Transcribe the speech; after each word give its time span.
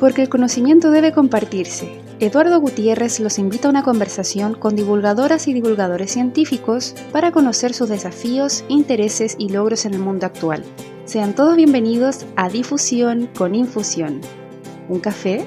Porque 0.00 0.22
el 0.22 0.28
conocimiento 0.28 0.90
debe 0.90 1.12
compartirse. 1.12 2.00
Eduardo 2.20 2.60
Gutiérrez 2.60 3.20
los 3.20 3.38
invita 3.38 3.68
a 3.68 3.70
una 3.70 3.82
conversación 3.82 4.54
con 4.54 4.76
divulgadoras 4.76 5.48
y 5.48 5.52
divulgadores 5.52 6.12
científicos 6.12 6.94
para 7.12 7.32
conocer 7.32 7.74
sus 7.74 7.88
desafíos, 7.88 8.64
intereses 8.68 9.36
y 9.38 9.50
logros 9.50 9.84
en 9.84 9.94
el 9.94 10.00
mundo 10.00 10.26
actual. 10.26 10.64
Sean 11.04 11.34
todos 11.34 11.56
bienvenidos 11.56 12.26
a 12.36 12.48
Difusión 12.48 13.28
con 13.36 13.54
Infusión. 13.54 14.20
¿Un 14.88 15.00
café? 15.00 15.46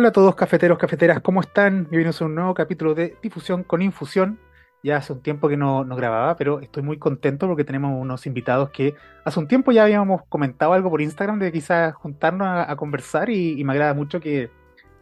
Hola 0.00 0.08
a 0.08 0.12
todos 0.12 0.34
cafeteros, 0.34 0.78
cafeteras, 0.78 1.20
¿cómo 1.20 1.42
están? 1.42 1.82
Bienvenidos 1.90 2.22
a 2.22 2.24
un 2.24 2.34
nuevo 2.34 2.54
capítulo 2.54 2.94
de 2.94 3.18
Difusión 3.22 3.62
con 3.62 3.82
Infusión. 3.82 4.38
Ya 4.82 4.96
hace 4.96 5.12
un 5.12 5.20
tiempo 5.20 5.46
que 5.46 5.58
no, 5.58 5.84
no, 5.84 5.94
grababa, 5.94 6.38
pero 6.38 6.60
estoy 6.60 6.82
muy 6.82 6.96
contento 6.96 7.46
porque 7.46 7.64
tenemos 7.64 8.00
unos 8.00 8.26
invitados 8.26 8.70
que 8.70 8.94
hace 9.26 9.38
un 9.38 9.46
tiempo 9.46 9.72
ya 9.72 9.82
habíamos 9.82 10.22
comentado 10.30 10.72
algo 10.72 10.88
por 10.88 11.02
Instagram 11.02 11.38
de 11.38 11.52
quizás 11.52 11.94
juntarnos 11.94 12.48
a, 12.48 12.74
conversar 12.76 13.28
y, 13.28 13.62
me 13.62 13.74
agrada 13.74 13.92
mucho 13.92 14.20
que, 14.20 14.48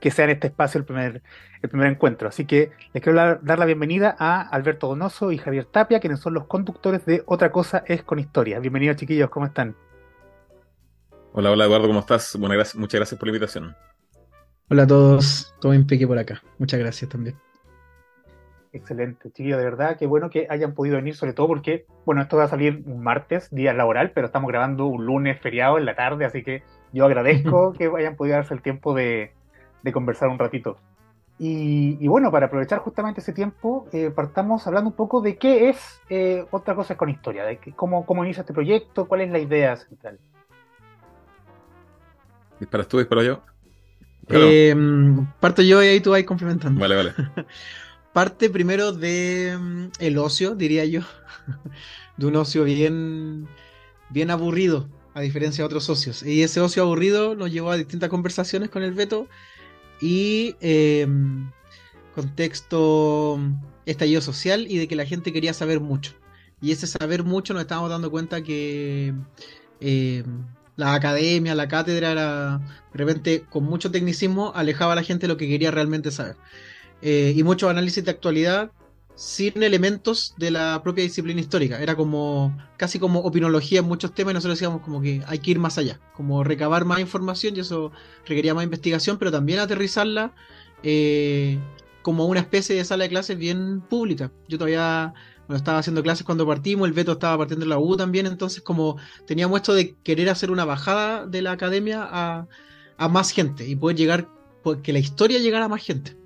que, 0.01 0.11
sea 0.11 0.25
en 0.25 0.33
este 0.33 0.49
espacio 0.49 0.81
el 0.81 0.85
primer, 0.85 1.23
el 1.63 1.69
primer 1.69 1.93
encuentro. 1.93 2.27
Así 2.27 2.45
que 2.45 2.73
les 2.93 3.01
quiero 3.01 3.39
dar, 3.41 3.59
la 3.61 3.67
bienvenida 3.67 4.17
a 4.19 4.41
Alberto 4.41 4.89
Donoso 4.89 5.31
y 5.31 5.39
Javier 5.39 5.67
Tapia, 5.67 6.01
quienes 6.01 6.19
son 6.19 6.35
los 6.35 6.47
conductores 6.47 7.07
de 7.07 7.23
Otra 7.27 7.53
Cosa 7.53 7.85
es 7.87 8.03
con 8.03 8.19
Historia. 8.19 8.59
Bienvenidos 8.59 8.97
chiquillos, 8.97 9.31
¿cómo 9.31 9.47
están? 9.47 9.77
Hola, 11.35 11.53
hola 11.53 11.67
Eduardo, 11.67 11.87
¿cómo 11.87 12.01
estás? 12.01 12.35
Bueno, 12.37 12.57
gracias, 12.57 12.75
muchas 12.75 12.99
gracias 12.99 13.17
por 13.17 13.29
la 13.29 13.31
invitación. 13.31 13.77
Hola 14.71 14.83
a 14.83 14.87
todos, 14.87 15.55
todo 15.63 15.73
impeque 15.73 16.07
por 16.07 16.19
acá. 16.19 16.43
Muchas 16.59 16.79
gracias 16.79 17.11
también. 17.11 17.35
Excelente, 18.71 19.31
chiquillo, 19.31 19.57
de 19.57 19.65
verdad, 19.65 19.97
qué 19.97 20.07
bueno 20.07 20.29
que 20.29 20.47
hayan 20.51 20.75
podido 20.75 20.97
venir, 20.97 21.17
sobre 21.17 21.33
todo 21.33 21.47
porque, 21.47 21.87
bueno, 22.05 22.21
esto 22.21 22.37
va 22.37 22.45
a 22.45 22.49
salir 22.49 22.83
un 22.85 23.03
martes, 23.03 23.49
día 23.51 23.73
laboral, 23.73 24.11
pero 24.11 24.27
estamos 24.27 24.47
grabando 24.51 24.85
un 24.85 25.07
lunes 25.07 25.41
feriado 25.41 25.79
en 25.79 25.87
la 25.87 25.95
tarde, 25.95 26.27
así 26.27 26.43
que 26.43 26.63
yo 26.93 27.07
agradezco 27.07 27.73
que 27.79 27.91
hayan 27.97 28.15
podido 28.15 28.37
darse 28.37 28.53
el 28.53 28.61
tiempo 28.61 28.93
de, 28.93 29.33
conversar 29.91 30.29
un 30.29 30.39
ratito. 30.39 30.77
Y, 31.39 32.07
bueno, 32.07 32.31
para 32.31 32.47
aprovechar 32.47 32.81
justamente 32.81 33.23
ese 33.23 33.33
tiempo, 33.33 33.89
eh, 33.93 34.11
partamos 34.15 34.67
hablando 34.67 34.91
un 34.91 34.97
poco 34.97 35.23
de 35.23 35.39
qué 35.39 35.71
es 35.71 36.03
eh, 36.11 36.45
otra 36.51 36.75
cosa 36.75 36.95
con 36.95 37.09
historia, 37.09 37.45
de 37.45 37.59
cómo, 37.75 38.05
cómo 38.05 38.23
inicia 38.23 38.43
este 38.43 38.53
proyecto, 38.53 39.09
cuál 39.09 39.23
es 39.23 39.31
la 39.31 39.39
idea 39.39 39.77
central. 39.77 40.19
¿Disparas 42.61 42.89
tú, 42.89 42.99
disparo 42.99 43.23
yo? 43.23 43.41
Eh, 44.31 44.75
parto 45.41 45.63
yo 45.63 45.83
y 45.83 45.87
ahí 45.87 46.01
tú 46.01 46.11
vas 46.11 46.23
complementando. 46.25 46.81
Vale, 46.81 46.97
vale. 46.97 47.15
Parte 48.13 48.51
primero 48.51 48.93
de 48.93 49.57
mm, 49.59 49.87
el 50.01 50.19
ocio, 50.19 50.55
diría 50.55 50.85
yo. 50.85 51.03
de 52.17 52.27
un 52.27 52.37
ocio 52.37 52.65
bien, 52.65 53.49
bien 54.11 54.31
aburrido, 54.31 54.89
a 55.15 55.21
diferencia 55.21 55.63
de 55.63 55.67
otros 55.67 55.85
socios. 55.85 56.23
Y 56.23 56.43
ese 56.43 56.61
ocio 56.61 56.83
aburrido 56.83 57.35
nos 57.35 57.51
llevó 57.51 57.71
a 57.71 57.77
distintas 57.77 58.11
conversaciones 58.11 58.71
con 58.71 58.83
el 58.83 58.93
Beto 58.93 59.29
y 60.01 60.57
em, 60.61 61.51
contexto 62.15 63.39
estallido 63.87 64.21
social 64.21 64.67
y 64.69 64.79
de 64.79 64.89
que 64.89 64.97
la 64.97 65.07
gente 65.07 65.33
quería 65.33 65.55
saber 65.55 65.81
mucho. 65.81 66.13
Y 66.61 66.73
ese 66.73 66.87
saber 66.87 67.23
mucho 67.23 67.55
nos 67.55 67.63
estábamos 67.63 67.91
dando 67.91 68.11
cuenta 68.11 68.43
que 68.43 69.15
em, 69.81 70.45
la 70.79 70.95
academia, 70.95 71.57
la 71.57 71.67
cátedra 71.67 72.13
era 72.13 72.59
de 72.59 72.99
repente 72.99 73.45
con 73.51 73.65
mucho 73.65 73.91
tecnicismo 73.91 74.53
alejaba 74.55 74.93
a 74.93 74.97
la 74.97 75.03
gente 75.03 75.27
de 75.27 75.33
lo 75.33 75.37
que 75.37 75.49
quería 75.49 75.73
realmente 75.73 76.13
saber. 76.13 76.37
Eh, 77.03 77.35
y 77.37 77.43
mucho 77.43 77.69
análisis 77.69 78.05
de 78.05 78.13
actualidad 78.13 78.71
sin 79.17 79.61
elementos 79.65 80.35
de 80.37 80.53
la 80.53 80.81
propia 80.85 81.03
disciplina 81.03 81.41
histórica. 81.41 81.83
Era 81.83 81.97
como 81.97 82.57
casi 82.77 83.01
como 83.01 83.21
opinología 83.21 83.81
en 83.81 83.87
muchos 83.87 84.15
temas 84.15 84.31
y 84.31 84.35
nosotros 84.35 84.57
decíamos 84.57 84.81
como 84.83 85.03
que 85.03 85.21
hay 85.27 85.41
que 85.41 85.51
ir 85.51 85.59
más 85.59 85.79
allá, 85.79 85.99
como 86.15 86.45
recabar 86.45 86.85
más 86.85 87.01
información 87.01 87.57
y 87.57 87.61
eso 87.61 87.91
requería 88.25 88.55
más 88.55 88.63
investigación, 88.63 89.19
pero 89.19 89.33
también 89.33 89.59
aterrizarla 89.59 90.33
eh, 90.85 91.59
como 92.03 92.27
una 92.27 92.39
especie 92.39 92.77
de 92.77 92.85
sala 92.85 93.03
de 93.03 93.11
clases 93.11 93.37
bien 93.37 93.81
pública. 93.81 94.31
Yo 94.47 94.59
todavía 94.59 95.13
estaba 95.57 95.79
haciendo 95.79 96.03
clases 96.03 96.25
cuando 96.25 96.47
partimos, 96.47 96.87
el 96.87 96.95
Beto 96.95 97.13
estaba 97.13 97.39
partiendo 97.39 97.67
la 97.67 97.79
U 97.79 97.97
también, 97.97 98.27
entonces 98.27 98.63
como 98.63 98.97
teníamos 99.27 99.61
esto 99.61 99.75
de 99.75 99.95
querer 100.03 100.29
hacer 100.29 100.51
una 100.51 100.65
bajada 100.65 101.27
de 101.27 101.43
la 101.43 101.53
academia 101.53 102.07
a, 102.09 102.47
más 103.09 103.31
gente 103.31 103.67
y 103.67 103.77
poder 103.77 103.97
llegar, 103.97 104.29
pues, 104.63 104.79
que 104.83 104.93
la 104.93 104.99
historia 104.99 105.39
llegara 105.39 105.67
a 105.67 105.69
más 105.69 105.83
gente. 105.83 106.17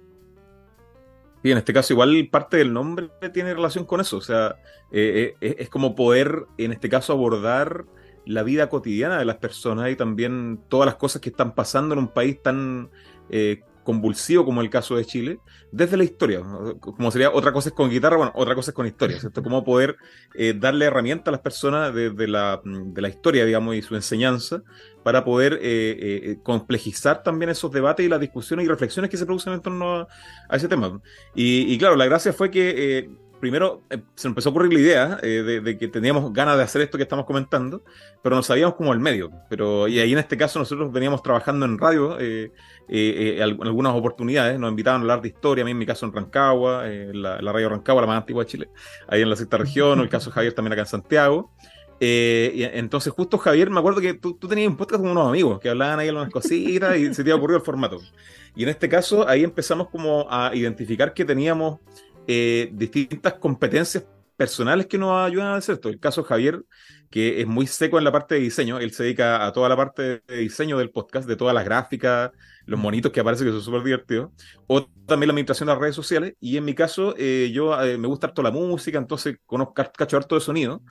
Y 1.43 1.50
en 1.50 1.59
este 1.59 1.72
caso 1.72 1.93
igual 1.93 2.28
parte 2.31 2.56
del 2.56 2.72
nombre 2.72 3.10
tiene 3.33 3.53
relación 3.53 3.84
con 3.84 4.00
eso, 4.00 4.16
o 4.16 4.21
sea, 4.21 4.56
eh, 4.91 5.34
eh, 5.41 5.56
es 5.59 5.69
como 5.69 5.94
poder 5.94 6.47
en 6.56 6.72
este 6.72 6.89
caso 6.89 7.12
abordar 7.12 7.84
la 8.25 8.43
vida 8.43 8.69
cotidiana 8.69 9.19
de 9.19 9.25
las 9.25 9.37
personas 9.37 9.91
y 9.91 9.97
también 9.97 10.60
todas 10.69 10.87
las 10.87 10.94
cosas 10.97 11.21
que 11.21 11.31
están 11.31 11.54
pasando 11.54 11.94
en 11.94 11.99
un 11.99 12.09
país 12.09 12.41
tan 12.41 12.91
eh, 13.31 13.62
convulsivo 13.82 14.44
como 14.44 14.60
el 14.60 14.70
caso 14.70 14.97
de 14.97 15.04
Chile, 15.04 15.38
desde 15.70 15.97
la 15.97 16.04
historia. 16.04 16.41
Como 16.81 17.10
sería 17.10 17.31
otra 17.31 17.53
cosa 17.53 17.70
es 17.70 17.75
con 17.75 17.91
guitarra, 17.91 18.16
bueno, 18.16 18.32
otra 18.34 18.54
cosa 18.54 18.70
es 18.70 18.75
con 18.75 18.87
historia, 18.87 19.19
¿cierto? 19.19 19.43
Cómo 19.43 19.65
poder 19.65 19.97
eh, 20.34 20.54
darle 20.56 20.87
herramienta 20.87 21.31
a 21.31 21.32
las 21.32 21.41
personas 21.41 21.94
de, 21.94 22.10
la, 22.28 22.60
de, 22.65 23.03
la, 23.03 23.09
historia, 23.09 23.44
digamos, 23.44 23.75
y 23.75 23.82
su 23.82 23.94
enseñanza, 23.94 24.62
para 25.03 25.25
poder 25.25 25.54
eh, 25.54 25.59
eh, 25.62 26.38
complejizar 26.42 27.22
también 27.22 27.50
esos 27.50 27.71
debates 27.72 28.06
y 28.06 28.09
las 28.09 28.21
discusiones 28.21 28.66
y 28.66 28.69
reflexiones 28.69 29.10
que 29.10 29.16
se 29.16 29.26
producen 29.26 29.53
en 29.54 29.62
torno 29.62 30.06
a, 30.48 30.56
ese 30.56 30.69
tema. 30.69 31.00
Y, 31.34 31.76
claro, 31.78 31.97
la 31.97 32.06
gracia 32.06 32.32
fue 32.32 32.50
que 32.50 33.10
primero 33.42 33.82
eh, 33.91 33.98
se 34.14 34.28
nos 34.28 34.30
empezó 34.30 34.48
a 34.48 34.53
ocurrir 34.53 34.72
la 34.72 34.78
idea 34.78 35.19
eh, 35.20 35.60
de, 35.64 35.76
que 35.76 35.88
teníamos 35.88 36.32
ganas 36.32 36.56
de 36.56 36.62
hacer 36.62 36.80
esto 36.80 36.97
que 36.97 37.03
estamos 37.03 37.26
comentando, 37.26 37.82
pero 38.22 38.36
no 38.36 38.42
sabíamos 38.44 38.76
como 38.76 38.92
el 38.92 39.00
medio. 39.00 39.32
Pero, 39.50 39.88
y 39.88 39.98
ahí 39.98 40.12
en 40.12 40.20
este 40.20 40.36
caso 40.36 40.60
nosotros 40.60 40.92
veníamos 40.92 41.25
trabajando 41.25 41.66
en 41.66 41.76
radio 41.76 42.19
eh, 42.20 42.53
en 42.86 43.42
algunas 43.42 43.94
oportunidades, 43.97 44.60
nos 44.60 44.70
invitaban 44.70 45.00
a 45.00 45.03
hablar 45.03 45.22
de 45.22 45.28
historia, 45.28 45.62
a 45.62 45.64
mí 45.64 45.72
en 45.72 45.78
mi 45.78 45.86
caso 45.86 46.06
en 46.06 46.12
Rancagua, 46.12 46.84
la, 46.86 47.41
radio 47.41 47.70
Rancagua, 47.70 48.03
la 48.03 48.06
más 48.06 48.19
antigua 48.19 48.44
de 48.44 48.50
Chile, 48.50 48.69
ahí 49.08 49.22
en 49.22 49.30
la 49.30 49.34
sexta 49.34 49.56
región, 49.56 49.98
o 49.98 50.03
el 50.04 50.09
caso 50.09 50.30
Javier 50.30 50.53
también 50.53 50.74
acá 50.74 50.82
en 50.82 50.86
Santiago. 50.86 51.50
entonces 51.98 53.12
justo 53.12 53.38
Javier, 53.38 53.70
me 53.70 53.80
acuerdo 53.80 54.00
que 54.00 54.14
tú, 54.14 54.36
tenías 54.36 54.69
un 54.69 54.76
podcast 54.76 55.03
con 55.03 55.10
unos 55.10 55.26
amigos 55.26 55.59
que 55.59 55.69
hablaban 55.69 55.98
ahí 55.98 56.06
algunas 56.06 56.30
cositas 56.30 56.97
y 56.97 57.12
se 57.12 57.24
te 57.24 57.32
ocurrió 57.32 57.56
el 57.56 57.64
formato. 57.64 57.98
Y 58.54 58.62
en 58.62 58.69
este 58.69 58.88
caso 58.88 59.26
ahí 59.26 59.42
empezamos 59.42 59.88
como 59.88 60.28
a 60.30 60.54
identificar 60.54 61.12
que 61.12 61.24
teníamos 61.24 61.80
eh, 62.27 62.71
distintas 62.72 63.34
competencias 63.34 64.05
personales 64.37 64.87
que 64.87 64.99
nos 64.99 65.12
ayudan 65.25 65.49
a 65.49 65.56
hacer 65.56 65.77
esto. 65.77 65.88
El 65.88 66.00
caso 66.00 66.22
de 66.22 66.28
Javier, 66.28 66.65
que 67.10 67.41
es 67.41 67.47
muy 67.47 67.66
seco 67.66 67.99
en 67.99 68.05
la 68.05 68.12
parte 68.12 68.34
de 68.34 68.41
diseño, 68.41 68.81
él 68.81 68.93
se 68.93 69.05
dedica 69.05 69.47
a 69.47 69.53
toda 69.53 69.69
la 69.69 69.77
parte 69.77 70.22
de 70.27 70.37
diseño 70.37 70.78
del 70.78 70.91
podcast, 70.91 71.28
de 71.28 71.37
todas 71.37 71.55
las 71.55 71.65
gráficas, 71.65 72.31
los 72.66 72.81
monitos 72.81 73.12
que 73.12 73.21
aparecen 73.21 73.47
que 73.47 73.53
son 73.53 73.62
súper 73.62 73.83
divertidos, 73.83 74.31
o 74.66 74.87
también 75.06 75.28
la 75.28 75.33
administración 75.33 75.66
de 75.66 75.75
las 75.75 75.81
redes 75.81 75.94
sociales, 75.94 76.34
y 76.41 76.56
en 76.56 76.65
mi 76.65 76.75
caso, 76.75 77.15
eh, 77.19 77.50
yo 77.53 77.81
eh, 77.83 77.99
me 77.99 78.09
gusta 78.09 78.28
harto 78.28 78.43
la 78.43 78.50
música, 78.50 78.99
entonces 78.99 79.37
conozco 79.47 79.75
cacho 79.75 80.16
harto 80.16 80.34
de 80.34 80.41
sonido, 80.41 80.83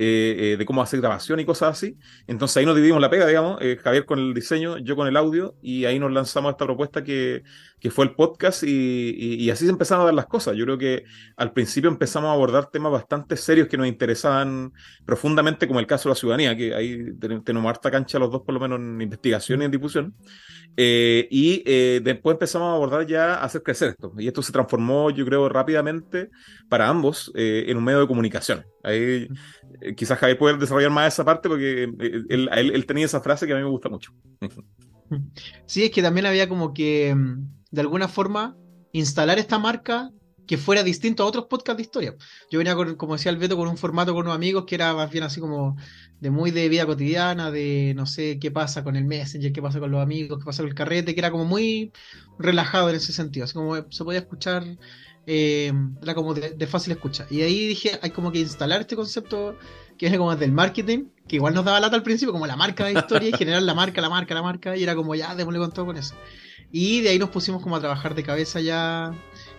eh, 0.00 0.52
eh, 0.52 0.56
de 0.56 0.64
cómo 0.64 0.80
hacer 0.80 1.00
grabación 1.00 1.40
y 1.40 1.44
cosas 1.44 1.70
así. 1.76 1.98
Entonces 2.28 2.56
ahí 2.56 2.64
nos 2.64 2.76
dividimos 2.76 3.00
la 3.00 3.10
pega, 3.10 3.26
digamos, 3.26 3.58
eh, 3.60 3.76
Javier 3.82 4.06
con 4.06 4.20
el 4.20 4.32
diseño, 4.32 4.78
yo 4.78 4.94
con 4.94 5.08
el 5.08 5.16
audio, 5.16 5.56
y 5.60 5.86
ahí 5.86 5.98
nos 5.98 6.12
lanzamos 6.12 6.52
esta 6.52 6.66
propuesta 6.66 7.02
que, 7.02 7.42
que 7.80 7.90
fue 7.90 8.04
el 8.04 8.14
podcast 8.14 8.62
y, 8.62 9.16
y, 9.18 9.50
así 9.50 9.64
se 9.64 9.72
empezaron 9.72 10.02
a 10.02 10.04
dar 10.04 10.14
las 10.14 10.26
cosas. 10.26 10.54
Yo 10.54 10.66
creo 10.66 10.78
que 10.78 11.02
al 11.36 11.52
principio 11.52 11.90
empezamos 11.90 12.28
a 12.28 12.32
abordar 12.34 12.70
temas 12.70 12.92
bastante 12.92 13.36
serios 13.36 13.66
que 13.66 13.76
nos 13.76 13.88
interesaban 13.88 14.72
profundamente, 15.04 15.66
como 15.66 15.80
el 15.80 15.86
caso 15.88 16.08
de 16.08 16.12
la 16.12 16.16
ciudadanía, 16.16 16.56
que 16.56 16.76
ahí 16.76 17.12
tenemos 17.44 17.68
harta 17.68 17.90
cancha 17.90 18.20
los 18.20 18.30
dos, 18.30 18.42
por 18.42 18.54
lo 18.54 18.60
menos 18.60 18.78
en 18.78 19.00
investigación 19.00 19.62
y 19.62 19.64
en 19.64 19.70
difusión. 19.72 20.14
y 20.76 21.64
después 22.00 22.34
empezamos 22.34 22.68
a 22.68 22.74
abordar 22.76 23.04
ya 23.04 23.42
hacer 23.42 23.64
crecer 23.64 23.88
esto. 23.88 24.12
Y 24.16 24.28
esto 24.28 24.42
se 24.42 24.52
transformó, 24.52 25.10
yo 25.10 25.24
creo, 25.24 25.48
rápidamente 25.48 26.30
para 26.68 26.88
ambos 26.88 27.32
en 27.34 27.76
un 27.76 27.82
medio 27.82 27.98
de 27.98 28.06
comunicación. 28.06 28.64
Ahí 28.82 29.28
eh, 29.80 29.94
quizás 29.96 30.18
Javier 30.18 30.38
puede 30.38 30.58
desarrollar 30.58 30.90
más 30.90 31.14
esa 31.14 31.24
parte 31.24 31.48
porque 31.48 31.84
eh, 31.84 32.24
él, 32.28 32.86
tenía 32.86 33.06
esa 33.06 33.20
frase 33.20 33.46
que 33.46 33.52
a 33.52 33.56
mí 33.56 33.62
me 33.62 33.70
gusta 33.70 33.88
mucho. 33.88 34.12
Sí, 35.66 35.84
es 35.84 35.90
que 35.90 36.02
también 36.02 36.26
había 36.26 36.48
como 36.48 36.72
que, 36.72 37.14
mm, 37.14 37.48
de 37.70 37.80
alguna 37.80 38.08
forma, 38.08 38.56
instalar 38.92 39.38
esta 39.38 39.58
marca 39.58 40.10
que 40.48 40.56
fuera 40.56 40.82
distinto 40.82 41.22
a 41.22 41.26
otros 41.26 41.44
podcasts 41.44 41.76
de 41.76 41.82
historia. 41.82 42.16
Yo 42.50 42.58
venía, 42.58 42.74
con, 42.74 42.96
como 42.96 43.12
decía 43.12 43.30
el 43.30 43.36
Beto, 43.36 43.56
con 43.56 43.68
un 43.68 43.76
formato 43.76 44.14
con 44.14 44.22
unos 44.22 44.34
amigos 44.34 44.64
que 44.66 44.76
era 44.76 44.94
más 44.94 45.10
bien 45.10 45.24
así 45.24 45.40
como 45.40 45.76
de 46.20 46.30
muy 46.30 46.50
de 46.50 46.70
vida 46.70 46.86
cotidiana, 46.86 47.50
de 47.50 47.92
no 47.94 48.06
sé 48.06 48.38
qué 48.38 48.50
pasa 48.50 48.82
con 48.82 48.96
el 48.96 49.04
Messenger, 49.04 49.52
qué 49.52 49.60
pasa 49.60 49.78
con 49.78 49.90
los 49.90 50.02
amigos, 50.02 50.38
qué 50.38 50.44
pasa 50.46 50.62
con 50.62 50.70
el 50.70 50.74
carrete, 50.74 51.14
que 51.14 51.20
era 51.20 51.30
como 51.30 51.44
muy 51.44 51.92
relajado 52.38 52.88
en 52.88 52.96
ese 52.96 53.12
sentido. 53.12 53.44
Así 53.44 53.52
como 53.52 53.76
se 53.90 54.04
podía 54.04 54.20
escuchar 54.20 54.64
eh, 55.30 55.70
era 56.02 56.14
como 56.14 56.32
de, 56.32 56.66
fácil 56.66 56.92
escucha. 56.92 57.26
Y 57.28 57.42
ahí 57.42 57.68
dije, 57.68 57.98
hay 58.00 58.10
como 58.10 58.32
que 58.32 58.38
instalar 58.38 58.80
este 58.80 58.96
concepto 58.96 59.58
que 59.98 60.06
viene 60.06 60.16
como 60.16 60.34
del 60.34 60.52
marketing, 60.52 61.08
que 61.28 61.36
igual 61.36 61.52
nos 61.52 61.66
daba 61.66 61.80
lata 61.80 61.96
al 61.96 62.02
principio, 62.02 62.32
como 62.32 62.46
la 62.46 62.56
marca 62.56 62.86
de 62.86 62.94
historia 62.94 63.28
y 63.28 63.32
generar 63.32 63.62
la 63.62 63.74
marca, 63.74 64.00
la 64.00 64.08
marca, 64.08 64.34
la 64.34 64.42
marca, 64.42 64.74
y 64.74 64.82
era 64.82 64.94
como 64.94 65.14
ya, 65.14 65.34
démosle 65.34 65.58
con 65.58 65.70
todo 65.70 65.84
con 65.84 65.98
eso. 65.98 66.14
Y 66.72 67.02
de 67.02 67.10
ahí 67.10 67.18
nos 67.18 67.28
pusimos 67.28 67.62
como 67.62 67.76
a 67.76 67.80
trabajar 67.80 68.14
de 68.14 68.22
cabeza 68.22 68.60
ya 68.60 69.12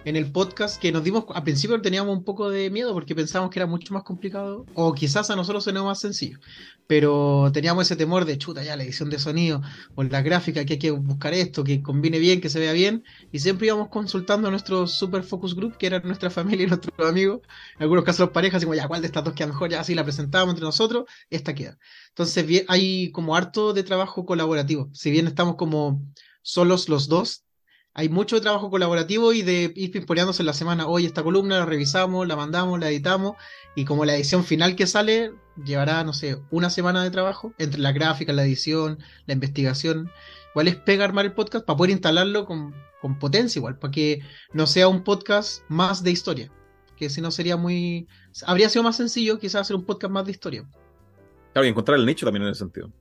en 0.05 0.15
el 0.15 0.31
podcast, 0.31 0.81
que 0.81 0.91
nos 0.91 1.03
dimos, 1.03 1.25
al 1.33 1.43
principio 1.43 1.79
teníamos 1.81 2.17
un 2.17 2.23
poco 2.23 2.49
de 2.49 2.69
miedo 2.69 2.93
porque 2.93 3.15
pensábamos 3.15 3.51
que 3.51 3.59
era 3.59 3.67
mucho 3.67 3.93
más 3.93 4.03
complicado, 4.03 4.65
o 4.73 4.93
quizás 4.93 5.29
a 5.29 5.35
nosotros 5.35 5.63
se 5.63 5.73
nos 5.73 5.83
más 5.85 5.99
sencillo, 5.99 6.39
pero 6.87 7.51
teníamos 7.53 7.85
ese 7.85 7.95
temor 7.95 8.25
de 8.25 8.37
chuta 8.37 8.63
ya 8.63 8.75
la 8.75 8.83
edición 8.83 9.09
de 9.09 9.19
sonido, 9.19 9.61
o 9.95 10.03
la 10.03 10.21
gráfica, 10.21 10.65
que 10.65 10.73
hay 10.73 10.79
que 10.79 10.91
buscar 10.91 11.33
esto, 11.33 11.63
que 11.63 11.81
combine 11.81 12.17
bien, 12.19 12.41
que 12.41 12.49
se 12.49 12.59
vea 12.59 12.71
bien, 12.71 13.03
y 13.31 13.39
siempre 13.39 13.67
íbamos 13.67 13.89
consultando 13.89 14.47
a 14.47 14.51
nuestro 14.51 14.87
super 14.87 15.23
focus 15.23 15.55
group, 15.55 15.77
que 15.77 15.87
era 15.87 15.99
nuestra 15.99 16.29
familia 16.29 16.65
y 16.65 16.67
nuestros 16.67 17.07
amigos, 17.07 17.41
en 17.75 17.83
algunos 17.83 18.05
casos 18.05 18.21
las 18.21 18.29
parejas, 18.29 18.63
como 18.63 18.75
ya, 18.75 18.87
¿cuál 18.87 19.01
de 19.01 19.07
estas 19.07 19.23
dos 19.23 19.33
queda 19.33 19.47
mejor? 19.47 19.69
Ya 19.69 19.81
así 19.81 19.95
la 19.95 20.03
presentábamos 20.03 20.53
entre 20.53 20.65
nosotros, 20.65 21.05
esta 21.29 21.53
queda. 21.53 21.77
Entonces 22.09 22.65
hay 22.67 23.11
como 23.11 23.35
harto 23.35 23.73
de 23.73 23.83
trabajo 23.83 24.25
colaborativo, 24.25 24.89
si 24.93 25.11
bien 25.11 25.27
estamos 25.27 25.55
como 25.55 26.01
solos 26.41 26.89
los 26.89 27.07
dos, 27.09 27.43
hay 27.99 28.07
mucho 28.07 28.39
trabajo 28.39 28.69
colaborativo 28.69 29.33
y 29.33 29.41
de 29.41 29.73
ir 29.75 29.91
pimponeándose 29.91 30.41
en 30.41 30.45
la 30.45 30.53
semana. 30.53 30.87
Hoy 30.87 31.05
esta 31.05 31.21
columna 31.21 31.59
la 31.59 31.65
revisamos, 31.65 32.25
la 32.25 32.37
mandamos, 32.37 32.79
la 32.79 32.87
editamos 32.87 33.35
y 33.75 33.83
como 33.83 34.05
la 34.05 34.15
edición 34.15 34.45
final 34.45 34.77
que 34.77 34.87
sale 34.87 35.33
llevará, 35.65 36.01
no 36.05 36.13
sé, 36.13 36.41
una 36.49 36.69
semana 36.69 37.03
de 37.03 37.11
trabajo 37.11 37.53
entre 37.57 37.81
la 37.81 37.91
gráfica, 37.91 38.31
la 38.31 38.45
edición, 38.45 38.99
la 39.25 39.33
investigación. 39.33 40.09
Igual 40.51 40.69
es 40.69 40.77
pega 40.77 41.03
armar 41.03 41.25
el 41.25 41.33
podcast 41.33 41.65
para 41.65 41.75
poder 41.75 41.91
instalarlo 41.91 42.45
con, 42.45 42.73
potencia, 43.19 43.59
igual, 43.59 43.77
para 43.77 43.91
que 43.91 44.21
no 44.53 44.65
sea 44.65 44.87
un 44.87 45.03
podcast 45.03 45.63
más 45.67 46.01
de 46.01 46.11
historia. 46.11 46.49
Que 46.95 47.09
si 47.09 47.19
no 47.19 47.31
sería 47.31 47.57
muy. 47.57 48.07
Habría 48.45 48.69
sido 48.69 48.83
más 48.83 48.95
sencillo 48.95 49.39
quizás 49.39 49.63
hacer 49.63 49.75
un 49.75 49.83
podcast 49.83 50.13
más 50.13 50.23
de 50.23 50.31
historia. 50.31 50.65
Claro, 51.51 51.65
y 51.65 51.69
encontrar 51.69 51.99
el 51.99 52.05
nicho 52.05 52.25
también 52.25 52.43
en 52.43 52.51
ese 52.51 52.59
sentido. 52.59 52.93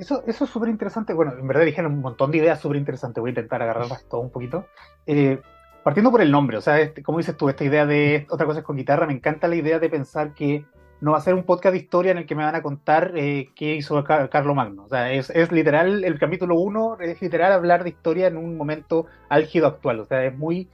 Eso, 0.00 0.24
eso 0.26 0.44
es 0.44 0.50
súper 0.50 0.70
interesante. 0.70 1.12
Bueno, 1.12 1.34
en 1.38 1.46
verdad 1.46 1.64
dijeron 1.64 1.92
un 1.92 2.00
montón 2.00 2.30
de 2.30 2.38
ideas 2.38 2.58
súper 2.58 2.78
interesantes. 2.78 3.20
Voy 3.20 3.28
a 3.28 3.32
intentar 3.32 3.62
agarrarlas 3.62 4.04
todo 4.08 4.22
un 4.22 4.30
poquito. 4.30 4.66
Eh, 5.06 5.38
partiendo 5.84 6.10
por 6.10 6.22
el 6.22 6.30
nombre, 6.30 6.56
o 6.56 6.60
sea, 6.62 6.80
este, 6.80 7.02
como 7.02 7.18
dices 7.18 7.36
tú, 7.36 7.50
esta 7.50 7.64
idea 7.64 7.84
de 7.84 8.26
otra 8.30 8.46
cosa 8.46 8.60
es 8.60 8.64
con 8.64 8.76
guitarra, 8.76 9.06
me 9.06 9.12
encanta 9.12 9.46
la 9.46 9.56
idea 9.56 9.78
de 9.78 9.90
pensar 9.90 10.32
que 10.32 10.64
no 11.02 11.12
va 11.12 11.18
a 11.18 11.20
ser 11.20 11.34
un 11.34 11.44
podcast 11.44 11.74
de 11.74 11.80
historia 11.80 12.12
en 12.12 12.18
el 12.18 12.26
que 12.26 12.34
me 12.34 12.44
van 12.44 12.54
a 12.54 12.62
contar 12.62 13.12
eh, 13.14 13.50
qué 13.54 13.74
hizo 13.74 14.02
Carlos 14.04 14.56
Magno. 14.56 14.84
O 14.84 14.88
sea, 14.88 15.12
es, 15.12 15.28
es 15.28 15.52
literal, 15.52 16.02
el 16.02 16.18
capítulo 16.18 16.56
1 16.56 16.98
es 17.00 17.20
literal 17.20 17.52
hablar 17.52 17.84
de 17.84 17.90
historia 17.90 18.26
en 18.26 18.38
un 18.38 18.56
momento 18.56 19.04
álgido 19.28 19.66
actual. 19.66 20.00
O 20.00 20.06
sea, 20.06 20.24
es 20.24 20.36
muy 20.36 20.68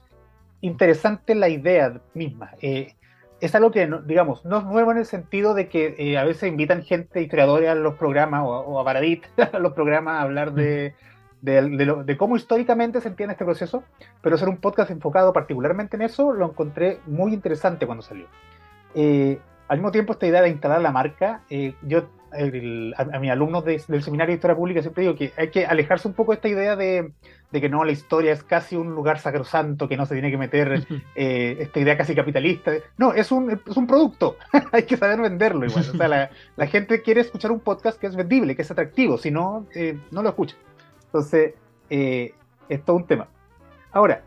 interesante 0.61 1.35
la 1.35 1.49
idea 1.49 2.01
misma. 2.15 2.53
Eh, 2.61 2.95
es 3.41 3.55
algo 3.55 3.71
que, 3.71 3.91
digamos, 4.07 4.45
no 4.45 4.59
es 4.59 4.65
nuevo 4.65 4.93
en 4.93 4.99
el 4.99 5.07
sentido 5.07 5.55
de 5.55 5.69
que 5.69 5.95
eh, 5.99 6.19
a 6.19 6.25
veces 6.25 6.49
invitan 6.49 6.83
gente, 6.83 7.21
historiadores 7.21 7.69
a 7.69 7.75
los 7.75 7.95
programas, 7.95 8.43
o, 8.45 8.81
a 8.81 8.83
Baradit, 8.83 9.25
a 9.53 9.59
los 9.59 9.73
programas 9.73 10.17
a 10.17 10.23
hablar 10.23 10.53
de, 10.53 10.95
de, 11.43 12.17
cómo 12.17 12.37
históricamente 12.37 13.01
se 13.01 13.09
entiende 13.09 13.33
este 13.33 13.45
proceso, 13.45 13.85
pero 14.23 14.37
hacer 14.37 14.49
un 14.49 14.57
podcast 14.57 14.91
enfocado 14.91 15.33
particularmente 15.33 15.97
en 15.97 16.03
eso 16.03 16.33
lo 16.33 16.47
encontré 16.47 17.01
muy 17.07 17.35
interesante 17.35 17.87
cuando 17.87 18.03
salió. 18.03 18.27
Eh, 18.95 19.39
al 19.69 19.79
mismo 19.79 19.91
tiempo, 19.91 20.13
esta 20.13 20.27
idea 20.27 20.43
de 20.43 20.49
instalar 20.49 20.81
la 20.81 20.93
marca, 20.93 21.43
eh, 21.51 21.75
yo 21.83 22.09
a, 22.37 23.19
mis 23.19 23.31
alumnos 23.31 23.65
del 23.65 24.03
seminario 24.03 24.33
de 24.33 24.37
historia 24.37 24.57
pública 24.57 24.83
siempre 24.83 25.03
digo 25.03 25.17
que 25.17 25.33
hay 25.37 25.51
que 25.51 25.67
alejarse 25.67 26.09
un 26.09 26.15
poco 26.15 26.33
de 26.33 26.37
esta 26.37 26.49
idea 26.49 26.77
de, 26.77 27.13
que 27.53 27.69
no, 27.69 27.85
la 27.85 27.93
historia 27.93 28.33
es 28.33 28.43
casi 28.43 28.77
un 28.77 28.95
lugar 28.95 29.19
sacrosanto, 29.19 29.89
que 29.89 29.97
no 29.97 30.05
se 30.07 30.15
tiene 30.15 30.31
que 30.31 30.37
meter 30.37 30.87
eh, 31.15 31.57
esta 31.61 31.81
idea 31.81 31.97
casi 31.97 32.15
capitalista. 32.15 32.73
No, 32.99 33.13
es 33.13 33.33
un, 33.33 33.51
es 33.51 33.77
un 33.77 33.87
producto, 33.87 34.37
hay 34.73 34.85
que 34.85 34.97
saber 34.97 35.21
venderlo 35.21 35.67
igual. 35.67 35.85
O 35.93 35.97
sea, 35.97 36.31
la, 36.57 36.67
gente 36.67 37.03
quiere 37.03 37.21
escuchar 37.23 37.51
un 37.51 37.61
podcast 37.61 37.99
que 37.99 38.07
es 38.07 38.17
vendible, 38.17 38.55
que 38.55 38.63
es 38.63 38.71
atractivo, 38.71 39.19
si 39.19 39.31
no, 39.31 39.67
eh, 39.75 39.99
no 40.11 40.23
lo 40.23 40.29
escucha. 40.29 40.57
Entonces, 41.07 41.55
eh, 41.91 42.35
es 42.69 42.85
todo 42.85 42.97
un 42.97 43.07
tema. 43.07 43.29
Ahora, 43.93 44.23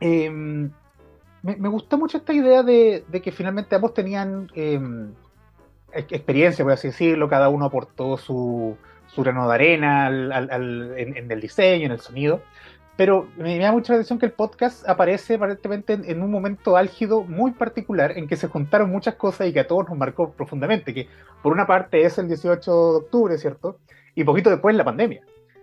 em, 0.00 0.70
me, 1.42 1.56
me, 1.56 1.68
gusta 1.68 1.96
mucho 1.96 2.18
esta 2.18 2.32
idea 2.32 2.62
de, 2.62 3.04
de 3.08 3.22
que 3.22 3.32
finalmente 3.32 3.74
ambos 3.74 3.94
tenían 3.94 4.50
em, 4.54 5.12
experiencia, 5.94 6.64
por 6.64 6.72
así 6.72 6.88
decirlo, 6.88 7.28
cada 7.28 7.48
uno 7.48 7.66
aportó 7.66 8.16
su, 8.16 8.76
su 9.06 9.22
grano 9.22 9.48
de 9.48 9.54
arena 9.54 10.08
en, 10.08 11.30
el 11.30 11.40
diseño, 11.40 11.86
en 11.86 11.92
el 11.92 12.00
sonido. 12.00 12.42
Pero 12.96 13.28
me, 13.38 13.58
da 13.58 13.72
mucha 13.72 13.94
atención 13.94 14.18
que 14.18 14.26
el 14.26 14.32
podcast 14.32 14.86
aparece 14.86 15.34
aparentemente 15.34 15.94
en, 15.94 16.22
un 16.22 16.30
momento 16.30 16.76
álgido 16.76 17.22
muy 17.22 17.52
particular 17.52 18.12
en 18.16 18.28
que 18.28 18.36
se 18.36 18.48
juntaron 18.48 18.90
muchas 18.90 19.14
cosas 19.14 19.48
y 19.48 19.52
que 19.52 19.60
a 19.60 19.66
todos 19.66 19.88
nos 19.88 19.96
marcó 19.96 20.32
profundamente. 20.32 20.92
Que 20.92 21.08
por 21.42 21.52
una 21.52 21.66
parte 21.66 22.02
es 22.02 22.18
el 22.18 22.28
18 22.28 22.70
de 22.70 22.96
octubre, 22.98 23.38
¿cierto? 23.38 23.78
Y 24.14 24.24
poquito 24.24 24.50
después 24.50 24.76
la 24.76 24.84
pandemia. 24.84 25.22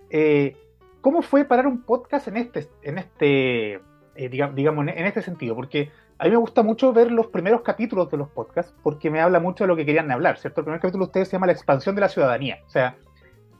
Eh, 0.09 0.55
¿Cómo 1.01 1.21
fue 1.21 1.45
parar 1.45 1.67
un 1.67 1.83
podcast 1.83 2.27
en 2.27 2.37
este, 2.37 2.67
en 2.81 2.97
este, 2.97 3.73
eh, 4.15 4.29
digamos, 4.29 4.87
en 4.87 5.05
este 5.05 5.21
sentido? 5.21 5.55
Porque 5.55 5.91
a 6.19 6.25
mí 6.25 6.31
me 6.31 6.37
gusta 6.37 6.63
mucho 6.63 6.93
ver 6.93 7.11
los 7.11 7.27
primeros 7.27 7.61
capítulos 7.61 8.09
de 8.09 8.17
los 8.17 8.29
podcasts 8.29 8.73
porque 8.81 9.11
me 9.11 9.21
habla 9.21 9.39
mucho 9.39 9.63
de 9.63 9.67
lo 9.67 9.75
que 9.75 9.85
querían 9.85 10.11
hablar, 10.11 10.37
¿cierto? 10.37 10.61
El 10.61 10.65
primer 10.65 10.81
capítulo 10.81 11.05
de 11.05 11.09
ustedes 11.09 11.27
se 11.27 11.33
llama 11.33 11.45
La 11.45 11.53
expansión 11.53 11.93
de 11.95 12.01
la 12.01 12.09
ciudadanía. 12.09 12.59
O 12.65 12.69
sea, 12.69 12.97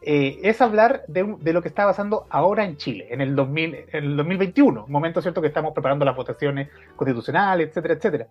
eh, 0.02 0.40
es 0.42 0.62
hablar 0.62 1.04
de, 1.08 1.54
lo 1.54 1.62
que 1.62 1.68
está 1.68 1.86
pasando 1.86 2.26
ahora 2.30 2.64
en 2.64 2.78
Chile, 2.78 3.08
en 3.12 3.22
el, 3.22 3.36
2000, 3.36 3.76
en 3.92 4.04
el 4.04 4.18
2021, 4.18 4.86
un 4.86 4.92
momento, 4.92 5.22
¿cierto?, 5.22 5.42
que 5.42 5.48
estamos 5.48 5.74
preparando 5.74 6.06
las 6.06 6.16
votaciones 6.16 6.70
constitucionales, 6.96 7.70
etcétera, 7.70 7.94
etcétera. 7.94 8.28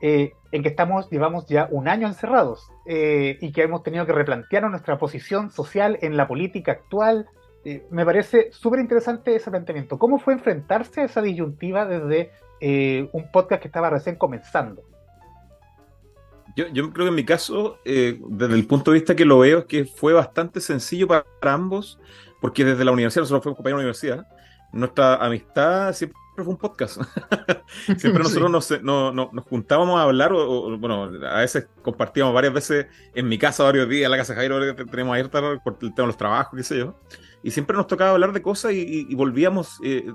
Eh, 0.00 0.32
en 0.52 0.62
que 0.62 0.68
estamos, 0.68 1.08
llevamos 1.10 1.46
ya 1.46 1.68
un 1.70 1.88
año 1.88 2.06
encerrados 2.06 2.70
eh, 2.84 3.38
y 3.40 3.52
que 3.52 3.62
hemos 3.62 3.82
tenido 3.82 4.06
que 4.06 4.12
replantear 4.12 4.68
nuestra 4.68 4.98
posición 4.98 5.50
social 5.50 5.98
en 6.02 6.16
la 6.16 6.28
política 6.28 6.72
actual. 6.72 7.26
me 7.90 8.04
parece 8.04 8.52
súper 8.52 8.80
interesante 8.80 9.34
ese 9.34 9.50
planteamiento. 9.50 9.98
¿Cómo 9.98 10.18
fue 10.18 10.34
enfrentarse 10.34 11.00
a 11.00 11.04
esa 11.04 11.22
disyuntiva 11.22 11.86
desde 11.86 12.32
eh, 12.66 13.10
un 13.12 13.30
podcast 13.30 13.60
que 13.60 13.68
estaba 13.68 13.90
recién 13.90 14.16
comenzando. 14.16 14.82
Yo, 16.56 16.66
yo 16.68 16.90
creo 16.94 17.04
que 17.04 17.10
en 17.10 17.14
mi 17.14 17.24
caso, 17.26 17.78
eh, 17.84 18.18
desde 18.26 18.54
el 18.54 18.66
punto 18.66 18.90
de 18.90 19.00
vista 19.00 19.14
que 19.14 19.26
lo 19.26 19.40
veo, 19.40 19.58
es 19.58 19.64
que 19.66 19.84
fue 19.84 20.14
bastante 20.14 20.62
sencillo 20.62 21.06
para, 21.06 21.26
ambos, 21.42 21.98
porque 22.40 22.64
desde 22.64 22.82
la 22.86 22.92
universidad, 22.92 23.24
nosotros 23.24 23.42
fuimos 23.42 23.58
compañeros 23.58 23.80
de 23.80 23.82
la 23.82 23.88
universidad, 23.88 24.26
nuestra 24.72 25.16
amistad 25.16 25.92
siempre 25.92 26.16
fue 26.36 26.46
un 26.46 26.56
podcast. 26.56 27.02
siempre 27.98 28.22
nosotros 28.22 28.50
nos, 28.50 28.82
no, 28.82 29.12
nos, 29.12 29.44
juntábamos 29.44 30.00
a 30.00 30.04
hablar, 30.04 30.32
o, 30.32 30.78
bueno, 30.78 31.10
a 31.28 31.40
veces 31.40 31.68
compartíamos 31.82 32.32
varias 32.32 32.54
veces 32.54 32.86
en 33.14 33.28
mi 33.28 33.36
casa 33.36 33.62
varios 33.62 33.90
días, 33.90 34.06
en 34.06 34.10
la 34.10 34.16
casa 34.16 34.32
de 34.32 34.38
Jairo, 34.38 34.74
que 34.74 34.86
tenemos 34.86 35.12
abierta 35.12 35.60
por 35.62 35.74
el 35.82 35.92
tema 35.92 36.06
de 36.06 36.06
los 36.06 36.16
trabajos, 36.16 36.56
qué 36.56 36.62
sé 36.62 36.78
yo. 36.78 36.98
Y 37.42 37.50
siempre 37.50 37.76
nos 37.76 37.88
tocaba 37.88 38.12
hablar 38.12 38.32
de 38.32 38.40
cosas 38.40 38.72
y, 38.72 39.14
volvíamos 39.14 39.78
eh, 39.84 40.10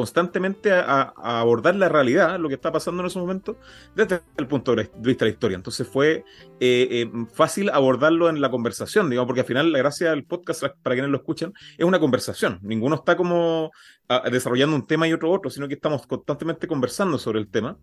constantemente 0.00 0.72
a, 0.72 1.12
abordar 1.14 1.76
la 1.76 1.90
realidad, 1.90 2.40
lo 2.40 2.48
que 2.48 2.54
está 2.54 2.72
pasando 2.72 3.02
en 3.02 3.08
esos 3.08 3.20
momentos, 3.20 3.56
desde 3.94 4.22
el 4.38 4.46
punto 4.46 4.74
de 4.74 4.90
vista 4.96 5.26
de 5.26 5.30
la 5.30 5.34
historia. 5.34 5.56
Entonces 5.56 5.86
fue 5.86 6.24
eh, 6.58 6.88
eh, 6.90 7.10
fácil 7.34 7.68
abordarlo 7.68 8.30
en 8.30 8.40
la 8.40 8.50
conversación, 8.50 9.10
digamos, 9.10 9.26
porque 9.26 9.42
al 9.42 9.46
final 9.46 9.70
la 9.70 9.78
gracia 9.78 10.08
del 10.08 10.24
podcast, 10.24 10.62
para 10.82 10.96
quienes 10.96 11.10
lo 11.10 11.18
escuchan, 11.18 11.52
es 11.76 11.84
una 11.84 12.00
conversación. 12.00 12.60
Ninguno 12.62 12.94
está 12.96 13.14
como 13.14 13.72
desarrollando 14.32 14.74
un 14.74 14.88
tema 14.88 15.06
y 15.06 15.12
otro 15.12 15.30
otro, 15.30 15.52
sino 15.52 15.68
que 15.68 15.74
estamos 15.74 16.04
constantemente 16.04 16.66
conversando 16.66 17.16
sobre 17.16 17.38
el 17.38 17.48
tema. 17.48 17.78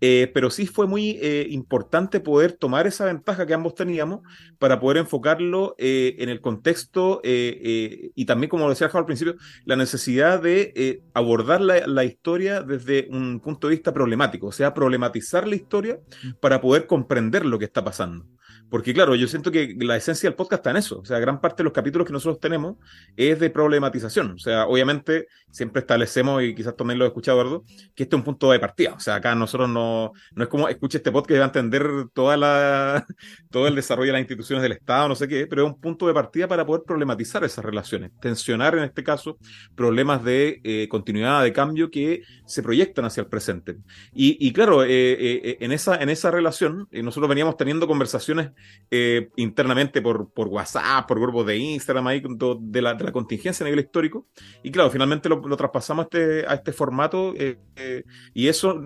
Eh, 0.00 0.30
pero 0.32 0.48
sí 0.48 0.68
fue 0.68 0.86
muy 0.86 1.18
importante 1.48 2.20
poder 2.20 2.52
tomar 2.52 2.86
esa 2.86 3.06
ventaja 3.06 3.46
que 3.46 3.54
ambos 3.54 3.74
teníamos 3.74 4.20
para 4.60 4.78
poder 4.78 4.98
enfocarlo 4.98 5.74
en 5.78 6.28
el 6.28 6.40
contexto 6.40 7.20
y 7.24 8.24
también, 8.26 8.48
como 8.48 8.68
decía 8.68 8.90
al 8.92 9.06
principio, 9.06 9.34
la 9.64 9.74
necesidad 9.74 10.40
de 10.40 11.02
abordar 11.14 11.61
la, 11.62 11.86
la, 11.86 12.04
historia 12.04 12.62
desde 12.62 13.08
un 13.10 13.40
punto 13.40 13.68
de 13.68 13.74
vista 13.74 13.92
problemático, 13.92 14.48
o 14.48 14.52
sea, 14.52 14.74
problematizar 14.74 15.46
la 15.46 15.54
historia 15.54 16.00
mm. 16.22 16.30
para 16.40 16.60
poder 16.60 16.86
comprender 16.86 17.44
lo 17.44 17.58
que 17.58 17.64
está 17.64 17.84
pasando. 17.84 18.26
Porque 18.72 18.94
claro, 18.94 19.14
yo 19.14 19.28
siento 19.28 19.52
que 19.52 19.76
la 19.80 19.96
esencia 19.96 20.30
del 20.30 20.34
podcast 20.34 20.60
está 20.60 20.70
en 20.70 20.78
eso. 20.78 21.00
O 21.00 21.04
sea, 21.04 21.18
gran 21.18 21.42
parte 21.42 21.58
de 21.58 21.64
los 21.64 21.74
capítulos 21.74 22.06
que 22.06 22.12
nosotros 22.14 22.40
tenemos 22.40 22.76
es 23.14 23.38
de 23.38 23.50
problematización. 23.50 24.30
O 24.30 24.38
sea, 24.38 24.66
obviamente 24.66 25.26
siempre 25.50 25.80
establecemos, 25.80 26.42
y 26.42 26.54
quizás 26.54 26.74
también 26.74 26.98
lo 26.98 27.04
he 27.04 27.08
escuchado, 27.08 27.38
Eduardo, 27.42 27.64
que 27.94 28.04
este 28.04 28.16
es 28.16 28.18
un 28.18 28.24
punto 28.24 28.50
de 28.50 28.58
partida. 28.58 28.94
O 28.94 28.98
sea, 28.98 29.16
acá 29.16 29.34
nosotros 29.34 29.68
no, 29.68 30.12
no 30.34 30.42
es 30.42 30.48
como 30.48 30.70
escuche 30.70 30.96
este 30.96 31.12
podcast 31.12 31.36
y 31.36 31.38
va 31.38 31.44
a 31.44 31.48
entender 31.48 31.86
toda 32.14 32.38
la, 32.38 33.04
todo 33.50 33.68
el 33.68 33.74
desarrollo 33.74 34.06
de 34.06 34.12
las 34.12 34.20
instituciones 34.22 34.62
del 34.62 34.72
Estado, 34.72 35.06
no 35.06 35.16
sé 35.16 35.28
qué, 35.28 35.46
pero 35.46 35.66
es 35.66 35.70
un 35.70 35.78
punto 35.78 36.06
de 36.06 36.14
partida 36.14 36.48
para 36.48 36.64
poder 36.64 36.82
problematizar 36.86 37.44
esas 37.44 37.62
relaciones. 37.62 38.10
Tensionar, 38.22 38.74
en 38.78 38.84
este 38.84 39.04
caso, 39.04 39.36
problemas 39.74 40.24
de 40.24 40.62
eh, 40.64 40.88
continuidad, 40.88 41.42
de 41.42 41.52
cambio 41.52 41.90
que 41.90 42.22
se 42.46 42.62
proyectan 42.62 43.04
hacia 43.04 43.20
el 43.20 43.26
presente. 43.26 43.76
Y, 44.14 44.38
y 44.40 44.50
claro, 44.54 44.82
eh, 44.82 44.88
eh, 44.88 45.58
en, 45.60 45.72
esa, 45.72 45.96
en 45.96 46.08
esa 46.08 46.30
relación, 46.30 46.88
nosotros 46.90 47.28
veníamos 47.28 47.58
teniendo 47.58 47.86
conversaciones 47.86 48.52
eh, 48.90 49.30
internamente 49.36 50.02
por, 50.02 50.30
por 50.32 50.48
WhatsApp, 50.48 51.06
por 51.08 51.18
grupos 51.18 51.46
de 51.46 51.56
Instagram, 51.56 52.06
ahí, 52.06 52.22
de, 52.22 52.82
la, 52.82 52.94
de 52.94 53.04
la 53.04 53.12
contingencia 53.12 53.64
a 53.64 53.66
nivel 53.68 53.84
histórico. 53.84 54.26
Y 54.62 54.70
claro, 54.70 54.90
finalmente 54.90 55.28
lo, 55.28 55.40
traspasamos 55.56 56.04
a 56.04 56.04
este, 56.04 56.46
a 56.46 56.54
este 56.54 56.72
formato 56.72 57.32
eh, 57.36 57.58
eh, 57.76 58.04
y 58.34 58.48
eso 58.48 58.82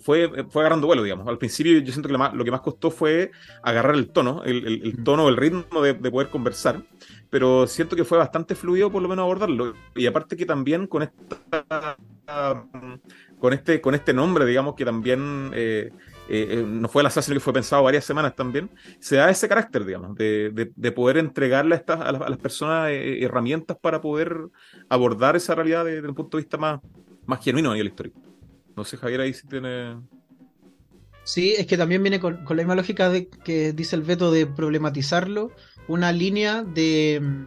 fue, 0.00 0.44
fue 0.50 0.62
agarrando 0.62 0.86
vuelo, 0.86 1.02
digamos. 1.02 1.28
Al 1.28 1.38
principio 1.38 1.78
yo 1.78 1.92
siento 1.92 2.08
que 2.08 2.12
lo, 2.14 2.18
más, 2.18 2.34
lo 2.34 2.44
que 2.44 2.50
más 2.50 2.62
costó 2.62 2.90
fue 2.90 3.30
agarrar 3.62 3.94
el 3.94 4.10
tono, 4.10 4.42
el, 4.44 4.66
el, 4.66 4.94
mm. 4.98 5.04
tono, 5.04 5.28
el 5.28 5.36
ritmo 5.36 5.82
de, 5.82 5.94
de 5.94 6.10
poder 6.10 6.28
conversar 6.30 6.82
pero 7.30 7.66
siento 7.66 7.96
que 7.96 8.04
fue 8.04 8.16
bastante 8.16 8.54
fluido 8.54 8.92
por 8.92 9.02
lo 9.02 9.08
menos 9.08 9.24
abordarlo. 9.24 9.74
Y 9.96 10.06
aparte 10.06 10.36
que 10.36 10.46
también 10.46 10.86
con 10.86 11.02
esta 11.02 11.96
con 13.38 13.52
este, 13.52 13.80
con 13.80 13.94
este 13.94 14.12
nombre, 14.12 14.46
digamos, 14.46 14.74
que 14.74 14.84
también 14.84 15.50
eh, 15.54 15.90
eh, 16.28 16.46
eh, 16.50 16.64
no 16.66 16.88
fue 16.88 17.02
la 17.02 17.10
SAS, 17.10 17.26
sino 17.26 17.36
que 17.36 17.40
fue 17.40 17.52
pensado 17.52 17.82
varias 17.82 18.04
semanas 18.04 18.34
también, 18.34 18.70
se 18.98 19.16
da 19.16 19.30
ese 19.30 19.48
carácter, 19.48 19.84
digamos, 19.84 20.16
de, 20.16 20.72
de, 20.74 20.92
poder 20.92 21.18
entregarle 21.18 21.74
a, 21.74 21.78
estas, 21.78 22.00
a, 22.00 22.12
las, 22.12 22.38
personas 22.38 22.90
herramientas 22.90 23.76
para 23.80 24.00
poder 24.00 24.38
abordar 24.88 25.36
esa 25.36 25.54
realidad 25.54 25.84
desde 25.84 26.08
un 26.08 26.14
punto 26.14 26.36
de 26.36 26.42
vista 26.42 26.56
más, 26.56 26.80
más 27.26 27.44
genuino 27.44 27.70
a 27.70 27.74
nivel 27.74 27.88
histórico. 27.88 28.20
No 28.76 28.84
sé, 28.84 28.96
Javier, 28.96 29.20
ahí 29.20 29.34
si 29.34 29.46
tiene... 29.46 29.96
Sí, 31.24 31.54
es 31.56 31.66
que 31.66 31.76
también 31.76 32.02
viene 32.02 32.20
con, 32.20 32.44
la 32.44 32.54
misma 32.56 32.74
lógica 32.74 33.08
de 33.08 33.28
que 33.28 33.72
dice 33.72 33.96
el 33.96 34.02
veto 34.02 34.30
de 34.30 34.46
problematizarlo, 34.46 35.52
una 35.88 36.12
línea 36.12 36.62
de, 36.62 37.46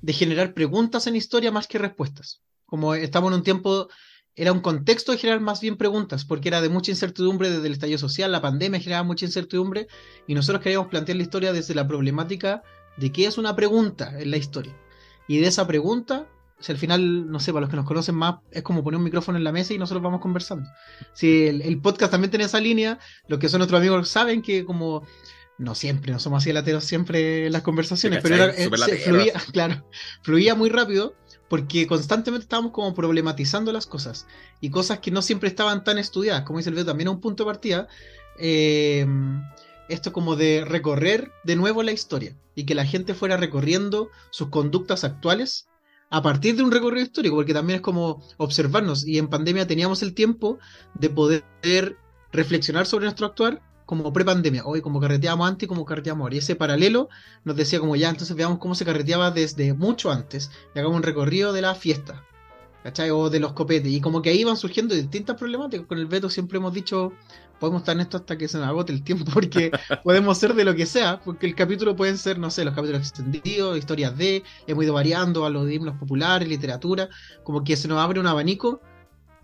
de 0.00 0.12
generar 0.12 0.54
preguntas 0.54 1.06
en 1.06 1.16
historia 1.16 1.50
más 1.50 1.66
que 1.66 1.78
respuestas. 1.78 2.42
Como 2.64 2.94
estamos 2.94 3.30
en 3.30 3.38
un 3.38 3.42
tiempo 3.42 3.88
era 4.34 4.52
un 4.52 4.60
contexto 4.60 5.12
de 5.12 5.18
generar 5.18 5.40
más 5.40 5.60
bien 5.60 5.76
preguntas, 5.76 6.24
porque 6.24 6.48
era 6.48 6.60
de 6.60 6.68
mucha 6.68 6.90
incertidumbre 6.90 7.50
desde 7.50 7.66
el 7.66 7.72
estallido 7.72 7.98
social, 7.98 8.32
la 8.32 8.40
pandemia 8.40 8.80
generaba 8.80 9.04
mucha 9.04 9.26
incertidumbre, 9.26 9.88
y 10.26 10.34
nosotros 10.34 10.62
queríamos 10.62 10.88
plantear 10.88 11.16
la 11.16 11.22
historia 11.22 11.52
desde 11.52 11.74
la 11.74 11.86
problemática 11.86 12.62
de 12.96 13.12
qué 13.12 13.26
es 13.26 13.38
una 13.38 13.54
pregunta 13.54 14.18
en 14.18 14.30
la 14.30 14.36
historia. 14.36 14.76
Y 15.28 15.38
de 15.38 15.48
esa 15.48 15.66
pregunta, 15.66 16.28
si 16.60 16.72
al 16.72 16.78
final, 16.78 17.30
no 17.30 17.40
sé, 17.40 17.52
para 17.52 17.62
los 17.62 17.70
que 17.70 17.76
nos 17.76 17.86
conocen 17.86 18.14
más, 18.14 18.36
es 18.50 18.62
como 18.62 18.82
poner 18.82 18.98
un 18.98 19.04
micrófono 19.04 19.36
en 19.36 19.44
la 19.44 19.52
mesa 19.52 19.74
y 19.74 19.78
nosotros 19.78 20.02
vamos 20.02 20.20
conversando. 20.20 20.68
Si 21.12 21.46
el, 21.46 21.80
podcast 21.80 22.12
también 22.12 22.30
tiene 22.30 22.44
esa 22.44 22.60
línea, 22.60 22.98
los 23.28 23.38
que 23.38 23.48
son 23.48 23.58
nuestros 23.58 23.80
amigos 23.80 24.08
saben 24.08 24.42
que 24.42 24.64
como 24.64 25.06
no 25.58 25.74
siempre, 25.74 26.12
no 26.12 26.18
somos 26.18 26.42
así 26.42 26.52
lateros 26.52 26.84
siempre 26.84 27.46
en 27.46 27.52
las 27.52 27.62
conversaciones, 27.62 28.20
pero 28.22 28.36
era, 28.36 28.50
eh, 28.50 28.68
fluía, 29.04 29.32
claro, 29.52 29.88
fluía 30.22 30.54
muy 30.54 30.70
rápido 30.70 31.14
porque 31.52 31.86
constantemente 31.86 32.44
estábamos 32.44 32.72
como 32.72 32.94
problematizando 32.94 33.72
las 33.72 33.84
cosas 33.84 34.26
y 34.62 34.70
cosas 34.70 35.00
que 35.00 35.10
no 35.10 35.20
siempre 35.20 35.50
estaban 35.50 35.84
tan 35.84 35.98
estudiadas, 35.98 36.44
como 36.44 36.58
dice 36.58 36.70
el 36.70 36.76
Beto, 36.76 36.86
también 36.86 37.08
a 37.08 37.10
un 37.10 37.20
punto 37.20 37.44
de 37.44 37.50
partida, 37.50 37.88
eh, 38.38 39.06
esto 39.90 40.14
como 40.14 40.34
de 40.34 40.64
recorrer 40.64 41.30
de 41.44 41.56
nuevo 41.56 41.82
la 41.82 41.92
historia 41.92 42.34
y 42.54 42.64
que 42.64 42.74
la 42.74 42.86
gente 42.86 43.12
fuera 43.12 43.36
recorriendo 43.36 44.08
sus 44.30 44.48
conductas 44.48 45.04
actuales 45.04 45.68
a 46.08 46.22
partir 46.22 46.56
de 46.56 46.62
un 46.62 46.72
recorrido 46.72 47.04
histórico, 47.04 47.36
porque 47.36 47.52
también 47.52 47.76
es 47.76 47.82
como 47.82 48.26
observarnos 48.38 49.06
y 49.06 49.18
en 49.18 49.28
pandemia 49.28 49.66
teníamos 49.66 50.00
el 50.00 50.14
tiempo 50.14 50.58
de 50.94 51.10
poder 51.10 51.98
reflexionar 52.32 52.86
sobre 52.86 53.04
nuestro 53.04 53.26
actuar 53.26 53.60
como 53.92 54.10
pre-pandemia, 54.10 54.64
hoy 54.64 54.80
como 54.80 55.00
carreteamos 55.00 55.46
antes 55.46 55.66
y 55.66 55.68
como 55.68 55.84
carreteamos 55.84 56.24
ahora. 56.24 56.34
Y 56.36 56.38
ese 56.38 56.56
paralelo 56.56 57.10
nos 57.44 57.56
decía 57.56 57.78
como 57.78 57.94
ya, 57.94 58.08
entonces 58.08 58.34
veamos 58.34 58.58
cómo 58.58 58.74
se 58.74 58.86
carreteaba 58.86 59.30
desde 59.30 59.74
mucho 59.74 60.10
antes 60.10 60.50
y 60.74 60.78
hagamos 60.78 60.96
un 60.96 61.02
recorrido 61.02 61.52
de 61.52 61.60
la 61.60 61.74
fiesta, 61.74 62.24
¿cachai? 62.82 63.10
O 63.10 63.28
de 63.28 63.38
los 63.38 63.52
copetes. 63.52 63.92
Y 63.92 64.00
como 64.00 64.22
que 64.22 64.30
ahí 64.30 64.44
van 64.44 64.56
surgiendo 64.56 64.94
distintas 64.94 65.36
problemáticas. 65.36 65.86
Con 65.86 65.98
el 65.98 66.06
veto 66.06 66.30
siempre 66.30 66.56
hemos 66.56 66.72
dicho, 66.72 67.12
podemos 67.60 67.82
estar 67.82 67.94
en 67.94 68.00
esto 68.00 68.16
hasta 68.16 68.38
que 68.38 68.48
se 68.48 68.56
nos 68.56 68.66
agote 68.66 68.94
el 68.94 69.04
tiempo, 69.04 69.26
porque 69.34 69.70
podemos 70.04 70.38
ser 70.38 70.54
de 70.54 70.64
lo 70.64 70.74
que 70.74 70.86
sea, 70.86 71.20
porque 71.22 71.44
el 71.44 71.54
capítulo 71.54 71.94
pueden 71.94 72.16
ser, 72.16 72.38
no 72.38 72.50
sé, 72.50 72.64
los 72.64 72.74
capítulos 72.74 73.02
extendidos, 73.02 73.76
historias 73.76 74.16
de, 74.16 74.42
hemos 74.66 74.84
ido 74.84 74.94
variando 74.94 75.44
a 75.44 75.50
los 75.50 75.70
himnos 75.70 75.98
populares, 75.98 76.48
literatura, 76.48 77.10
como 77.44 77.62
que 77.62 77.76
se 77.76 77.88
nos 77.88 77.98
abre 77.98 78.20
un 78.20 78.26
abanico 78.26 78.80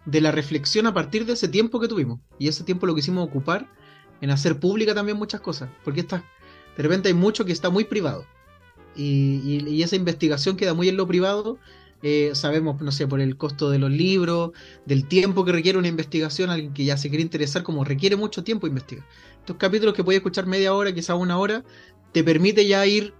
de 0.06 0.22
la 0.22 0.32
reflexión 0.32 0.86
a 0.86 0.94
partir 0.94 1.26
de 1.26 1.34
ese 1.34 1.48
tiempo 1.48 1.78
que 1.78 1.88
tuvimos. 1.88 2.20
Y 2.38 2.48
ese 2.48 2.64
tiempo 2.64 2.86
lo 2.86 2.94
quisimos 2.94 3.28
ocupar 3.28 3.68
en 4.20 4.30
hacer 4.30 4.58
pública 4.58 4.94
también 4.94 5.18
muchas 5.18 5.40
cosas, 5.40 5.70
porque 5.84 6.00
está, 6.00 6.24
de 6.76 6.82
repente 6.82 7.08
hay 7.08 7.14
mucho 7.14 7.44
que 7.44 7.52
está 7.52 7.70
muy 7.70 7.84
privado. 7.84 8.24
Y, 8.96 9.82
esa 9.82 9.96
investigación 9.96 10.56
queda 10.56 10.74
muy 10.74 10.88
en 10.88 10.96
lo 10.96 11.06
privado. 11.06 11.58
Eh, 12.02 12.30
sabemos, 12.34 12.80
no 12.80 12.92
sé, 12.92 13.06
por 13.06 13.20
el 13.20 13.36
costo 13.36 13.70
de 13.70 13.78
los 13.78 13.90
libros, 13.90 14.52
del 14.86 15.06
tiempo 15.06 15.44
que 15.44 15.52
requiere 15.52 15.78
una 15.78 15.88
investigación, 15.88 16.50
alguien 16.50 16.72
que 16.72 16.84
ya 16.84 16.96
se 16.96 17.08
quiere 17.08 17.22
interesar, 17.22 17.62
como 17.62 17.84
requiere 17.84 18.16
mucho 18.16 18.44
tiempo 18.44 18.66
investigar. 18.66 19.04
Estos 19.40 19.56
capítulos 19.56 19.94
que 19.94 20.04
puedes 20.04 20.18
escuchar 20.18 20.46
media 20.46 20.74
hora, 20.74 20.92
quizá 20.92 21.14
una 21.16 21.38
hora, 21.38 21.64
te 22.12 22.22
permite 22.22 22.66
ya 22.66 22.86
ir 22.86 23.14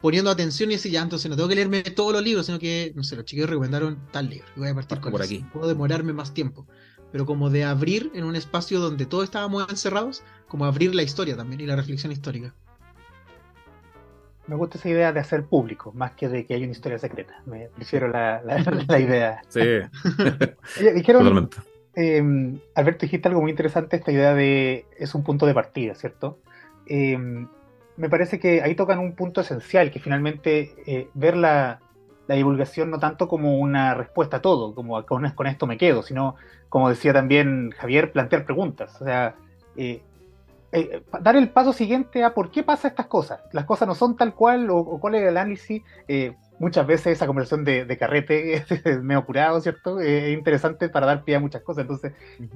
poniendo 0.00 0.30
atención 0.30 0.70
y 0.70 0.74
decir, 0.74 0.92
ya, 0.92 1.02
entonces 1.02 1.30
no 1.30 1.36
tengo 1.36 1.48
que 1.48 1.54
leerme 1.54 1.82
todos 1.82 2.12
los 2.12 2.22
libros, 2.22 2.46
sino 2.46 2.58
que, 2.58 2.92
no 2.96 3.04
sé, 3.04 3.16
los 3.16 3.24
chicos 3.24 3.48
recomendaron 3.48 3.98
tal 4.10 4.30
libro. 4.30 4.46
Y 4.56 4.60
voy 4.60 4.68
a 4.70 4.74
partir 4.74 5.00
con 5.00 5.12
por 5.12 5.22
aquí. 5.22 5.44
Puedo 5.52 5.68
demorarme 5.68 6.12
más 6.12 6.32
tiempo 6.32 6.66
pero 7.12 7.26
como 7.26 7.50
de 7.50 7.64
abrir 7.64 8.10
en 8.14 8.24
un 8.24 8.34
espacio 8.34 8.80
donde 8.80 9.06
todos 9.06 9.24
estábamos 9.24 9.68
encerrados, 9.70 10.24
como 10.48 10.64
abrir 10.64 10.94
la 10.94 11.02
historia 11.02 11.36
también 11.36 11.60
y 11.60 11.66
la 11.66 11.76
reflexión 11.76 12.10
histórica. 12.10 12.54
Me 14.46 14.56
gusta 14.56 14.78
esa 14.78 14.88
idea 14.88 15.12
de 15.12 15.20
hacer 15.20 15.44
público, 15.44 15.92
más 15.92 16.12
que 16.12 16.28
de 16.28 16.46
que 16.46 16.54
haya 16.54 16.64
una 16.64 16.72
historia 16.72 16.98
secreta. 16.98 17.40
Me 17.46 17.68
prefiero 17.68 18.08
la, 18.08 18.42
la, 18.42 18.98
idea. 18.98 19.42
Sí. 19.48 19.60
Dijeron, 20.94 21.22
Totalmente. 21.22 21.58
Em, 21.94 22.58
Alberto, 22.74 23.06
dijiste 23.06 23.28
algo 23.28 23.42
muy 23.42 23.50
interesante, 23.50 23.96
esta 23.96 24.10
idea 24.10 24.34
de 24.34 24.86
es 24.98 25.14
un 25.14 25.22
punto 25.22 25.46
de 25.46 25.54
partida, 25.54 25.94
¿cierto? 25.94 26.38
Em, 26.86 27.46
me 27.96 28.08
parece 28.08 28.40
que 28.40 28.62
ahí 28.62 28.74
tocan 28.74 28.98
un 28.98 29.14
punto 29.14 29.42
esencial, 29.42 29.90
que 29.90 30.00
finalmente 30.00 30.74
eh, 30.86 31.08
ver 31.14 31.36
la, 31.36 31.80
la 32.32 32.36
divulgación 32.36 32.90
no 32.90 32.98
tanto 32.98 33.28
como 33.28 33.58
una 33.58 33.92
respuesta 33.92 34.38
a 34.38 34.40
todo, 34.40 34.74
como 34.74 35.04
con, 35.04 35.28
con, 35.32 35.46
esto 35.46 35.66
me 35.66 35.76
quedo, 35.76 36.02
sino, 36.02 36.36
como 36.70 36.88
decía 36.88 37.12
también 37.12 37.72
Javier, 37.76 38.10
plantear 38.10 38.46
preguntas. 38.46 38.98
O 39.02 39.04
sea, 39.04 39.34
eh, 39.76 40.00
eh, 40.72 41.02
dar 41.20 41.36
el 41.36 41.50
paso 41.50 41.74
siguiente 41.74 42.24
a 42.24 42.32
por 42.32 42.50
qué 42.50 42.62
pasa 42.62 42.88
estas 42.88 43.04
cosas. 43.04 43.40
Las 43.52 43.66
cosas 43.66 43.86
no 43.86 43.94
son 43.94 44.16
tal 44.16 44.34
cual 44.34 44.70
o, 44.70 44.98
cuál 44.98 45.16
es 45.16 45.22
el 45.24 45.36
análisis. 45.36 45.82
Eh, 46.08 46.34
muchas 46.58 46.86
veces 46.86 47.08
esa 47.08 47.26
conversación 47.26 47.64
de, 47.66 47.98
carrete 47.98 48.54
es 48.84 49.02
medio 49.02 49.26
curado, 49.26 49.60
¿cierto? 49.60 50.00
es 50.00 50.32
interesante 50.32 50.88
para 50.88 51.04
dar 51.04 51.24
pie 51.24 51.36
a 51.36 51.40
muchas 51.40 51.60
cosas. 51.60 51.82
Entonces, 51.82 52.14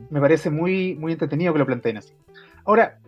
me 0.08 0.22
parece 0.22 0.48
muy, 0.48 0.94
muy 0.94 1.12
entretenido 1.12 1.52
que 1.52 1.58
lo 1.58 1.66
planteen 1.66 1.98
así. 1.98 2.14
Ahora, 2.64 2.98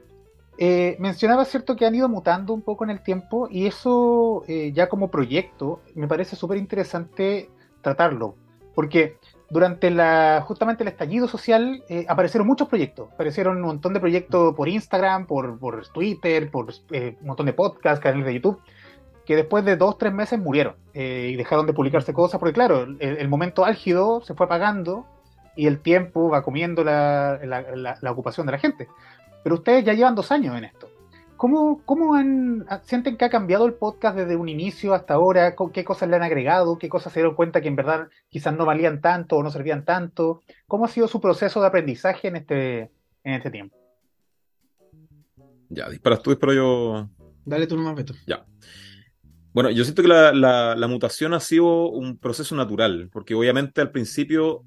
eh, 0.60 0.96
mencionaba, 0.98 1.44
cierto, 1.44 1.76
que 1.76 1.86
han 1.86 1.94
ido 1.94 2.08
mutando 2.08 2.52
un 2.52 2.62
poco 2.62 2.82
en 2.82 2.90
el 2.90 3.00
tiempo 3.00 3.46
y 3.48 3.66
eso 3.66 4.42
eh, 4.48 4.72
ya 4.74 4.88
como 4.88 5.08
proyecto 5.08 5.80
me 5.94 6.08
parece 6.08 6.34
súper 6.34 6.58
interesante 6.58 7.48
tratarlo, 7.80 8.34
porque 8.74 9.18
durante 9.50 9.88
la, 9.92 10.42
justamente 10.44 10.82
el 10.82 10.88
estallido 10.88 11.28
social 11.28 11.84
eh, 11.88 12.06
aparecieron 12.08 12.48
muchos 12.48 12.66
proyectos, 12.66 13.08
aparecieron 13.12 13.58
un 13.58 13.62
montón 13.62 13.94
de 13.94 14.00
proyectos 14.00 14.56
por 14.56 14.68
Instagram, 14.68 15.26
por, 15.28 15.60
por 15.60 15.86
Twitter, 15.90 16.50
por 16.50 16.72
un 16.90 17.16
montón 17.22 17.46
de 17.46 17.52
podcasts, 17.52 18.02
canales 18.02 18.26
de 18.26 18.34
YouTube, 18.34 18.60
que 19.26 19.36
después 19.36 19.64
de 19.64 19.76
dos, 19.76 19.96
tres 19.96 20.12
meses 20.12 20.40
murieron 20.40 20.74
y 20.92 21.36
dejaron 21.36 21.66
de 21.66 21.72
publicarse 21.72 22.12
cosas, 22.12 22.40
porque 22.40 22.54
claro, 22.54 22.82
el, 22.98 23.28
momento 23.28 23.64
álgido 23.64 24.22
se 24.22 24.34
fue 24.34 24.46
apagando 24.46 25.06
y 25.54 25.68
el 25.68 25.80
tiempo 25.80 26.28
va 26.30 26.42
comiendo 26.42 26.82
la, 26.82 27.38
la 28.00 28.10
ocupación 28.10 28.46
de 28.46 28.52
la 28.52 28.58
gente. 28.58 28.88
Pero 29.48 29.60
ustedes 29.60 29.82
ya 29.82 29.94
llevan 29.94 30.14
dos 30.14 30.30
años 30.30 30.54
en 30.58 30.64
esto. 30.64 30.90
¿Cómo, 31.38 31.80
cómo 31.86 32.14
han, 32.14 32.66
sienten 32.82 33.16
que 33.16 33.24
ha 33.24 33.30
cambiado 33.30 33.64
el 33.64 33.72
podcast 33.72 34.14
desde 34.14 34.36
un 34.36 34.50
inicio 34.50 34.92
hasta 34.92 35.14
ahora? 35.14 35.56
¿Qué 35.72 35.86
cosas 35.86 36.10
le 36.10 36.16
han 36.16 36.22
agregado? 36.22 36.76
¿Qué 36.76 36.90
cosas 36.90 37.14
se 37.14 37.20
dieron 37.20 37.34
cuenta 37.34 37.62
que 37.62 37.68
en 37.68 37.74
verdad 37.74 38.08
quizás 38.28 38.54
no 38.54 38.66
valían 38.66 39.00
tanto 39.00 39.36
o 39.36 39.42
no 39.42 39.50
servían 39.50 39.86
tanto? 39.86 40.42
¿Cómo 40.66 40.84
ha 40.84 40.88
sido 40.88 41.08
su 41.08 41.18
proceso 41.18 41.62
de 41.62 41.66
aprendizaje 41.66 42.28
en 42.28 42.36
este, 42.36 42.90
en 43.24 43.32
este 43.32 43.50
tiempo? 43.50 43.74
Ya, 45.70 45.88
disparas 45.88 46.20
tú, 46.20 46.28
disparo 46.28 46.52
yo. 46.52 47.08
Dale 47.46 47.66
tú 47.66 47.74
nomás, 47.74 47.94
Beto. 47.94 48.12
Ya. 48.26 48.44
Bueno, 49.54 49.70
yo 49.70 49.82
siento 49.82 50.02
que 50.02 50.08
la, 50.08 50.30
la, 50.76 50.88
mutación 50.88 51.32
ha 51.32 51.40
sido 51.40 51.88
un 51.88 52.18
proceso 52.18 52.54
natural, 52.54 53.08
porque 53.10 53.34
obviamente 53.34 53.80
al 53.80 53.92
principio 53.92 54.66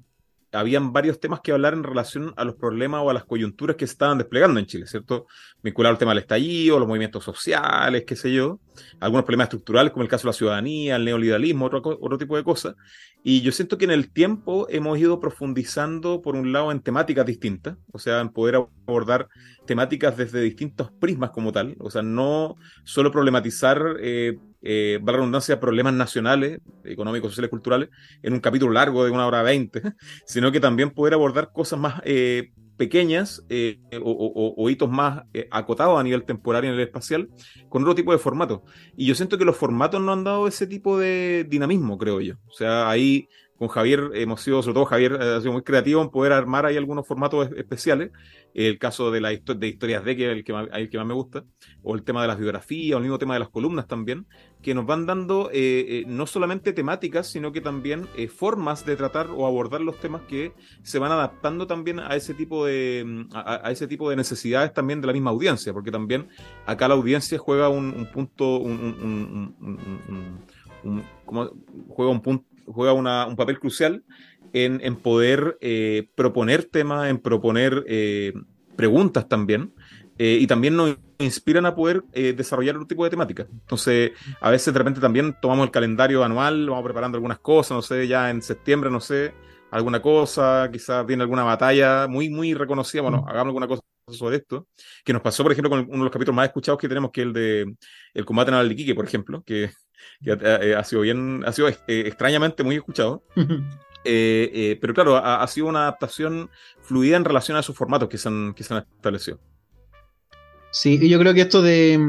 habían 0.52 0.92
varios 0.92 1.18
temas 1.18 1.40
que 1.40 1.52
hablar 1.52 1.72
en 1.74 1.82
relación 1.82 2.32
a 2.36 2.44
los 2.44 2.56
problemas 2.56 3.02
o 3.02 3.10
a 3.10 3.14
las 3.14 3.24
coyunturas 3.24 3.76
que 3.76 3.86
se 3.86 3.92
estaban 3.92 4.18
desplegando 4.18 4.60
en 4.60 4.66
Chile, 4.66 4.86
¿cierto? 4.86 5.26
Vinculado 5.62 5.92
al 5.94 5.98
tema 5.98 6.12
del 6.12 6.18
estallido, 6.18 6.78
los 6.78 6.86
movimientos 6.86 7.24
sociales, 7.24 8.04
qué 8.06 8.16
sé 8.16 8.32
yo, 8.32 8.60
algunos 9.00 9.24
problemas 9.24 9.46
estructurales 9.46 9.92
como 9.92 10.02
el 10.02 10.08
caso 10.08 10.24
de 10.24 10.28
la 10.28 10.32
ciudadanía, 10.34 10.96
el 10.96 11.04
neoliberalismo, 11.04 11.66
otro, 11.66 11.82
otro 11.84 12.18
tipo 12.18 12.36
de 12.36 12.44
cosas. 12.44 12.74
Y 13.24 13.42
yo 13.42 13.52
siento 13.52 13.78
que 13.78 13.84
en 13.84 13.92
el 13.92 14.10
tiempo 14.10 14.66
hemos 14.68 14.98
ido 14.98 15.20
profundizando, 15.20 16.22
por 16.22 16.34
un 16.34 16.52
lado, 16.52 16.72
en 16.72 16.80
temáticas 16.80 17.24
distintas, 17.24 17.76
o 17.92 17.98
sea, 17.98 18.20
en 18.20 18.30
poder 18.30 18.56
abordar 18.86 19.28
temáticas 19.64 20.16
desde 20.16 20.40
distintos 20.40 20.90
prismas 20.90 21.30
como 21.30 21.52
tal, 21.52 21.76
o 21.78 21.90
sea, 21.90 22.02
no 22.02 22.56
solo 22.82 23.12
problematizar 23.12 23.96
eh, 24.00 24.38
eh, 24.62 24.98
la 25.04 25.12
redundancia, 25.12 25.60
problemas 25.60 25.94
nacionales, 25.94 26.60
económicos, 26.84 27.30
sociales, 27.30 27.50
culturales, 27.50 27.90
en 28.22 28.32
un 28.32 28.40
capítulo 28.40 28.72
largo 28.72 29.04
de 29.04 29.12
una 29.12 29.26
hora 29.26 29.42
veinte, 29.42 29.82
sino 30.26 30.50
que 30.50 30.58
también 30.58 30.90
poder 30.90 31.14
abordar 31.14 31.52
cosas 31.52 31.78
más, 31.78 32.00
eh, 32.04 32.50
pequeñas 32.76 33.44
eh, 33.48 33.78
o, 34.02 34.68
hitos 34.70 34.90
más 34.90 35.24
eh, 35.34 35.48
acotados 35.50 35.98
a 35.98 36.02
nivel 36.02 36.24
temporal 36.24 36.64
y 36.64 36.68
a 36.68 36.70
nivel 36.70 36.86
espacial 36.86 37.28
con 37.68 37.82
otro 37.82 37.94
tipo 37.94 38.12
de 38.12 38.18
formato. 38.18 38.64
Y 38.96 39.06
yo 39.06 39.14
siento 39.14 39.38
que 39.38 39.44
los 39.44 39.56
formatos 39.56 40.00
no 40.00 40.12
han 40.12 40.24
dado 40.24 40.46
ese 40.46 40.66
tipo 40.66 40.98
de 40.98 41.46
dinamismo, 41.48 41.98
creo 41.98 42.20
yo. 42.20 42.34
O 42.48 42.52
sea, 42.52 42.88
ahí 42.88 43.28
con 43.62 43.68
Javier 43.68 44.10
hemos 44.14 44.40
sido, 44.40 44.60
sobre 44.60 44.74
todo 44.74 44.86
Javier 44.86 45.22
ha 45.22 45.40
sido 45.40 45.52
muy 45.52 45.62
creativo 45.62 46.02
en 46.02 46.10
poder 46.10 46.32
armar 46.32 46.66
ahí 46.66 46.76
algunos 46.76 47.06
formatos 47.06 47.48
especiales. 47.56 48.10
El 48.54 48.76
caso 48.80 49.12
de, 49.12 49.20
la 49.20 49.28
de 49.28 49.68
historias 49.68 50.04
de 50.04 50.16
que 50.16 50.32
el 50.32 50.42
que, 50.42 50.52
más, 50.52 50.66
el 50.72 50.90
que 50.90 50.98
más 50.98 51.06
me 51.06 51.14
gusta, 51.14 51.44
o 51.84 51.94
el 51.94 52.02
tema 52.02 52.22
de 52.22 52.28
las 52.28 52.38
biografías, 52.38 52.96
o 52.96 52.98
el 52.98 53.04
mismo 53.04 53.20
tema 53.20 53.34
de 53.34 53.40
las 53.40 53.50
columnas 53.50 53.86
también, 53.86 54.26
que 54.62 54.74
nos 54.74 54.84
van 54.84 55.06
dando 55.06 55.48
eh, 55.52 56.00
eh, 56.00 56.04
no 56.08 56.26
solamente 56.26 56.72
temáticas, 56.72 57.28
sino 57.28 57.52
que 57.52 57.60
también 57.60 58.08
eh, 58.16 58.26
formas 58.26 58.84
de 58.84 58.96
tratar 58.96 59.28
o 59.30 59.46
abordar 59.46 59.80
los 59.80 60.00
temas 60.00 60.22
que 60.22 60.54
se 60.82 60.98
van 60.98 61.12
adaptando 61.12 61.68
también 61.68 62.00
a 62.00 62.16
ese 62.16 62.34
tipo 62.34 62.66
de 62.66 63.04
mm, 63.06 63.28
a, 63.32 63.70
ese 63.70 63.86
tipo 63.86 64.10
de 64.10 64.16
necesidades 64.16 64.72
también 64.74 65.00
de 65.00 65.06
la 65.06 65.12
misma 65.12 65.30
audiencia, 65.30 65.72
porque 65.72 65.92
también 65.92 66.26
acá 66.66 66.88
la 66.88 66.94
audiencia 66.94 67.38
juega 67.38 67.68
un, 67.68 68.08
punto, 68.12 68.58
un, 68.58 69.54
juega 71.88 72.10
un 72.10 72.20
punto 72.20 72.51
juega 72.66 72.92
un 72.92 73.36
papel 73.36 73.58
crucial 73.58 74.04
en, 74.52 74.96
poder 74.96 75.58
eh, 75.60 76.08
proponer 76.14 76.64
temas, 76.64 77.08
en 77.08 77.18
proponer 77.18 77.84
eh, 77.88 78.32
preguntas 78.76 79.28
también, 79.28 79.74
eh, 80.18 80.38
y 80.40 80.46
también 80.46 80.76
nos 80.76 80.96
inspiran 81.18 81.66
a 81.66 81.74
poder 81.74 82.02
desarrollar 82.12 82.76
otro 82.76 82.86
tipo 82.86 83.04
de 83.04 83.10
temáticas. 83.10 83.46
Entonces, 83.50 84.12
a 84.40 84.50
veces 84.50 84.72
de 84.72 84.78
repente 84.78 85.00
también 85.00 85.36
tomamos 85.40 85.64
el 85.64 85.70
calendario 85.70 86.22
anual, 86.22 86.68
vamos 86.68 86.84
preparando 86.84 87.16
algunas 87.16 87.38
cosas, 87.38 87.76
no 87.76 87.82
sé, 87.82 88.06
ya 88.06 88.28
en 88.28 88.42
septiembre, 88.42 88.90
no 88.90 89.00
sé, 89.00 89.32
alguna 89.70 90.02
cosa, 90.02 90.68
quizás 90.70 91.06
viene 91.06 91.22
alguna 91.22 91.44
batalla 91.44 92.06
muy, 92.06 92.28
muy 92.28 92.54
reconocida, 92.54 93.02
bueno, 93.02 93.22
mm. 93.22 93.28
hagamos 93.28 93.50
alguna 93.50 93.66
cosa 93.66 93.82
sobre 94.08 94.36
esto, 94.36 94.68
que 95.04 95.12
nos 95.12 95.22
pasó, 95.22 95.42
por 95.42 95.52
ejemplo, 95.52 95.70
con 95.70 95.80
uno 95.80 95.98
de 95.98 96.04
los 96.04 96.12
capítulos 96.12 96.36
más 96.36 96.46
escuchados 96.46 96.78
que 96.78 96.88
tenemos, 96.88 97.10
que 97.10 97.22
es 97.22 97.26
el 97.26 97.32
de 97.32 97.74
el 98.12 98.24
combate 98.24 98.50
naval 98.50 98.68
de 98.68 98.74
Iquique, 98.74 98.94
por 98.94 99.06
ejemplo, 99.06 99.42
que 99.42 99.70
que 100.22 100.32
ha, 100.32 100.78
ha, 100.78 100.84
sido 100.84 101.02
bien, 101.02 101.42
ha 101.46 101.52
sido 101.52 101.68
eh, 101.68 101.74
extrañamente 101.86 102.62
muy 102.62 102.76
escuchado. 102.76 103.22
Eh, 104.04 104.50
eh, 104.52 104.78
pero 104.80 104.94
claro, 104.94 105.16
ha, 105.16 105.46
sido 105.46 105.68
una 105.68 105.82
adaptación 105.82 106.50
fluida 106.80 107.16
en 107.16 107.24
relación 107.24 107.56
a 107.56 107.60
esos 107.60 107.76
formatos 107.76 108.08
que 108.08 108.18
se 108.18 108.28
han, 108.28 108.52
que 108.52 108.64
se 108.64 108.74
han 108.74 108.84
establecido. 108.96 109.38
Sí, 110.72 110.98
y 111.00 111.08
yo 111.08 111.18
creo 111.20 111.34
que 111.34 111.42
esto 111.42 111.62
de, 111.62 112.00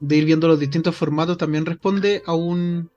de, 0.00 0.16
ir 0.16 0.24
viendo 0.24 0.48
los 0.48 0.58
distintos 0.58 0.96
formatos 0.96 1.36
también 1.36 1.66
responde 1.66 2.22
a 2.24 2.34
un 2.34 2.90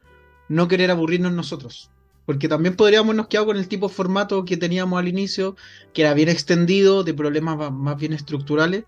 no 0.48 0.68
querer 0.68 0.92
aburrirnos 0.92 1.34
nosotros. 1.34 1.92
Porque 2.26 2.48
también 2.48 2.76
podríamos 2.76 3.16
nos 3.16 3.28
quedar 3.28 3.46
con 3.46 3.58
el 3.58 3.68
tipo 3.68 3.88
de 3.88 3.94
formato 3.94 4.46
que 4.46 4.56
teníamos 4.56 5.00
al 5.00 5.08
inicio, 5.08 5.56
que 5.94 6.04
era 6.04 6.14
bien 6.14 6.30
extendido, 6.30 7.04
de 7.04 7.14
problemas 7.14 7.72
más 7.72 7.98
bien 7.98 8.14
estructurales. 8.14 8.86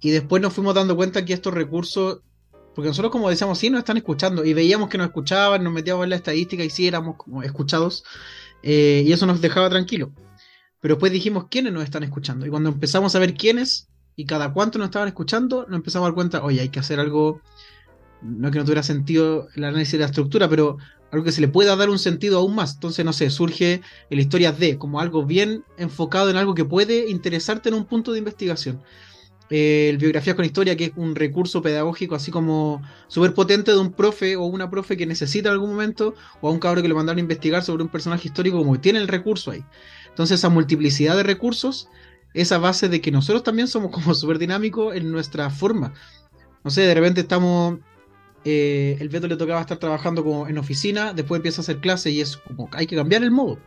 Y 0.00 0.10
después 0.10 0.40
nos 0.40 0.54
fuimos 0.54 0.74
dando 0.74 0.96
cuenta 0.96 1.24
que 1.24 1.34
estos 1.34 1.52
recursos 1.52 2.22
porque 2.74 2.88
nosotros, 2.88 3.10
como 3.10 3.28
decíamos, 3.28 3.58
sí 3.58 3.68
nos 3.70 3.80
están 3.80 3.96
escuchando 3.96 4.44
y 4.44 4.54
veíamos 4.54 4.88
que 4.88 4.98
nos 4.98 5.08
escuchaban, 5.08 5.64
nos 5.64 5.72
metíamos 5.72 6.04
en 6.04 6.10
la 6.10 6.16
estadística 6.16 6.64
y 6.64 6.70
sí 6.70 6.86
éramos 6.86 7.16
como 7.16 7.42
escuchados 7.42 8.04
eh, 8.62 9.02
y 9.06 9.12
eso 9.12 9.26
nos 9.26 9.40
dejaba 9.40 9.68
tranquilo. 9.68 10.12
Pero 10.80 10.94
después 10.94 11.12
dijimos 11.12 11.46
quiénes 11.50 11.72
nos 11.72 11.84
están 11.84 12.04
escuchando 12.04 12.46
y 12.46 12.50
cuando 12.50 12.70
empezamos 12.70 13.14
a 13.14 13.18
ver 13.18 13.34
quiénes 13.34 13.88
y 14.16 14.24
cada 14.24 14.52
cuánto 14.52 14.78
nos 14.78 14.86
estaban 14.86 15.08
escuchando, 15.08 15.66
nos 15.68 15.78
empezamos 15.78 16.06
a 16.06 16.08
dar 16.08 16.14
cuenta, 16.14 16.44
oye, 16.44 16.60
hay 16.60 16.68
que 16.68 16.80
hacer 16.80 17.00
algo, 17.00 17.40
no 18.22 18.50
que 18.50 18.58
no 18.58 18.64
tuviera 18.64 18.82
sentido 18.82 19.48
el 19.56 19.64
análisis 19.64 19.92
de 19.92 19.98
la 20.00 20.06
estructura, 20.06 20.48
pero 20.48 20.78
algo 21.10 21.24
que 21.24 21.32
se 21.32 21.40
le 21.40 21.48
pueda 21.48 21.74
dar 21.74 21.90
un 21.90 21.98
sentido 21.98 22.38
aún 22.38 22.54
más. 22.54 22.74
Entonces, 22.74 23.04
no 23.04 23.12
sé, 23.12 23.30
surge 23.30 23.82
la 24.10 24.20
historia 24.20 24.52
de 24.52 24.78
como 24.78 25.00
algo 25.00 25.24
bien 25.26 25.64
enfocado 25.76 26.30
en 26.30 26.36
algo 26.36 26.54
que 26.54 26.64
puede 26.64 27.10
interesarte 27.10 27.68
en 27.68 27.74
un 27.74 27.84
punto 27.84 28.12
de 28.12 28.20
investigación 28.20 28.80
el 29.50 29.98
Biografías 29.98 30.36
con 30.36 30.44
Historia, 30.44 30.76
que 30.76 30.86
es 30.86 30.92
un 30.94 31.16
recurso 31.16 31.60
pedagógico 31.60 32.14
así 32.14 32.30
como 32.30 32.82
súper 33.08 33.34
potente 33.34 33.72
de 33.72 33.78
un 33.78 33.92
profe 33.92 34.36
o 34.36 34.44
una 34.44 34.70
profe 34.70 34.96
que 34.96 35.06
necesita 35.06 35.48
en 35.48 35.54
algún 35.54 35.70
momento, 35.70 36.14
o 36.40 36.48
a 36.48 36.52
un 36.52 36.60
cabro 36.60 36.82
que 36.82 36.88
lo 36.88 36.94
mandaron 36.94 37.18
a 37.18 37.20
investigar 37.20 37.62
sobre 37.64 37.82
un 37.82 37.88
personaje 37.88 38.28
histórico, 38.28 38.58
como 38.58 38.74
que 38.74 38.78
tiene 38.78 39.00
el 39.00 39.08
recurso 39.08 39.50
ahí. 39.50 39.64
Entonces, 40.08 40.38
esa 40.38 40.48
multiplicidad 40.48 41.16
de 41.16 41.24
recursos, 41.24 41.88
esa 42.32 42.58
base 42.58 42.88
de 42.88 43.00
que 43.00 43.10
nosotros 43.10 43.42
también 43.42 43.66
somos 43.66 43.90
como 43.90 44.14
súper 44.14 44.38
dinámicos 44.38 44.94
en 44.94 45.10
nuestra 45.10 45.50
forma. 45.50 45.94
No 46.62 46.70
sé, 46.70 46.82
de 46.82 46.94
repente 46.94 47.22
estamos. 47.22 47.78
Eh, 48.44 48.96
el 49.00 49.10
Beto 49.10 49.28
le 49.28 49.36
tocaba 49.36 49.60
estar 49.60 49.76
trabajando 49.78 50.24
como 50.24 50.48
en 50.48 50.56
oficina, 50.58 51.12
después 51.12 51.40
empieza 51.40 51.60
a 51.60 51.62
hacer 51.62 51.80
clase 51.80 52.10
y 52.10 52.20
es 52.22 52.38
como 52.38 52.70
hay 52.72 52.86
que 52.86 52.96
cambiar 52.96 53.22
el 53.22 53.30
modo. 53.30 53.58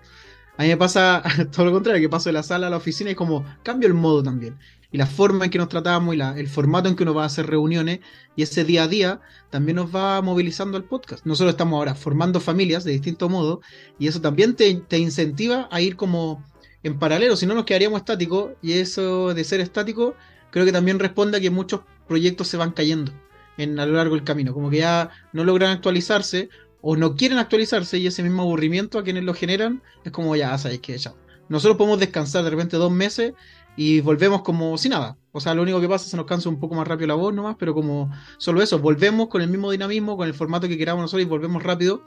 A 0.58 0.64
mí 0.64 0.70
me 0.70 0.78
pasa 0.78 1.22
todo 1.52 1.66
lo 1.66 1.72
contrario, 1.72 2.02
que 2.02 2.10
paso 2.10 2.30
de 2.30 2.34
la 2.34 2.44
sala 2.44 2.68
a 2.68 2.70
la 2.70 2.78
oficina 2.78 3.12
y 3.12 3.16
como 3.16 3.46
cambio 3.64 3.88
el 3.88 3.94
modo 3.94 4.24
también 4.24 4.58
y 4.94 4.98
la 4.98 5.08
forma 5.08 5.46
en 5.46 5.52
que 5.52 5.58
nos 5.58 5.70
tratamos 5.70 6.16
y 6.16 6.22
el 6.22 6.48
formato 6.48 6.88
en 6.88 6.96
que 6.96 7.02
uno 7.02 7.16
va 7.16 7.24
a 7.24 7.26
hacer 7.26 7.48
reuniones 7.48 8.00
y 8.36 8.44
ese 8.44 8.64
día 8.64 8.84
a 8.84 8.88
día 8.88 9.22
también 9.50 9.78
nos 9.78 9.94
va 9.94 10.22
movilizando 10.22 10.78
al 10.78 10.84
podcast. 10.84 11.26
Nosotros 11.26 11.54
estamos 11.54 11.78
ahora 11.78 11.96
formando 11.96 12.40
familias 12.40 12.84
de 12.84 12.92
distinto 12.92 13.28
modo 13.28 13.62
y 13.98 14.08
eso 14.08 14.22
también 14.22 14.56
te, 14.56 14.98
incentiva 14.98 15.68
a 15.72 15.82
ir 15.82 15.96
como 15.96 16.46
en 16.84 17.00
paralelo, 17.00 17.36
si 17.36 17.48
no 17.48 17.56
nos 17.56 17.66
quedaríamos 17.66 18.02
estáticos 18.02 18.52
y 18.62 18.74
eso 18.74 19.34
de 19.34 19.44
ser 19.44 19.62
estático 19.62 20.16
creo 20.52 20.64
que 20.64 20.72
también 20.72 21.00
responde 21.00 21.40
a 21.40 21.42
que 21.42 21.50
muchos 21.50 21.82
proyectos 22.08 22.48
se 22.48 22.58
van 22.58 22.72
cayendo 22.72 23.12
en, 23.58 23.80
a 23.80 23.88
lo 23.88 23.94
largo 23.94 24.14
del 24.14 24.24
camino, 24.24 24.54
como 24.54 24.70
que 24.70 24.78
ya 24.78 25.10
no 25.32 25.44
logran 25.44 25.72
actualizarse 25.72 26.50
o 26.82 26.96
no 26.96 27.16
quieren 27.16 27.40
actualizarse 27.40 27.98
y 27.98 28.06
ese 28.06 28.22
mismo 28.22 28.44
aburrimiento 28.44 29.00
a 29.00 29.04
quienes 29.04 29.24
lo 29.24 29.34
generan 29.34 29.82
es 30.04 30.12
como 30.12 30.36
ya, 30.36 30.56
sabéis 30.60 30.82
que 30.82 30.96
ya. 31.00 31.16
Nosotros 31.50 31.78
podemos 31.78 32.00
descansar 32.00 32.44
de 32.44 32.52
repente 32.52 32.78
dos 32.78 32.92
meses 32.92 33.34
y 33.76 34.02
volvemos 34.02 34.42
como 34.42 34.78
si 34.78 34.90
nada. 34.90 35.18
O 35.32 35.40
sea, 35.40 35.54
lo 35.56 35.64
único 35.64 35.82
que 35.82 35.88
pasa 35.88 36.04
es 36.04 36.08
que 36.08 36.12
se 36.12 36.18
nos 36.18 36.26
cansa 36.26 36.50
un 36.50 36.60
poco 36.60 36.76
más 36.76 36.88
rápido 36.88 37.08
la 37.08 37.16
voz 37.16 37.34
nomás, 37.34 37.56
pero 37.58 37.74
como 37.74 38.12
solo 38.38 38.62
eso, 38.62 38.80
volvemos 38.80 39.30
con 39.30 39.42
el 39.42 39.50
mismo 39.50 39.72
dinamismo, 39.72 40.16
con 40.16 40.28
el 40.28 40.34
formato 40.34 40.68
que 40.68 40.78
queramos 40.78 41.02
nosotros 41.02 41.26
y 41.26 41.30
volvemos 41.30 41.64
rápido, 41.64 42.04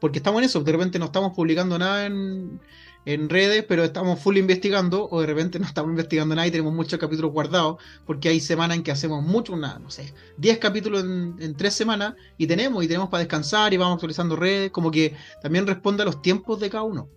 porque 0.00 0.18
estamos 0.18 0.40
en 0.40 0.46
eso, 0.46 0.60
de 0.60 0.72
repente 0.72 0.98
no 0.98 1.06
estamos 1.06 1.32
publicando 1.34 1.78
nada 1.78 2.06
en, 2.06 2.60
redes, 3.06 3.64
pero 3.66 3.84
estamos 3.84 4.20
full 4.20 4.36
investigando, 4.36 5.08
o 5.10 5.22
de 5.22 5.26
repente 5.26 5.58
no 5.58 5.64
estamos 5.64 5.90
investigando 5.90 6.34
nada 6.34 6.46
y 6.46 6.50
tenemos 6.50 6.74
muchos 6.74 6.98
capítulos 6.98 7.32
guardados, 7.32 7.82
porque 8.04 8.28
hay 8.28 8.38
semanas 8.38 8.76
en 8.76 8.82
que 8.82 8.90
hacemos 8.90 9.24
mucho, 9.24 9.54
una, 9.54 9.78
no 9.78 9.90
sé, 9.90 10.12
10 10.36 10.58
capítulos 10.58 11.04
en, 11.04 11.34
en, 11.38 11.56
3 11.56 11.72
semanas, 11.72 12.14
y 12.36 12.46
tenemos, 12.46 12.84
y 12.84 12.86
tenemos 12.86 13.08
para 13.08 13.20
descansar, 13.20 13.72
y 13.72 13.78
vamos 13.78 13.94
actualizando 13.94 14.36
redes, 14.36 14.70
como 14.72 14.90
que 14.90 15.16
también 15.40 15.66
responde 15.66 16.02
a 16.02 16.04
los 16.04 16.20
tiempos 16.20 16.60
de 16.60 16.68
cada 16.68 16.82
uno. 16.82 17.08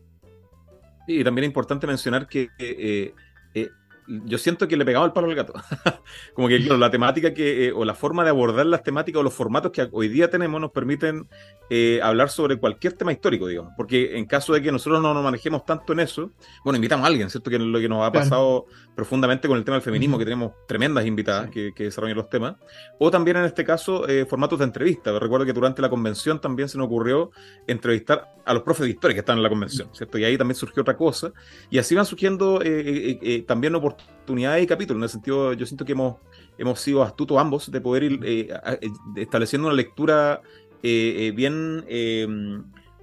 Y 1.08 1.26
también 1.26 1.44
es 1.44 1.50
importante 1.50 1.86
mencionar 1.88 2.26
que... 2.26 2.48
Eh, 2.58 3.14
eh, 3.54 3.70
yo 4.08 4.38
siento 4.38 4.68
que 4.68 4.78
le 4.78 4.86
pegaba 4.86 5.06
el 5.06 5.14
palo 5.14 5.28
al 5.28 5.36
gato. 5.36 5.54
Como 6.34 6.48
que 6.48 6.60
la 6.60 6.90
temática 6.90 7.34
que, 7.34 7.68
eh, 7.68 7.72
o 7.72 7.86
la 7.86 7.94
forma 7.94 8.24
de 8.24 8.30
abordar 8.30 8.66
las 8.66 8.84
temáticas 8.84 9.20
o 9.20 9.24
los 9.24 9.34
formatos 9.34 9.72
que 9.72 9.88
hoy 9.92 10.08
día 10.08 10.30
tenemos 10.30 10.60
nos 10.60 10.72
permiten 10.72 11.28
eh, 11.70 12.00
hablar 12.04 12.30
sobre 12.30 12.58
cualquier 12.58 12.94
tema 12.94 13.12
histórico, 13.12 13.48
digamos. 13.48 13.74
Porque 13.78 14.18
en 14.18 14.26
caso 14.26 14.54
de 14.54 14.62
que 14.62 14.72
nosotros 14.72 15.02
no 15.02 15.14
nos 15.14 15.24
manejemos 15.24 15.66
tanto 15.66 15.94
en 15.94 16.02
eso, 16.02 16.32
bueno, 16.64 16.78
invitamos 16.78 17.06
a 17.06 17.08
alguien, 17.08 17.30
¿cierto? 17.30 17.50
Que 17.50 17.58
es 17.58 17.62
lo 17.62 17.80
que 17.80 17.88
nos 17.88 18.04
ha 18.06 18.12
pasado 18.12 18.66
profundamente 18.96 19.48
con 19.48 19.58
el 19.58 19.64
tema 19.64 19.76
del 19.76 19.84
feminismo, 19.84 20.18
que 20.18 20.26
tenemos 20.26 20.52
tremendas 20.68 21.06
invitadas 21.06 21.50
que, 21.50 21.74
desarrollan 21.78 22.18
los 22.18 22.30
temas. 22.30 22.56
O 23.00 23.10
también 23.12 23.38
en 23.38 23.46
este 23.46 23.64
caso, 23.64 24.08
eh, 24.08 24.26
formatos 24.26 24.60
de 24.60 24.66
entrevista. 24.66 25.18
Recuerdo 25.18 25.46
que 25.46 25.54
durante 25.54 25.82
la 25.82 25.90
convención 25.90 26.42
también 26.42 26.68
se 26.68 26.78
nos 26.78 26.88
ocurrió 26.88 27.32
entrevistar 27.68 28.28
a 28.46 28.54
los 28.54 28.64
profes 28.64 28.86
de 28.86 28.90
historia 28.90 29.14
que 29.14 29.20
están 29.20 29.38
en 29.38 29.44
la 29.44 29.50
convención, 29.50 29.90
¿cierto? 29.94 30.18
Y 30.18 30.24
ahí 30.24 30.38
también 30.38 30.56
surgió 30.56 30.82
otra 30.82 30.98
cosa. 30.98 31.32
Y 31.70 31.78
así 31.78 31.96
van 31.96 32.06
surgiendo 32.06 32.60
también 33.48 33.76
oportunidades 33.76 33.91
oportunidades 33.94 34.64
y 34.64 34.68
capítulos. 34.68 35.00
En 35.00 35.04
el 35.04 35.10
sentido, 35.10 35.54
yo 35.54 35.66
siento 35.66 35.86
que 35.86 35.92
hemos, 35.94 36.18
hemos 36.58 36.80
sido 36.80 37.04
astutos 37.04 37.38
ambos 37.38 37.72
de 37.72 37.82
poder 37.82 38.04
ir 38.04 38.20
eh, 38.24 38.48
eh, 38.82 38.90
estableciendo 39.16 39.68
una 39.68 39.76
lectura 39.76 40.42
eh, 40.84 41.32
bien 41.36 41.86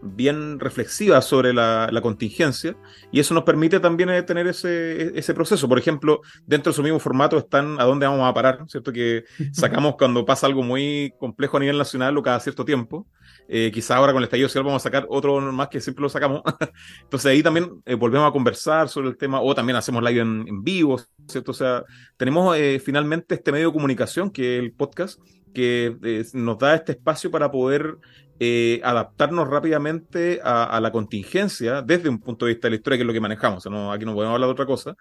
bien 0.00 0.60
reflexiva 0.60 1.20
sobre 1.22 1.52
la, 1.52 1.90
contingencia 2.02 2.76
y 3.10 3.18
eso 3.18 3.34
nos 3.34 3.42
permite 3.42 3.80
también 3.80 4.08
eh, 4.10 4.22
tener 4.22 4.46
ese, 4.46 5.18
ese, 5.18 5.34
proceso. 5.34 5.68
Por 5.68 5.78
ejemplo, 5.78 6.20
dentro 6.46 6.70
de 6.70 6.76
su 6.76 6.82
mismo 6.82 7.00
formato 7.00 7.36
están 7.38 7.80
a 7.80 7.84
dónde 7.84 8.06
vamos 8.06 8.28
a 8.28 8.32
parar, 8.32 8.64
¿cierto? 8.68 8.92
Que 8.92 9.24
sacamos 9.52 9.96
cuando 9.96 10.24
pasa 10.24 10.46
algo 10.46 10.62
muy 10.62 11.12
complejo 11.18 11.56
a 11.56 11.60
nivel 11.60 11.78
nacional 11.78 12.16
o 12.16 12.22
cada 12.22 12.38
cierto 12.40 12.64
tiempo. 12.64 13.06
Eh, 13.48 13.70
quizá 13.72 13.96
ahora 13.96 14.12
con 14.12 14.20
el 14.20 14.24
estallido 14.24 14.48
social 14.48 14.64
vamos 14.64 14.82
a 14.82 14.84
sacar 14.84 15.06
otro 15.08 15.40
más 15.52 15.68
que 15.68 15.80
siempre 15.80 16.02
lo 16.02 16.08
sacamos. 16.08 16.42
Entonces 17.02 17.30
ahí 17.30 17.42
también 17.42 17.82
eh, 17.84 17.94
volvemos 17.94 18.28
a 18.28 18.32
conversar 18.32 18.88
sobre 18.88 19.08
el 19.08 19.16
tema 19.16 19.40
o 19.40 19.54
también 19.54 19.76
hacemos 19.76 20.02
live 20.02 20.20
en, 20.20 20.44
en 20.46 20.62
vivo, 20.62 21.00
¿cierto? 21.26 21.50
O 21.50 21.54
sea, 21.54 21.82
tenemos 22.16 22.56
finalmente 22.82 23.34
este 23.34 23.52
medio 23.52 23.68
de 23.68 23.72
comunicación 23.72 24.30
que 24.30 24.58
es 24.58 24.62
el 24.62 24.72
podcast 24.72 25.20
que 25.52 26.24
nos 26.34 26.58
da 26.58 26.74
este 26.74 26.92
espacio 26.92 27.30
para 27.30 27.50
poder 27.50 27.96
eh, 28.40 28.80
adaptarnos 28.84 29.48
rápidamente 29.48 30.40
a, 30.42 30.78
la 30.80 30.92
contingencia 30.92 31.82
desde 31.82 32.08
un 32.08 32.20
punto 32.20 32.46
de 32.46 32.52
vista 32.52 32.68
de 32.68 32.70
la 32.70 32.76
historia, 32.76 32.96
que 32.96 33.02
es 33.02 33.06
lo 33.06 33.12
que 33.12 33.20
manejamos. 33.20 33.66
no, 33.66 33.92
aquí 33.92 34.04
no 34.04 34.14
podemos 34.14 34.34
hablar 34.34 34.48
de 34.48 34.52
otra 34.52 34.66
cosa. 34.66 34.96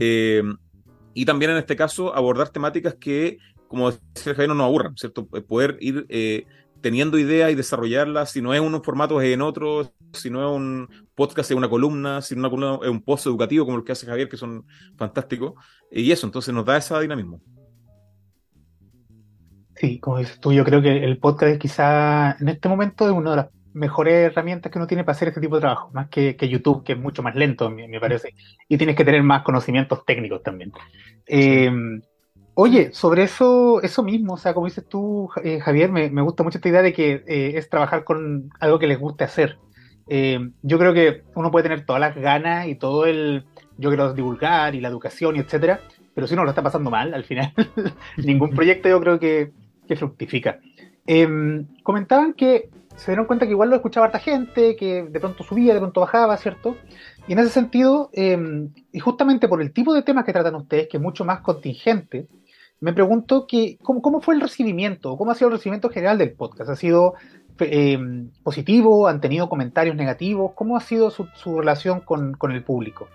Eh, 0.00 0.42
y 1.12 1.24
también 1.24 1.50
en 1.50 1.58
este 1.58 1.76
caso 1.76 2.14
abordar 2.14 2.48
temáticas 2.48 2.94
que, 2.94 3.38
como 3.66 3.90
decía 3.90 4.34
Javier, 4.34 4.48
no 4.48 4.54
nos 4.54 4.66
aburran, 4.66 4.96
¿cierto? 4.96 5.28
Eh, 5.34 5.42
poder 5.42 5.76
ir 5.80 6.06
teniendo 6.80 7.18
ideas 7.18 7.50
y 7.50 7.56
desarrollarlas, 7.56 8.30
si 8.30 8.40
no 8.40 8.54
es 8.54 8.60
un 8.60 8.82
formato 8.82 9.20
es 9.20 9.34
en 9.34 9.42
otro, 9.42 9.92
si 10.12 10.30
no 10.30 10.48
es 10.48 10.56
un 10.56 10.88
podcast 11.14 11.50
es 11.50 11.56
una 11.56 11.68
columna, 11.68 12.22
si 12.22 12.36
no 12.36 12.46
es 12.46 12.52
una 12.52 12.68
columna 12.68 12.86
es 12.86 12.90
un 12.90 13.02
post 13.02 13.26
educativo 13.26 13.64
como 13.64 13.78
el 13.78 13.84
que 13.84 13.92
hace 13.92 14.06
Javier, 14.06 14.28
que 14.28 14.36
son 14.36 14.64
fantásticos, 14.96 15.54
y 15.90 16.10
eso, 16.10 16.26
entonces 16.26 16.54
nos 16.54 16.64
da 16.64 16.76
ese 16.76 16.98
dinamismo. 17.00 17.42
Sí, 19.78 20.00
como 20.00 20.18
dices 20.18 20.40
tú, 20.40 20.52
yo 20.52 20.64
creo 20.64 20.82
que 20.82 21.04
el 21.04 21.18
podcast 21.18 21.52
es 21.52 21.58
quizá 21.58 22.36
en 22.40 22.48
este 22.48 22.68
momento 22.68 23.06
es 23.06 23.12
una 23.12 23.30
de 23.30 23.36
las 23.36 23.48
mejores 23.72 24.26
herramientas 24.26 24.72
que 24.72 24.78
uno 24.78 24.88
tiene 24.88 25.04
para 25.04 25.14
hacer 25.14 25.28
este 25.28 25.40
tipo 25.40 25.54
de 25.54 25.60
trabajo, 25.60 25.90
más 25.92 26.08
que, 26.08 26.36
YouTube, 26.48 26.82
que 26.82 26.94
es 26.94 26.98
mucho 26.98 27.22
más 27.22 27.36
lento, 27.36 27.70
me, 27.70 28.00
parece, 28.00 28.34
y 28.68 28.76
tienes 28.76 28.96
que 28.96 29.04
tener 29.04 29.22
más 29.22 29.42
conocimientos 29.42 30.04
técnicos 30.04 30.42
también. 30.42 30.72
Eh, 31.26 31.70
oye, 32.54 32.92
sobre 32.92 33.22
eso, 33.22 33.80
eso 33.80 34.02
mismo, 34.02 34.34
o 34.34 34.36
sea, 34.36 34.52
como 34.52 34.66
dices 34.66 34.84
tú, 34.88 35.30
eh, 35.44 35.60
Javier, 35.60 35.92
me, 35.92 36.22
gusta 36.22 36.42
mucho 36.42 36.58
esta 36.58 36.68
idea 36.68 36.82
de 36.82 36.92
que 36.92 37.22
eh, 37.28 37.52
es 37.54 37.70
trabajar 37.70 38.02
con 38.02 38.50
algo 38.58 38.80
que 38.80 38.88
les 38.88 38.98
guste 38.98 39.22
hacer. 39.22 39.58
yo 40.08 40.78
creo 40.78 40.92
que 40.92 41.22
uno 41.36 41.52
puede 41.52 41.68
tener 41.68 41.86
todas 41.86 42.00
las 42.00 42.16
ganas 42.16 42.66
y 42.66 42.74
todo 42.74 43.06
el, 43.06 43.44
yo 43.76 43.90
quiero 43.90 44.12
divulgar 44.12 44.74
y 44.74 44.80
la 44.80 44.88
educación 44.88 45.36
y 45.36 45.38
etcétera, 45.38 45.80
pero 46.14 46.26
si 46.26 46.34
uno 46.34 46.42
lo 46.42 46.50
está 46.50 46.64
pasando 46.64 46.90
mal, 46.90 47.14
al 47.14 47.22
final, 47.22 47.52
ningún 48.16 48.50
proyecto 48.50 48.88
yo 48.88 49.00
creo 49.00 49.20
que, 49.20 49.52
que 49.88 49.96
fructifica. 49.96 50.60
Em, 51.06 51.66
comentaban 51.82 52.34
que 52.34 52.68
se 52.94 53.12
dieron 53.12 53.26
cuenta 53.26 53.46
que 53.46 53.52
igual 53.52 53.70
lo 53.70 53.76
escuchaba 53.76 54.06
harta 54.06 54.18
gente, 54.18 54.76
que 54.76 55.04
de 55.04 55.20
pronto 55.20 55.42
subía, 55.44 55.72
de 55.72 55.80
pronto 55.80 56.00
bajaba, 56.00 56.36
¿cierto? 56.36 56.76
Y 57.26 57.32
en 57.32 57.38
ese 57.38 57.50
sentido, 57.50 58.10
em, 58.12 58.70
y 58.92 58.98
justamente 58.98 59.48
por 59.48 59.62
el 59.62 59.72
tipo 59.72 59.94
de 59.94 60.02
temas 60.02 60.24
que 60.24 60.32
tratan 60.32 60.56
ustedes, 60.56 60.88
que 60.88 60.96
es 60.96 61.02
mucho 61.02 61.24
más 61.24 61.40
contingente, 61.40 62.26
me 62.80 62.92
pregunto 62.92 63.46
que, 63.46 63.78
¿cómo, 63.82 64.20
fue 64.20 64.34
el 64.34 64.40
recibimiento? 64.40 65.16
¿Cómo 65.16 65.30
ha 65.30 65.34
sido 65.34 65.48
el 65.48 65.54
recibimiento 65.54 65.90
general 65.90 66.18
del 66.18 66.32
podcast? 66.32 66.70
¿Ha 66.70 66.76
sido 66.76 67.14
em, 67.58 68.30
positivo? 68.42 69.08
¿Han 69.08 69.20
tenido 69.20 69.48
comentarios 69.48 69.96
negativos? 69.96 70.52
¿Cómo 70.54 70.76
ha 70.76 70.80
sido 70.80 71.10
su, 71.10 71.26
relación 71.58 72.00
con, 72.00 72.34
con, 72.34 72.52
el 72.52 72.62
público? 72.62 73.08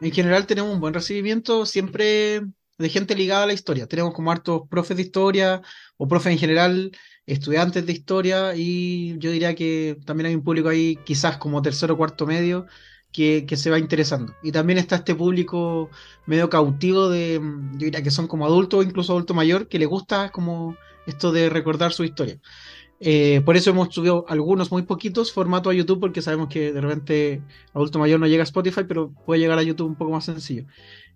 En 0.00 0.12
general 0.12 0.46
tenemos 0.46 0.72
un 0.72 0.80
buen 0.80 0.94
recibimiento, 0.94 1.64
siempre 1.66 2.42
de 2.82 2.88
gente 2.88 3.14
ligada 3.14 3.44
a 3.44 3.46
la 3.46 3.52
historia. 3.52 3.86
Tenemos 3.86 4.14
como 4.14 4.30
hartos 4.30 4.62
profes 4.68 4.96
de 4.96 5.04
historia 5.04 5.62
o 5.96 6.08
profes 6.08 6.32
en 6.32 6.38
general, 6.38 6.92
estudiantes 7.26 7.86
de 7.86 7.92
historia 7.92 8.54
y 8.56 9.16
yo 9.18 9.30
diría 9.30 9.54
que 9.54 9.98
también 10.04 10.26
hay 10.26 10.34
un 10.34 10.44
público 10.44 10.68
ahí 10.68 10.98
quizás 11.04 11.38
como 11.38 11.62
tercero 11.62 11.94
o 11.94 11.96
cuarto 11.96 12.26
medio 12.26 12.66
que, 13.12 13.46
se 13.56 13.70
va 13.70 13.78
interesando. 13.78 14.34
Y 14.42 14.52
también 14.52 14.78
está 14.78 14.96
este 14.96 15.14
público 15.14 15.90
medio 16.26 16.48
cautivo 16.50 17.08
de, 17.08 17.40
yo 17.74 17.78
diría 17.78 18.02
que 18.02 18.10
son 18.10 18.26
como 18.26 18.46
adultos, 18.46 18.84
incluso 18.84 19.12
adulto 19.12 19.34
mayor, 19.34 19.68
que 19.68 19.78
le 19.78 19.86
gusta 19.86 20.30
como 20.30 20.76
esto 21.06 21.32
de 21.32 21.50
recordar 21.50 21.92
su 21.92 22.04
historia. 22.04 22.40
Eh, 23.04 23.42
por 23.44 23.56
eso 23.56 23.70
hemos 23.70 23.92
subido 23.92 24.24
algunos, 24.28 24.70
muy 24.70 24.82
poquitos, 24.82 25.32
formato 25.32 25.68
a 25.68 25.74
YouTube, 25.74 26.00
porque 26.00 26.22
sabemos 26.22 26.48
que 26.48 26.72
de 26.72 26.80
repente 26.80 27.42
adulto 27.74 27.98
mayor 27.98 28.20
no 28.20 28.28
llega 28.28 28.42
a 28.42 28.44
Spotify, 28.44 28.84
pero 28.86 29.12
puede 29.26 29.40
llegar 29.40 29.58
a 29.58 29.62
YouTube 29.62 29.88
un 29.88 29.96
poco 29.96 30.12
más 30.12 30.24
sencillo. 30.24 30.66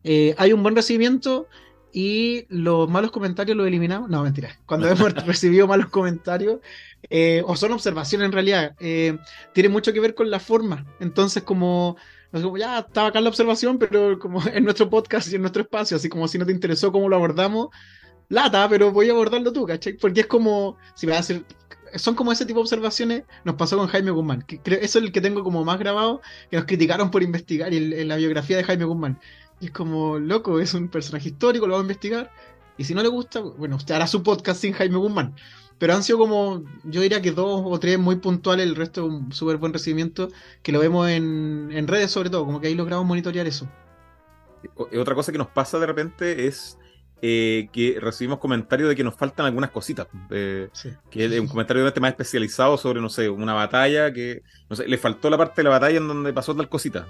Eh, 0.04 0.34
hay 0.38 0.52
un 0.52 0.62
buen 0.62 0.76
recibimiento 0.76 1.46
y 1.92 2.44
los 2.48 2.88
malos 2.90 3.10
comentarios 3.10 3.56
los 3.56 3.66
eliminamos. 3.66 4.10
No, 4.10 4.22
mentira. 4.22 4.58
Cuando 4.66 4.88
hemos 4.88 5.14
recibido 5.26 5.66
malos 5.66 5.88
comentarios, 5.88 6.60
eh, 7.08 7.42
o 7.46 7.56
son 7.56 7.72
observaciones 7.72 8.26
en 8.26 8.32
realidad, 8.32 8.76
eh, 8.80 9.16
tiene 9.54 9.68
mucho 9.68 9.92
que 9.92 10.00
ver 10.00 10.14
con 10.14 10.30
la 10.30 10.38
forma. 10.38 10.84
Entonces, 11.00 11.42
como, 11.42 11.96
como 12.30 12.58
ya 12.58 12.80
estaba 12.80 13.08
acá 13.08 13.20
la 13.20 13.30
observación, 13.30 13.78
pero 13.78 14.18
como 14.18 14.40
en 14.52 14.64
nuestro 14.64 14.90
podcast 14.90 15.32
y 15.32 15.36
en 15.36 15.40
nuestro 15.40 15.62
espacio, 15.62 15.96
así 15.96 16.08
como 16.08 16.28
si 16.28 16.36
no 16.38 16.46
te 16.46 16.52
interesó 16.52 16.92
cómo 16.92 17.08
lo 17.08 17.16
abordamos, 17.16 17.68
lata, 18.28 18.68
pero 18.68 18.92
voy 18.92 19.08
a 19.08 19.12
abordarlo 19.12 19.52
tú, 19.52 19.64
¿cachai? 19.64 19.94
Porque 19.94 20.20
es 20.20 20.26
como, 20.26 20.76
si 20.94 21.06
me 21.06 21.14
a 21.14 21.20
hacer 21.20 21.44
son 21.94 22.14
como 22.14 22.32
ese 22.32 22.44
tipo 22.44 22.58
de 22.58 22.62
observaciones. 22.62 23.24
Nos 23.44 23.56
pasó 23.56 23.76
con 23.76 23.86
Jaime 23.86 24.10
Guzmán. 24.10 24.42
Que 24.42 24.60
creo, 24.60 24.78
eso 24.80 24.98
es 24.98 25.04
el 25.04 25.12
que 25.12 25.20
tengo 25.20 25.42
como 25.42 25.64
más 25.64 25.78
grabado. 25.78 26.20
Que 26.50 26.56
nos 26.56 26.66
criticaron 26.66 27.10
por 27.10 27.22
investigar 27.22 27.72
y 27.72 27.76
en 27.76 28.08
la 28.08 28.16
biografía 28.16 28.56
de 28.56 28.64
Jaime 28.64 28.84
Guzmán. 28.84 29.18
Y 29.60 29.66
es 29.66 29.70
como, 29.72 30.18
loco, 30.18 30.60
es 30.60 30.74
un 30.74 30.88
personaje 30.88 31.28
histórico, 31.28 31.66
lo 31.66 31.74
va 31.74 31.80
a 31.80 31.82
investigar. 31.82 32.30
Y 32.78 32.84
si 32.84 32.94
no 32.94 33.02
le 33.02 33.08
gusta, 33.08 33.40
bueno, 33.40 33.76
usted 33.76 33.94
hará 33.94 34.06
su 34.06 34.22
podcast 34.22 34.60
sin 34.60 34.72
Jaime 34.72 34.96
Guzmán. 34.96 35.34
Pero 35.78 35.94
han 35.94 36.02
sido 36.02 36.18
como, 36.18 36.64
yo 36.84 37.00
diría 37.00 37.20
que 37.20 37.32
dos 37.32 37.62
o 37.64 37.78
tres 37.78 37.98
muy 37.98 38.16
puntuales, 38.16 38.66
el 38.66 38.76
resto 38.76 39.06
un 39.06 39.32
súper 39.32 39.58
buen 39.58 39.72
recibimiento, 39.72 40.28
que 40.62 40.72
lo 40.72 40.80
vemos 40.80 41.08
en, 41.08 41.70
en 41.72 41.86
redes 41.86 42.10
sobre 42.10 42.30
todo, 42.30 42.46
como 42.46 42.60
que 42.60 42.68
ahí 42.68 42.74
logramos 42.74 43.06
monitorear 43.06 43.46
eso. 43.46 43.68
Otra 44.74 45.14
cosa 45.14 45.32
que 45.32 45.38
nos 45.38 45.48
pasa 45.48 45.78
de 45.78 45.86
repente 45.86 46.46
es 46.46 46.78
eh, 47.22 47.68
que 47.72 47.98
recibimos 47.98 48.38
comentarios 48.38 48.90
de 48.90 48.96
que 48.96 49.02
nos 49.02 49.14
faltan 49.14 49.46
algunas 49.46 49.70
cositas. 49.70 50.06
que 50.28 50.70
es 51.12 51.40
un 51.40 51.48
comentario 51.48 51.90
de 51.90 52.00
más 52.00 52.10
especializado 52.10 52.76
sobre, 52.76 53.00
no 53.00 53.08
sé, 53.08 53.28
una 53.28 53.54
batalla 53.54 54.12
que, 54.12 54.42
no 54.68 54.76
sé, 54.76 54.88
le 54.88 54.98
faltó 54.98 55.30
la 55.30 55.38
parte 55.38 55.56
de 55.56 55.64
la 55.64 55.70
batalla 55.70 55.98
en 55.98 56.08
donde 56.08 56.32
pasó 56.32 56.54
tal 56.54 56.68
cosita, 56.68 57.06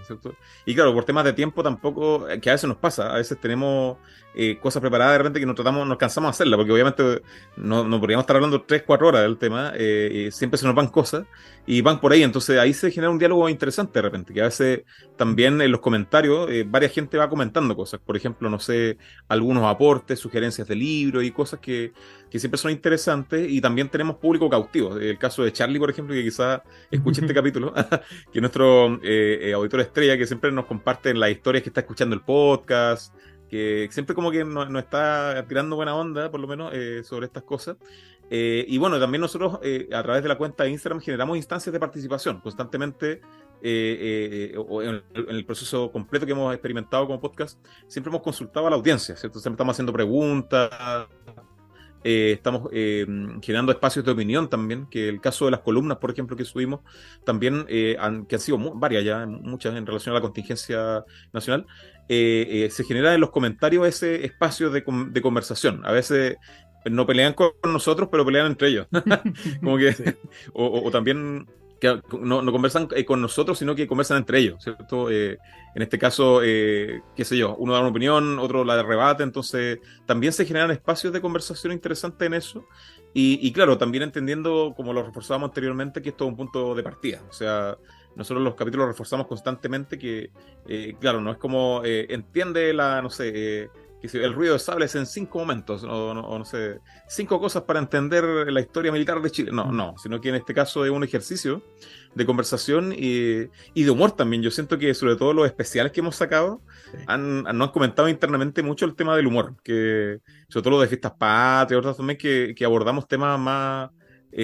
Y 0.65 0.75
claro, 0.75 0.93
por 0.93 1.05
temas 1.05 1.25
de 1.25 1.33
tiempo 1.33 1.63
tampoco, 1.63 2.27
que 2.41 2.51
a 2.51 2.53
veces 2.53 2.69
nos 2.69 2.77
pasa, 2.77 3.13
a 3.13 3.17
veces 3.17 3.41
tenemos 3.41 3.97
eh, 4.39 4.59
cosas 4.61 4.83
preparadas 4.83 5.15
de 5.15 5.19
repente 5.19 5.41
que 5.41 5.47
no 5.47 5.55
tratamos, 5.55 5.89
nos 5.89 5.97
cansamos 5.97 6.29
de 6.29 6.31
hacerla, 6.33 6.59
porque 6.59 6.71
obviamente 6.71 7.23
no, 7.57 7.85
no 7.85 7.99
podríamos 7.99 8.25
estar 8.25 8.37
hablando 8.37 8.63
3, 8.63 8.83
4 8.87 9.09
horas 9.09 9.23
del 9.23 9.39
tema, 9.39 9.73
eh, 9.75 10.29
siempre 10.31 10.59
se 10.59 10.67
nos 10.67 10.75
van 10.75 10.89
cosas 10.89 11.25
y 11.67 11.81
van 11.81 12.01
por 12.01 12.13
ahí, 12.13 12.23
entonces 12.23 12.59
ahí 12.59 12.75
se 12.75 12.91
genera 12.91 13.11
un 13.11 13.19
diálogo 13.19 13.49
interesante 13.49 13.99
de 13.99 14.03
repente, 14.03 14.35
que 14.35 14.43
a 14.43 14.45
veces 14.45 14.83
también 15.17 15.59
en 15.63 15.73
los 15.73 15.81
comentarios 15.81 16.51
eh, 16.51 16.65
varias 16.69 16.93
gente 16.93 17.17
va 17.17 17.31
comentando 17.31 17.75
cosas, 17.75 17.99
por 18.05 18.15
ejemplo, 18.15 18.51
no 18.51 18.59
sé, 18.59 18.99
algunos 19.27 19.65
aportes, 19.65 20.19
sugerencias 20.21 20.69
de 20.69 20.77
libros 20.77 21.25
y 21.25 21.31
cosas 21.31 21.59
que, 21.59 21.95
que 22.31 22.39
siempre 22.39 22.59
son 22.59 22.73
interesantes 22.73 23.51
y 23.51 23.63
también 23.63 23.89
tenemos 23.89 24.17
público 24.17 24.51
cautivo, 24.51 24.99
el 24.99 25.17
caso 25.19 25.45
de 25.45 25.53
Charlie, 25.53 25.79
por 25.79 25.89
ejemplo, 25.89 26.15
que 26.15 26.23
quizás 26.23 26.61
escuche 26.91 27.21
este 27.23 27.33
capítulo, 27.33 27.46
que 28.33 28.39
es 28.39 28.41
nuestro 28.41 28.99
auditor 29.55 29.81
estrella, 29.81 30.17
que 30.17 30.27
siempre 30.27 30.53
nos 30.53 30.67
comparte 30.67 31.15
las 31.15 31.31
historias 31.31 31.63
que 31.63 31.71
está 31.71 31.81
escuchando 31.81 32.15
el 32.15 32.23
podcast, 32.23 33.15
que 33.49 33.89
siempre 33.91 34.15
como 34.15 34.31
que 34.31 34.45
nos, 34.45 34.69
está 34.77 35.45
tirando 35.49 35.77
buena 35.77 35.95
onda, 35.95 36.31
por 36.31 36.41
lo 36.41 36.47
menos, 36.47 36.73
eh, 36.75 37.03
sobre 37.05 37.27
estas 37.27 37.45
cosas. 37.45 37.77
Eh, 38.29 38.65
y 38.67 38.79
bueno, 38.79 38.99
también 38.99 39.21
nosotros 39.21 39.61
eh, 39.63 39.89
a 39.93 40.03
través 40.03 40.23
de 40.23 40.29
la 40.29 40.37
cuenta 40.37 40.65
de 40.65 40.71
Instagram 40.71 41.01
generamos 41.01 41.37
instancias 41.37 41.73
de 41.73 41.79
participación 41.79 42.41
constantemente. 42.41 43.21
en, 43.63 45.03
el 45.15 45.45
proceso 45.47 45.91
completo 45.91 46.27
que 46.27 46.33
hemos 46.33 46.53
experimentado 46.53 47.07
como 47.07 47.21
podcast, 47.21 47.59
siempre 47.87 48.11
hemos 48.11 48.23
consultado 48.23 48.67
a 48.67 48.71
la 48.71 48.77
audiencia, 48.77 49.17
¿cierto? 49.17 49.39
Siempre 49.39 49.57
estamos 49.57 49.75
haciendo 49.75 49.93
preguntas, 49.93 50.71
estamos 52.07 52.71
generando 52.71 53.73
espacios 53.73 54.05
de 54.05 54.13
opinión 54.13 54.49
también, 54.49 54.87
que 54.87 55.09
el 55.09 55.21
caso 55.21 55.47
de 55.47 55.51
las 55.51 55.61
columnas, 55.61 55.99
por 55.99 56.11
ejemplo, 56.11 56.37
que 56.37 56.45
subimos, 56.45 56.81
también 57.25 57.67
han, 57.99 58.27
que 58.27 58.37
han 58.37 58.41
sido 58.41 58.59
varias 58.75 59.05
ya, 59.05 59.27
muchas 59.27 59.75
en 59.75 59.87
relación 59.87 60.15
a 60.15 60.19
la 60.19 60.23
contingencia 60.23 61.05
nacional, 61.33 61.67
eh, 62.09 62.67
eh, 62.67 62.71
se 62.71 62.85
genera 62.85 63.15
en 63.15 63.21
los 63.21 63.31
comentarios 63.31 63.87
ese 63.87 64.25
espacio 64.25 64.71
de, 64.71 64.85
conversación. 64.85 65.85
A 65.85 65.93
veces 65.93 66.37
no 66.85 67.05
pelean 67.05 67.33
con 67.35 67.53
nosotros, 67.65 68.09
pero 68.11 68.25
pelean 68.25 68.47
entre 68.47 68.69
ellos. 68.69 68.87
Como 69.61 69.77
que, 69.77 70.17
o, 70.53 70.89
también 70.91 71.47
que 71.81 72.01
no, 72.21 72.53
conversan 72.53 72.89
eh, 72.95 73.05
con 73.05 73.21
nosotros, 73.21 73.59
sino 73.59 73.75
que 73.75 73.87
conversan 73.87 74.19
entre 74.19 74.39
ellos, 74.39 74.63
¿cierto? 74.63 75.11
en 75.11 75.83
este 75.83 75.99
caso, 75.99 76.41
qué 76.41 77.25
sé 77.25 77.37
yo, 77.37 77.55
uno 77.57 77.75
da 77.75 77.81
una 77.81 77.91
opinión, 77.91 78.39
otro 78.39 78.65
la 78.65 78.83
rebate, 78.83 79.23
entonces 79.23 79.79
también 80.07 80.33
se 80.33 80.47
generan 80.47 80.71
espacios 80.71 81.13
de 81.13 81.21
conversación 81.21 81.73
interesantes 81.73 82.27
en 82.27 82.35
eso. 82.35 82.67
Y, 83.13 83.39
y 83.47 83.53
claro, 83.53 83.79
también 83.79 84.03
entendiendo, 84.03 84.75
como 84.77 84.93
lo 84.93 85.03
reforzábamos 85.03 85.49
anteriormente, 85.49 86.03
que 86.03 86.11
esto 86.11 86.25
es 86.25 86.31
un 86.31 86.37
punto 86.37 86.75
de 86.75 86.83
partida. 86.83 87.23
O 87.29 87.33
sea, 87.33 87.77
nosotros 88.17 88.43
los 88.43 88.55
capítulos 88.55 88.89
reforzamos 88.89 89.27
constantemente 89.27 89.99
que, 89.99 90.31
eh, 90.67 90.97
claro, 90.99 91.21
no 91.21 91.31
es 91.31 91.37
como 91.37 91.83
eh, 91.85 92.07
entiende 92.09 92.73
la, 92.73 93.03
no 93.03 93.11
sé, 93.11 93.33
eh, 93.35 93.69
el 94.03 94.35
ruido 94.35 94.53
de 94.53 94.59
sables 94.59 94.95
en 94.95 95.07
cinco 95.07 95.41
momentos, 95.41 95.83
o, 95.85 96.15
no, 96.15 96.45
sé, 96.45 96.81
cinco 97.09 97.41
cosas 97.41 97.63
para 97.63 97.79
entender 97.79 98.25
la 98.53 98.61
historia 98.61 98.93
militar 98.93 99.21
de 99.21 99.31
Chile. 99.31 99.51
No, 99.53 99.73
no, 99.73 99.95
sino 99.99 100.21
que 100.21 100.29
en 100.29 100.37
este 100.37 100.55
caso 100.55 100.85
es 100.85 100.91
un 100.91 101.03
ejercicio 101.03 101.63
de 102.15 102.27
conversación 102.27 102.93
y, 102.97 103.49
de 103.75 103.91
humor 103.91 104.13
también. 104.13 104.43
Yo 104.43 104.51
siento 104.51 104.79
que 104.79 104.95
sobre 104.95 105.17
todo 105.17 105.33
los 105.33 105.47
especiales 105.47 105.93
que 105.93 106.01
hemos 106.01 106.17
sacado 106.17 106.61
han, 107.07 107.43
nos 107.43 107.69
han 107.69 107.73
comentado 107.73 108.09
internamente 108.09 108.63
mucho 108.63 108.85
el 108.85 108.95
tema 108.95 109.17
del 109.17 109.27
humor, 109.27 109.57
que 109.63 110.21
sobre 110.49 110.63
todo 110.63 110.71
los 110.73 110.83
de 110.83 110.89
fiestas 110.89 111.13
patrias, 111.19 111.79
otros 111.79 111.97
también 111.97 112.19
que, 112.19 112.55
que 112.57 112.65
abordamos 112.65 113.09
temas 113.09 113.39
más, 113.39 113.91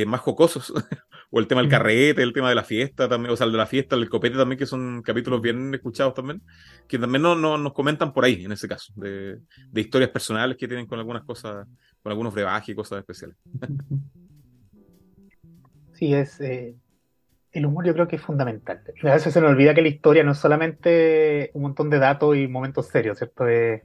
más 0.07 0.21
jocosos 0.21 0.73
o 1.35 1.40
el 1.40 1.47
tema 1.47 1.62
del 1.62 1.71
carrete, 1.71 2.23
el 2.23 2.35
tema 2.35 2.51
de 2.51 2.55
la 2.55 2.62
fiesta 2.62 3.09
también, 3.09 3.33
o 3.33 3.37
sea, 3.37 3.47
el 3.47 3.53
de 3.53 3.59
la 3.59 3.66
fiesta, 3.66 3.97
el 3.97 4.09
copete 4.11 4.37
también, 4.37 4.59
que 4.59 4.66
son 4.66 5.01
capítulos 5.03 5.40
bien 5.40 5.75
escuchados 5.75 6.12
también, 6.12 6.42
que 6.87 6.99
también 6.99 7.23
no, 7.23 7.35
nos 7.35 7.73
comentan 7.73 8.12
por 8.12 8.25
ahí, 8.27 8.45
en 8.45 8.53
ese 8.53 8.68
caso, 8.68 8.92
de, 8.97 9.38
historias 9.75 10.11
personales 10.11 10.59
que 10.59 10.68
tienen 10.68 10.87
con 10.87 10.99
algunas 10.99 11.25
cosas, 11.25 11.66
con 12.03 12.12
algunos 12.12 12.35
brebajes 12.35 12.68
y 12.68 12.75
cosas 12.75 12.99
especiales. 12.99 13.37
Sí, 15.95 16.12
es. 16.14 16.40
Eh, 16.40 16.75
el 17.53 17.66
humor 17.66 17.85
yo 17.87 17.92
creo 17.92 18.09
que 18.09 18.16
es 18.16 18.23
fundamental. 18.23 18.83
A 19.03 19.12
veces 19.14 19.33
se 19.33 19.40
nos 19.40 19.51
olvida 19.51 19.75
que 19.75 19.83
la 19.83 19.88
historia 19.88 20.25
no 20.25 20.33
es 20.33 20.38
solamente 20.38 21.51
un 21.55 21.62
montón 21.62 21.90
de 21.90 21.99
datos 21.99 22.37
y 22.37 22.49
momentos 22.49 22.88
serios, 22.88 23.18
¿cierto? 23.18 23.47
Es, 23.47 23.83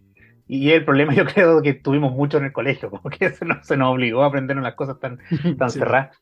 Y 0.48 0.72
el 0.72 0.86
problema 0.86 1.14
yo 1.14 1.26
creo 1.26 1.62
que 1.62 1.74
tuvimos 1.74 2.14
mucho 2.14 2.38
en 2.38 2.46
el 2.46 2.54
colegio, 2.54 2.90
como 2.90 3.10
que 3.10 3.30
se 3.32 3.46
nos, 3.46 3.68
se 3.68 3.78
nos 3.78 3.94
obligó 3.94 4.24
a 4.24 4.28
aprender 4.28 4.58
las 4.58 4.76
cosas 4.76 5.00
tan, 5.00 5.20
tan 5.60 5.70
Sí. 5.70 5.80
cerradas. 5.80 6.18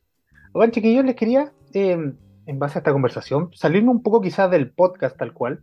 Oigan, 0.52 0.70
chiquillos, 0.70 1.04
les 1.04 1.14
quería, 1.16 1.52
eh, 1.74 2.12
en 2.46 2.58
base 2.58 2.78
a 2.78 2.80
esta 2.80 2.92
conversación, 2.92 3.50
salirme 3.54 3.90
un 3.90 4.02
poco 4.02 4.20
quizás 4.20 4.50
del 4.50 4.70
podcast 4.70 5.16
tal 5.16 5.32
cual 5.32 5.60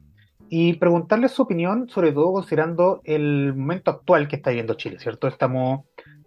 y 0.49 0.73
preguntarles 0.73 1.31
su 1.31 1.41
opinión, 1.43 1.89
sobre 1.89 2.11
todo 2.11 2.33
considerando 2.33 3.01
el 3.05 3.53
momento 3.55 3.89
actual 3.91 4.27
que 4.27 4.35
está 4.35 4.49
viviendo 4.51 4.75
Chile, 4.75 4.99
¿cierto? 4.99 5.27
Estamos 5.27 5.85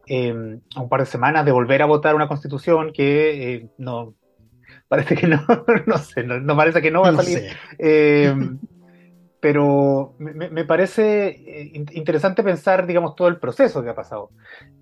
eh, 0.09 0.59
a 0.75 0.81
un 0.81 0.89
par 0.89 1.01
de 1.01 1.07
semanas 1.07 1.45
de 1.45 1.53
volver 1.53 1.83
a 1.83 1.87
votar 1.87 2.15
una 2.15 2.27
constitución 2.29 2.93
que 2.93 3.55
eh, 3.55 3.69
no, 3.79 4.15
parece 4.89 5.15
que 5.15 5.27
no, 5.29 5.41
no 5.87 5.99
sé, 5.99 6.25
no, 6.25 6.41
no 6.41 6.57
parece 6.57 6.83
que 6.83 6.91
no 6.91 7.03
va 7.03 7.09
a 7.09 7.13
No 7.13 7.19
salir. 7.23 7.39
sé. 7.39 7.49
Eh, 7.79 8.35
pero 9.41 10.15
me, 10.19 10.33
me- 10.51 10.65
parece 10.65 11.29
eh, 11.29 11.71
in- 11.75 11.87
interesante 11.93 12.43
pensar, 12.43 12.87
digamos, 12.87 13.15
todo 13.15 13.29
el 13.29 13.39
proceso 13.39 13.83
que 13.85 13.91
ha 13.91 13.95
pasado. 13.95 14.31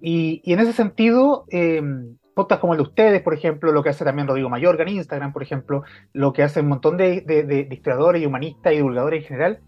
Y, 0.00 0.40
y 0.44 0.52
en 0.54 0.60
ese 0.60 0.72
sentido, 0.72 1.44
eh, 1.50 1.82
podcasts 2.34 2.60
como 2.60 2.74
el 2.74 2.78
de 2.78 2.82
ustedes, 2.82 3.22
por 3.22 3.34
ejemplo, 3.34 3.72
lo 3.72 3.82
que 3.82 3.90
hace 3.90 4.04
también 4.04 4.28
Rodrigo 4.28 4.50
Mayorga 4.50 4.82
en 4.82 4.90
Instagram, 4.90 5.32
por 5.32 5.42
ejemplo, 5.42 5.84
lo 6.12 6.32
que 6.32 6.42
hace 6.42 6.60
un 6.60 6.68
montón 6.68 6.96
de, 6.96 7.20
de, 7.22 7.68
historiadores 7.70 8.22
y 8.22 8.26
humanistas 8.26 8.72
y 8.72 8.76
divulgadores 8.76 9.22
en 9.22 9.28
general, 9.28 9.60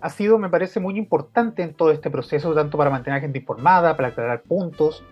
ha 0.00 0.08
sido, 0.10 0.38
me 0.38 0.48
parece, 0.48 0.80
muy 0.80 0.96
importante 0.96 1.62
en 1.62 1.74
todo 1.74 1.90
este 1.90 2.10
proceso, 2.10 2.54
tanto 2.54 2.78
para 2.78 2.90
mantener 2.90 3.18
a 3.18 3.20
gente 3.20 3.38
informada, 3.38 3.96
para 3.96 4.08
aclarar 4.08 4.42
puntos, 4.42 5.04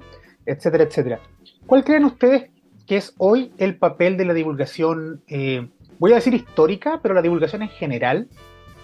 etcétera, 0.46 0.84
etcétera. 0.84 1.20
¿Cuál 1.66 1.84
creen 1.84 2.04
ustedes 2.04 2.50
que 2.86 2.96
es 2.96 3.14
hoy 3.18 3.52
el 3.58 3.76
papel 3.76 4.16
de 4.16 4.24
la 4.24 4.32
divulgación, 4.32 5.22
eh, 5.28 5.68
voy 5.98 6.12
a 6.12 6.16
decir 6.16 6.32
histórica, 6.32 7.00
pero 7.02 7.14
la 7.14 7.22
divulgación 7.22 7.62
en 7.62 7.68
general, 7.68 8.28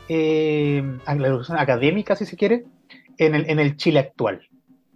eh, 0.08 0.82
la 1.06 1.14
divulgación 1.14 1.58
académica, 1.58 2.14
si 2.14 2.26
se 2.26 2.36
quiere, 2.36 2.64
en 3.16 3.34
el, 3.34 3.48
en 3.48 3.58
el 3.58 3.76
Chile 3.76 4.00
actual? 4.00 4.42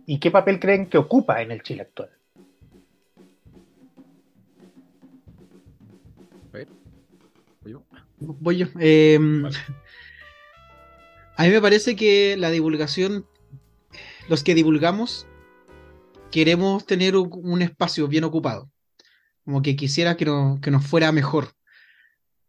¿Y 0.05 0.19
qué 0.19 0.31
papel 0.31 0.61
creen 0.61 0.87
que 0.87 0.99
ocupa 0.99 1.41
en 1.41 1.51
el 1.53 1.63
Chile 1.63 1.83
actual? 1.83 2.11
Voy 8.21 8.59
yo. 8.59 8.67
Eh, 8.81 9.19
a 11.37 11.45
mí 11.45 11.51
me 11.51 11.61
parece 11.61 11.95
que 11.97 12.37
la 12.37 12.51
divulgación, 12.51 13.27
los 14.29 14.43
que 14.43 14.55
divulgamos, 14.55 15.27
queremos 16.31 16.85
tener 16.85 17.17
un, 17.17 17.31
un 17.33 17.63
espacio 17.63 18.09
bien 18.09 18.25
ocupado. 18.25 18.71
Como 19.45 19.63
que 19.63 19.77
quisiera 19.77 20.17
que, 20.17 20.25
no- 20.25 20.59
que 20.61 20.71
nos 20.71 20.85
fuera 20.87 21.13
mejor. 21.13 21.53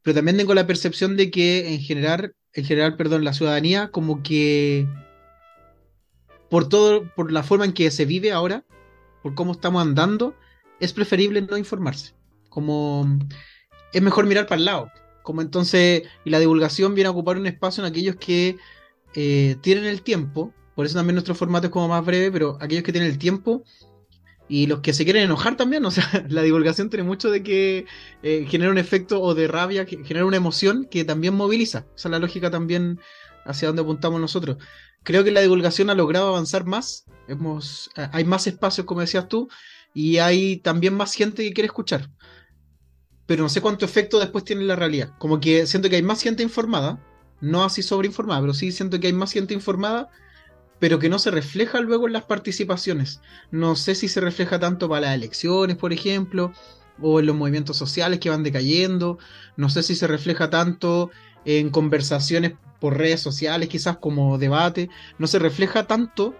Pero 0.01 0.15
también 0.15 0.38
tengo 0.38 0.53
la 0.53 0.67
percepción 0.67 1.17
de 1.17 1.29
que 1.29 1.73
en 1.73 1.82
general, 1.82 2.34
en 2.53 2.65
general, 2.65 2.95
perdón, 2.95 3.23
la 3.23 3.34
ciudadanía, 3.34 3.89
como 3.91 4.23
que 4.23 4.88
por 6.49 6.67
todo, 6.67 7.13
por 7.15 7.32
la 7.32 7.43
forma 7.43 7.65
en 7.65 7.73
que 7.73 7.91
se 7.91 8.05
vive 8.05 8.32
ahora, 8.32 8.65
por 9.21 9.36
cómo 9.36 9.51
estamos 9.51 9.82
andando, 9.82 10.36
es 10.79 10.93
preferible 10.93 11.41
no 11.41 11.58
informarse. 11.58 12.15
Como 12.49 13.19
es 13.93 14.01
mejor 14.01 14.25
mirar 14.25 14.47
para 14.47 14.58
el 14.60 14.65
lado. 14.65 14.91
Como 15.23 15.41
entonces, 15.41 16.03
y 16.25 16.29
la 16.29 16.39
divulgación 16.39 16.95
viene 16.95 17.08
a 17.08 17.12
ocupar 17.12 17.38
un 17.38 17.47
espacio 17.47 17.84
en 17.84 17.91
aquellos 17.91 18.15
que 18.15 18.58
eh, 19.15 19.55
tienen 19.62 19.86
el 19.86 20.01
tiempo, 20.01 20.53
por 20.75 20.86
eso 20.86 20.95
también 20.95 21.15
nuestro 21.15 21.36
formato 21.36 21.67
es 21.67 21.73
como 21.73 21.88
más 21.88 22.05
breve, 22.05 22.32
pero 22.32 22.58
aquellos 22.62 22.84
que 22.84 22.91
tienen 22.91 23.12
el 23.12 23.17
tiempo 23.17 23.63
y 24.47 24.65
los 24.65 24.79
que 24.79 24.93
se 24.93 25.03
quieren 25.03 25.23
enojar 25.23 25.58
también, 25.58 25.86
o 25.86 25.91
sea, 25.91 26.25
la 26.29 26.41
divulgación 26.41 26.89
tiene 26.89 27.03
mucho 27.03 27.29
de 27.29 27.43
que 27.43 27.86
eh, 28.23 28.45
genera 28.49 28.71
un 28.71 28.77
efecto 28.77 29.21
o 29.21 29.36
de 29.36 29.47
rabia, 29.47 29.86
que 29.86 30.03
genera 30.03 30.25
una 30.25 30.38
emoción 30.38 30.88
que 30.89 31.03
también 31.03 31.36
moviliza. 31.36 31.86
Esa 31.95 32.08
es 32.08 32.12
la 32.12 32.19
lógica 32.19 32.49
también 32.49 32.99
hacia 33.45 33.67
donde 33.67 33.82
apuntamos 33.82 34.19
nosotros. 34.19 34.58
Creo 35.03 35.23
que 35.23 35.32
la 35.32 35.41
divulgación 35.41 35.89
ha 35.89 35.95
logrado 35.95 36.29
avanzar 36.29 36.65
más, 36.65 37.05
hemos, 37.27 37.89
hay 37.95 38.25
más 38.25 38.47
espacios, 38.47 38.86
como 38.86 39.01
decías 39.01 39.27
tú, 39.27 39.49
y 39.93 40.17
hay 40.17 40.58
también 40.58 40.93
más 40.93 41.13
gente 41.13 41.43
que 41.43 41.53
quiere 41.53 41.67
escuchar 41.67 42.10
pero 43.29 43.43
no 43.43 43.49
sé 43.49 43.61
cuánto 43.61 43.85
efecto 43.85 44.17
después 44.17 44.43
tiene 44.43 44.63
en 44.63 44.67
la 44.69 44.75
realidad. 44.75 45.13
Como 45.19 45.39
que 45.39 45.67
siento 45.67 45.87
que 45.87 45.97
hay 45.97 46.01
más 46.01 46.19
gente 46.19 46.41
informada, 46.41 46.99
no 47.41 47.63
así 47.63 47.83
sobreinformada, 47.83 48.41
pero 48.41 48.55
sí 48.55 48.71
siento 48.71 48.99
que 48.99 49.05
hay 49.05 49.13
más 49.13 49.31
gente 49.31 49.53
informada, 49.53 50.09
pero 50.79 50.97
que 50.97 51.09
no 51.09 51.19
se 51.19 51.29
refleja 51.29 51.79
luego 51.79 52.07
en 52.07 52.13
las 52.13 52.23
participaciones. 52.23 53.21
No 53.51 53.75
sé 53.75 53.93
si 53.93 54.07
se 54.07 54.19
refleja 54.19 54.59
tanto 54.59 54.89
para 54.89 55.01
las 55.01 55.13
elecciones, 55.13 55.77
por 55.77 55.93
ejemplo, 55.93 56.53
o 56.99 57.19
en 57.19 57.27
los 57.27 57.35
movimientos 57.35 57.77
sociales 57.77 58.19
que 58.19 58.31
van 58.31 58.41
decayendo. 58.41 59.19
No 59.57 59.69
sé 59.69 59.83
si 59.83 59.95
se 59.95 60.07
refleja 60.07 60.49
tanto 60.49 61.11
en 61.45 61.69
conversaciones 61.69 62.53
por 62.79 62.97
redes 62.97 63.21
sociales, 63.21 63.69
quizás 63.69 63.97
como 63.97 64.39
debate. 64.39 64.89
No 65.19 65.27
se 65.27 65.37
refleja 65.37 65.85
tanto 65.85 66.35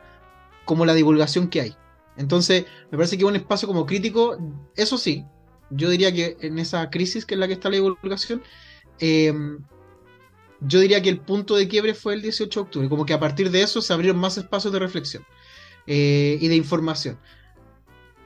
como 0.66 0.88
la 0.88 0.96
divulgación 0.96 1.50
que 1.50 1.62
hay. 1.62 1.76
Entonces, 2.18 2.66
me 2.90 2.98
parece 2.98 3.16
que 3.16 3.26
un 3.26 3.36
espacio 3.36 3.68
como 3.68 3.86
crítico, 3.86 4.40
eso 4.76 4.98
sí, 4.98 5.24
yo 5.70 5.90
diría 5.90 6.14
que 6.14 6.38
en 6.42 6.60
esa 6.60 6.90
crisis 6.90 7.26
que 7.26 7.36
es 7.36 7.40
la 7.40 7.48
que 7.48 7.54
está 7.54 7.70
la 7.70 7.76
divulgación, 7.76 8.42
eh, 9.00 9.34
yo 10.62 10.80
diría 10.80 11.02
que 11.02 11.10
el 11.10 11.20
punto 11.20 11.56
de 11.56 11.68
quiebre 11.68 11.94
fue 11.94 12.14
el 12.14 12.22
18 12.22 12.60
de 12.60 12.64
octubre, 12.64 12.90
como 12.90 13.06
que 13.06 13.14
a 13.14 13.20
partir 13.20 13.50
de 13.52 13.62
eso 13.62 13.82
se 13.82 13.94
abrieron 13.94 14.20
más 14.20 14.38
espacios 14.38 14.74
de 14.74 14.80
reflexión 14.80 15.24
eh, 15.88 16.38
y 16.42 16.48
de 16.48 16.56
información. 16.56 17.18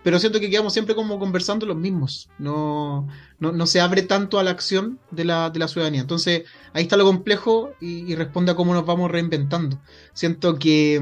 Pero 0.03 0.19
siento 0.19 0.41
que 0.41 0.49
quedamos 0.49 0.73
siempre 0.73 0.95
como 0.95 1.17
conversando 1.17 1.65
los 1.65 1.77
mismos, 1.77 2.29
no, 2.38 3.08
no, 3.39 3.53
no 3.53 3.65
se 3.65 3.79
abre 3.79 4.01
tanto 4.01 4.38
a 4.38 4.43
la 4.43 4.51
acción 4.51 4.99
de 5.12 5.23
la, 5.23 5.49
de 5.49 5.60
la 5.60 5.69
ciudadanía. 5.69 6.01
Entonces 6.01 6.43
ahí 6.73 6.84
está 6.84 6.97
lo 6.97 7.06
complejo 7.06 7.73
y, 7.79 8.12
y 8.12 8.15
responde 8.15 8.51
a 8.51 8.56
cómo 8.56 8.73
nos 8.73 8.86
vamos 8.86 9.10
reinventando. 9.12 9.79
Siento 10.13 10.60
que 10.60 11.01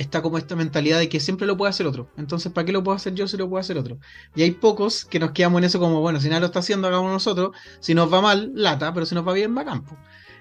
está 0.00 0.22
como 0.22 0.38
esta 0.38 0.56
mentalidad 0.56 0.98
de 0.98 1.10
que 1.10 1.20
siempre 1.20 1.46
lo 1.46 1.58
puede 1.58 1.70
hacer 1.70 1.86
otro. 1.86 2.10
Entonces, 2.16 2.50
¿para 2.50 2.64
qué 2.64 2.72
lo 2.72 2.82
puedo 2.82 2.96
hacer 2.96 3.14
yo 3.14 3.28
si 3.28 3.36
lo 3.36 3.50
puede 3.50 3.60
hacer 3.60 3.76
otro? 3.76 3.98
Y 4.34 4.42
hay 4.42 4.52
pocos 4.52 5.04
que 5.04 5.18
nos 5.18 5.32
quedamos 5.32 5.58
en 5.58 5.64
eso 5.64 5.78
como, 5.78 6.00
bueno, 6.00 6.20
si 6.20 6.28
nadie 6.28 6.40
lo 6.40 6.46
está 6.46 6.60
haciendo, 6.60 6.88
hagamos 6.88 7.12
nosotros. 7.12 7.50
Si 7.80 7.94
nos 7.94 8.12
va 8.12 8.22
mal, 8.22 8.50
lata, 8.54 8.94
pero 8.94 9.04
si 9.04 9.14
nos 9.14 9.28
va 9.28 9.34
bien, 9.34 9.54
va 9.56 9.64
campo. 9.64 9.96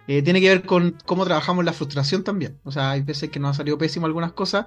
Eh, 0.07 0.21
tiene 0.21 0.39
que 0.39 0.47
ver 0.47 0.65
con 0.65 0.95
cómo 1.05 1.25
trabajamos 1.25 1.65
la 1.65 1.73
frustración 1.73 2.23
también. 2.23 2.57
O 2.63 2.71
sea, 2.71 2.91
hay 2.91 3.01
veces 3.01 3.29
que 3.29 3.39
nos 3.39 3.51
ha 3.51 3.53
salido 3.55 3.77
pésimo 3.77 4.05
algunas 4.05 4.31
cosas, 4.31 4.65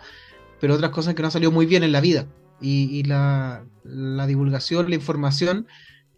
pero 0.60 0.74
otras 0.74 0.90
cosas 0.90 1.14
que 1.14 1.22
nos 1.22 1.30
ha 1.30 1.32
salido 1.32 1.50
muy 1.50 1.64
bien 1.64 1.82
en 1.84 1.92
la 1.92 2.02
vida. 2.02 2.26
Y, 2.60 3.02
la 3.04 3.64
divulgación, 4.26 4.90
la 4.90 4.94
información, 4.94 5.66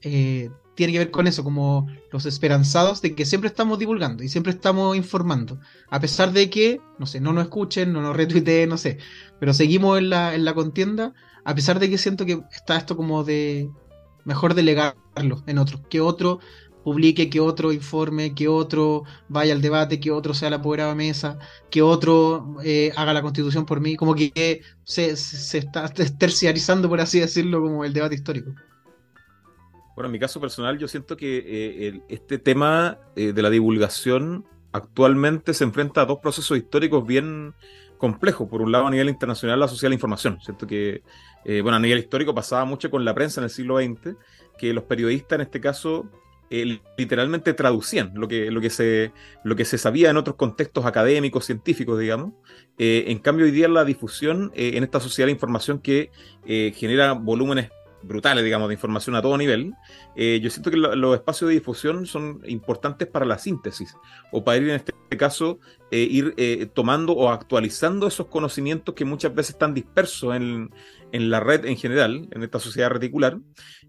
eh, 0.02 0.50
tiene 0.74 0.92
que 0.92 0.98
ver 0.98 1.10
con 1.10 1.26
eso, 1.26 1.44
como 1.44 1.86
los 2.10 2.26
esperanzados 2.26 3.00
de 3.00 3.14
que 3.14 3.24
siempre 3.24 3.48
estamos 3.48 3.78
divulgando 3.78 4.22
y 4.22 4.28
siempre 4.28 4.52
estamos 4.52 4.96
informando. 4.96 5.58
A 5.90 6.00
pesar 6.00 6.32
de 6.32 6.50
que, 6.50 6.80
no 6.98 7.06
sé, 7.06 7.20
no 7.20 7.32
nos 7.32 7.44
escuchen, 7.44 7.92
no 7.92 8.02
nos 8.02 8.16
retuiteen, 8.16 8.68
no 8.68 8.78
sé, 8.78 8.98
pero 9.38 9.54
seguimos 9.54 9.98
en 9.98 10.10
la, 10.10 10.34
en 10.34 10.44
la 10.44 10.54
contienda, 10.54 11.14
a 11.44 11.54
pesar 11.54 11.78
de 11.78 11.90
que 11.90 11.98
siento 11.98 12.26
que 12.26 12.40
está 12.52 12.76
esto 12.76 12.96
como 12.96 13.24
de 13.24 13.70
mejor 14.24 14.54
delegarlo 14.54 15.42
en 15.46 15.58
otro, 15.58 15.82
que 15.88 16.00
otro 16.00 16.40
publique, 16.82 17.30
que 17.30 17.40
otro 17.40 17.72
informe, 17.72 18.34
que 18.34 18.48
otro 18.48 19.04
vaya 19.28 19.54
al 19.54 19.62
debate, 19.62 20.00
que 20.00 20.10
otro 20.10 20.34
sea 20.34 20.48
el 20.48 20.54
apoderado 20.54 20.90
de 20.90 20.96
mesa, 20.96 21.38
que 21.70 21.82
otro 21.82 22.56
eh, 22.62 22.92
haga 22.96 23.14
la 23.14 23.22
constitución 23.22 23.64
por 23.64 23.80
mí, 23.80 23.96
como 23.96 24.14
que 24.14 24.62
se, 24.84 25.16
se, 25.16 25.36
se 25.38 25.58
está 25.58 25.88
terciarizando, 25.88 26.88
por 26.88 27.00
así 27.00 27.20
decirlo, 27.20 27.62
como 27.62 27.84
el 27.84 27.92
debate 27.94 28.14
histórico. 28.14 28.54
Bueno, 29.94 30.06
en 30.06 30.12
mi 30.12 30.18
caso 30.18 30.40
personal, 30.40 30.78
yo 30.78 30.88
siento 30.88 31.16
que 31.16 31.38
eh, 31.38 31.88
el- 31.88 32.02
este 32.08 32.38
tema 32.38 32.98
eh, 33.16 33.32
de 33.32 33.42
la 33.42 33.50
divulgación 33.50 34.44
actualmente 34.72 35.54
se 35.54 35.64
enfrenta 35.64 36.02
a 36.02 36.06
dos 36.06 36.18
procesos 36.20 36.56
históricos 36.58 37.06
bien 37.06 37.54
complejos. 37.96 38.48
Por 38.48 38.60
un 38.60 38.72
lado, 38.72 38.86
a 38.88 38.90
nivel 38.90 39.08
internacional, 39.08 39.60
la 39.60 39.68
sociedad 39.68 39.86
de 39.86 39.90
la 39.90 39.94
información. 39.94 40.38
Siento 40.40 40.66
que, 40.66 41.02
eh, 41.44 41.60
bueno, 41.60 41.76
a 41.76 41.80
nivel 41.80 41.98
histórico 41.98 42.34
pasaba 42.34 42.64
mucho 42.64 42.90
con 42.90 43.04
la 43.04 43.14
prensa 43.14 43.40
en 43.40 43.44
el 43.44 43.50
siglo 43.50 43.76
XX, 43.78 44.16
que 44.58 44.72
los 44.74 44.84
periodistas 44.84 45.36
en 45.36 45.42
este 45.42 45.60
caso 45.60 46.10
literalmente 46.96 47.52
traducían 47.52 48.12
lo 48.14 48.28
que, 48.28 48.48
lo, 48.52 48.60
que 48.60 48.70
se, 48.70 49.12
lo 49.42 49.56
que 49.56 49.64
se 49.64 49.76
sabía 49.76 50.10
en 50.10 50.16
otros 50.16 50.36
contextos 50.36 50.86
académicos, 50.86 51.46
científicos, 51.46 51.98
digamos. 51.98 52.32
En 52.78 53.18
cambio, 53.18 53.44
hoy 53.46 53.50
día 53.50 53.66
la 53.66 53.84
difusión 53.84 54.52
en 54.54 54.84
esta 54.84 55.00
sociedad 55.00 55.26
de 55.26 55.32
la 55.32 55.36
información 55.36 55.80
que 55.80 56.10
genera 56.76 57.14
volúmenes 57.14 57.70
brutales, 58.06 58.44
digamos, 58.44 58.68
de 58.68 58.74
información 58.74 59.16
a 59.16 59.22
todo 59.22 59.36
nivel, 59.36 59.72
eh, 60.16 60.40
yo 60.42 60.50
siento 60.50 60.70
que 60.70 60.76
lo- 60.76 60.94
los 60.94 61.14
espacios 61.16 61.48
de 61.48 61.54
difusión 61.54 62.06
son 62.06 62.40
importantes 62.46 63.08
para 63.08 63.24
la 63.26 63.38
síntesis, 63.38 63.94
o 64.32 64.44
para 64.44 64.58
ir, 64.58 64.64
en 64.70 64.76
este 64.76 64.92
caso, 65.18 65.58
eh, 65.90 65.98
ir 66.10 66.34
eh, 66.36 66.66
tomando 66.74 67.12
o 67.12 67.30
actualizando 67.30 68.06
esos 68.06 68.26
conocimientos 68.26 68.94
que 68.94 69.04
muchas 69.04 69.34
veces 69.34 69.50
están 69.54 69.74
dispersos 69.74 70.34
en, 70.34 70.70
en 71.12 71.30
la 71.30 71.38
red 71.40 71.64
en 71.66 71.76
general, 71.76 72.26
en 72.32 72.42
esta 72.42 72.58
sociedad 72.58 72.90
reticular. 72.90 73.38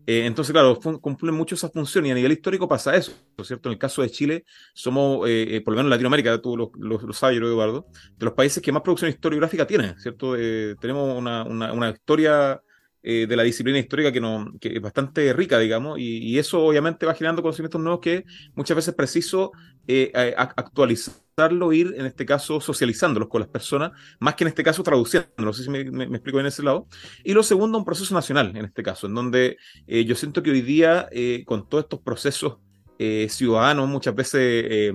Eh, 0.07 0.25
entonces, 0.27 0.53
claro, 0.53 0.79
cumplen 1.01 1.33
mucho 1.33 1.55
esa 1.55 1.69
función 1.69 2.05
y 2.05 2.11
a 2.11 2.13
nivel 2.15 2.31
histórico 2.31 2.67
pasa 2.67 2.95
eso, 2.95 3.13
¿no 3.37 3.41
es 3.41 3.47
¿cierto? 3.47 3.69
En 3.69 3.73
el 3.73 3.79
caso 3.79 4.03
de 4.03 4.09
Chile, 4.11 4.45
somos, 4.75 5.27
eh, 5.27 5.55
eh, 5.55 5.61
por 5.61 5.73
lo 5.73 5.77
menos 5.77 5.87
en 5.87 5.91
Latinoamérica, 5.91 6.39
tú 6.39 6.55
lo, 6.55 6.71
lo- 6.79 6.99
lo 6.99 7.13
sabes, 7.13 7.39
yo 7.39 7.47
Eduardo, 7.47 7.87
de 8.15 8.25
los 8.25 8.35
países 8.35 8.61
que 8.61 8.71
más 8.71 8.83
producción 8.83 9.09
historiográfica 9.09 9.65
tienen, 9.65 9.99
¿cierto? 9.99 10.35
Tenemos 10.79 11.17
una, 11.17 11.43
una- 11.43 11.73
una 11.73 11.89
historia 11.89 12.61
eh, 13.07 13.27
de 13.27 13.35
la 13.35 13.43
disciplina 13.43 13.77
histórica 13.77 14.11
que, 14.11 14.19
no, 14.19 14.51
que 14.59 14.69
es 14.69 14.81
bastante 14.81 15.31
rica, 15.31 15.59
digamos, 15.59 15.99
y, 15.99 16.39
eso 16.39 16.65
obviamente 16.65 17.05
va 17.05 17.13
generando 17.13 17.43
conocimientos 17.43 17.79
nuevos 17.79 18.01
que 18.01 18.25
muchas 18.55 18.75
veces 18.75 18.89
es 18.89 18.95
preciso 18.95 19.51
eh, 19.87 20.11
actualizarlo, 20.35 21.71
ir 21.71 21.93
en 21.97 22.07
este 22.07 22.25
caso 22.25 22.59
socializándolos 22.59 23.29
con 23.29 23.41
las 23.41 23.49
personas, 23.49 23.91
más 24.19 24.33
que 24.33 24.45
en 24.45 24.47
este 24.47 24.63
caso 24.63 24.81
traduciendo, 24.81 25.29
no 25.37 25.53
sé 25.53 25.65
si 25.65 25.69
me, 25.69 25.81
explico 25.81 26.39
en 26.39 26.47
ese 26.47 26.63
lado. 26.63 26.87
Y 27.23 27.33
lo 27.33 27.43
segundo, 27.43 27.77
un 27.77 27.85
proceso 27.85 28.11
nacional, 28.15 28.57
en 28.57 28.65
este 28.65 28.81
caso, 28.81 29.05
en 29.05 29.13
donde 29.13 29.57
yo 29.85 30.15
siento 30.15 30.41
que 30.41 30.49
hoy 30.49 30.61
día, 30.61 31.07
con 31.45 31.69
todos 31.69 31.83
estos 31.83 31.99
procesos 31.99 32.57
ciudadanos, 32.97 33.87
muchas 33.87 34.15
veces 34.15 34.91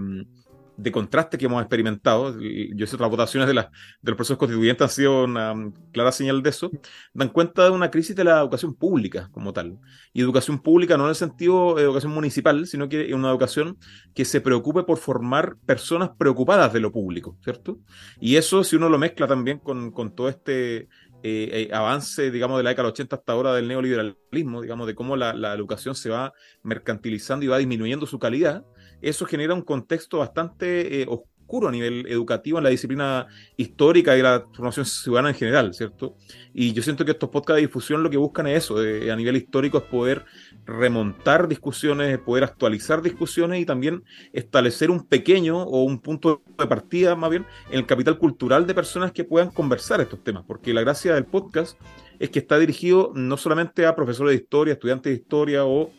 de 0.81 0.93
contraste 0.93 1.37
que 1.37 1.47
hemos 1.47 1.61
experimentado, 1.61 2.39
yo 2.41 2.87
sé 2.87 2.97
las 2.97 3.11
votaciones 3.11 3.47
de, 3.47 3.55
la, 3.55 3.71
de 4.01 4.11
los 4.11 4.17
procesos 4.17 4.39
constituyentes 4.39 4.83
han 4.83 4.89
sido 4.89 5.25
una 5.25 5.55
clara 5.93 6.13
señal 6.13 6.43
de 6.43 6.51
eso, 6.51 6.71
dan 7.13 7.29
cuenta 7.29 7.65
de 7.65 7.71
una 7.71 7.91
crisis 7.91 8.17
de 8.17 8.25
la 8.25 8.41
educación 8.41 8.75
pública 8.75 9.29
como 9.33 9.53
tal. 9.53 9.79
Y 10.13 10.23
educación 10.23 10.59
pública 10.61 10.97
no 10.97 11.05
en 11.05 11.11
el 11.11 11.17
sentido 11.17 11.75
de 11.75 11.83
educación 11.83 12.13
municipal, 12.13 12.67
sino 12.67 12.89
que 12.89 13.15
una 13.15 13.31
educación 13.31 13.79
que 14.15 14.25
se 14.25 14.41
preocupe 14.41 14.83
por 14.85 14.99
formar 14.99 15.57
personas 15.67 16.11
preocupadas 16.19 16.73
de 16.73 16.81
lo 16.81 16.91
público, 16.93 17.37
¿cierto? 17.43 17.79
Y 18.21 18.37
eso, 18.37 18.65
si 18.65 18.77
uno 18.77 18.89
lo 18.89 18.99
mezcla 18.99 19.27
también 19.27 19.59
con, 19.59 19.91
con 19.91 20.15
todo 20.15 20.29
este 20.29 20.89
eh, 21.23 21.69
eh, 21.71 21.75
avance, 21.75 22.31
digamos, 22.31 22.59
de 22.59 22.65
la 22.65 22.71
década 22.71 22.87
del 22.87 22.93
80 22.93 23.17
hasta 23.17 23.33
ahora 23.33 23.55
del 23.55 23.69
neoliberalismo, 23.69 24.63
digamos, 24.63 24.87
de 24.87 24.95
cómo 24.95 25.17
la, 25.17 25.55
educación 25.55 25.95
se 25.95 26.09
va 26.11 26.33
mercantilizando 26.63 27.45
y 27.45 27.49
va 27.49 27.59
disminuyendo 27.59 28.07
su 28.07 28.19
calidad, 28.19 28.65
eso 29.03 29.27
genera 29.27 29.55
un 29.55 29.63
contexto 29.63 30.19
bastante 30.19 31.03
eh, 31.03 31.07
oscuro 31.09 31.31
a 31.69 31.71
nivel 31.71 32.07
educativo 32.09 32.59
en 32.59 32.65
la 32.65 32.71
disciplina 32.71 33.27
histórica 33.57 34.17
y 34.17 34.23
la 34.23 34.47
formación 34.53 34.87
ciudadana 34.87 35.31
en 35.31 35.35
general, 35.35 35.75
¿cierto? 35.75 36.17
Y 36.55 36.73
yo 36.73 36.83
siento 36.83 37.05
que 37.05 37.11
estos 37.11 37.29
podcasts 37.31 37.57
de 37.57 37.67
difusión 37.67 38.03
lo 38.03 38.11
que 38.11 38.17
buscan 38.17 38.47
es 38.47 38.65
eso, 38.65 38.77
a 38.79 39.17
nivel 39.17 39.37
histórico 39.37 39.79
es 39.79 39.85
poder 39.85 40.25
remontar 40.65 41.49
discusiones, 41.49 42.19
poder 42.19 42.45
actualizar 42.45 43.03
discusiones 43.03 43.61
y 43.61 43.67
también 43.67 44.05
establecer 44.33 44.91
un 44.91 45.07
pequeño 45.07 45.63
o 45.63 45.83
un 45.83 46.01
punto 46.01 46.43
de 46.59 46.67
partida, 46.67 47.17
más 47.17 47.31
bien, 47.31 47.47
en 47.71 47.79
el 47.79 47.87
capital 47.87 48.19
cultural 48.19 48.67
de 48.67 48.75
personas 48.75 49.13
que 49.13 49.25
puedan 49.25 49.51
conversar 49.51 50.01
estos 50.01 50.23
temas, 50.23 50.45
porque 50.47 50.73
la 50.73 50.81
gracia 50.81 51.15
del 51.15 51.25
podcast 51.25 51.79
es 52.19 52.31
que 52.31 52.39
está 52.39 52.59
dirigido 52.59 53.13
no 53.15 53.37
solamente 53.37 53.87
a 53.87 53.97
profesores 53.97 54.31
de 54.33 54.43
historia, 54.43 54.75
estudiantes 54.75 55.11
de 55.11 55.19
historia 55.19 55.65
o 55.65 55.91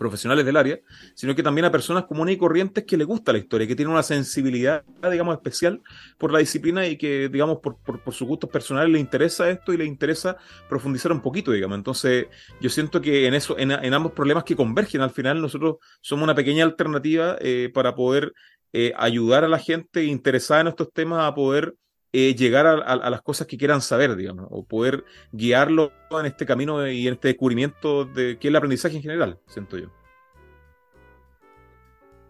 profesionales 0.00 0.46
del 0.46 0.56
área, 0.56 0.80
sino 1.14 1.34
que 1.34 1.42
también 1.42 1.66
a 1.66 1.70
personas 1.70 2.06
comunes 2.06 2.34
y 2.34 2.38
corrientes 2.38 2.84
que 2.84 2.96
les 2.96 3.06
gusta 3.06 3.32
la 3.32 3.38
historia, 3.38 3.66
que 3.66 3.76
tienen 3.76 3.92
una 3.92 4.02
sensibilidad, 4.02 4.82
digamos, 5.10 5.34
especial 5.34 5.82
por 6.16 6.32
la 6.32 6.38
disciplina 6.38 6.86
y 6.86 6.96
que, 6.96 7.28
digamos, 7.28 7.58
por, 7.58 7.76
por, 7.76 8.14
sus 8.14 8.26
gustos 8.26 8.48
personales 8.48 8.90
les 8.90 9.00
interesa 9.02 9.50
esto 9.50 9.74
y 9.74 9.76
les 9.76 9.86
interesa 9.86 10.38
profundizar 10.70 11.12
un 11.12 11.20
poquito, 11.20 11.52
digamos. 11.52 11.76
Entonces, 11.76 12.28
yo 12.62 12.70
siento 12.70 13.02
que 13.02 13.26
en 13.26 13.34
eso, 13.34 13.58
en, 13.58 13.72
ambos 13.92 14.12
problemas 14.12 14.44
que 14.44 14.56
convergen 14.56 15.02
al 15.02 15.10
final, 15.10 15.42
nosotros 15.42 15.76
somos 16.00 16.24
una 16.24 16.34
pequeña 16.34 16.64
alternativa 16.64 17.36
eh, 17.38 17.70
para 17.74 17.94
poder 17.94 18.32
eh, 18.72 18.94
ayudar 18.96 19.44
a 19.44 19.48
la 19.48 19.58
gente 19.58 20.04
interesada 20.04 20.62
en 20.62 20.68
estos 20.68 20.90
temas 20.94 21.28
a 21.28 21.34
poder 21.34 21.74
eh, 22.12 22.34
llegar 22.34 22.66
a, 22.66 23.10
las 23.10 23.22
cosas 23.22 23.46
que 23.46 23.56
quieran 23.56 23.80
saber, 23.80 24.16
digamos, 24.16 24.46
o 24.50 24.64
poder 24.64 25.04
guiarlo 25.32 25.92
en 26.10 26.26
este 26.26 26.44
camino 26.46 26.86
y 26.86 27.06
en 27.06 27.14
este 27.14 27.28
descubrimiento 27.28 28.04
de 28.04 28.38
qué 28.38 28.48
es 28.48 28.50
el 28.50 28.56
aprendizaje 28.56 28.96
en 28.96 29.02
general, 29.02 29.38
siento 29.46 29.78
yo. 29.78 29.88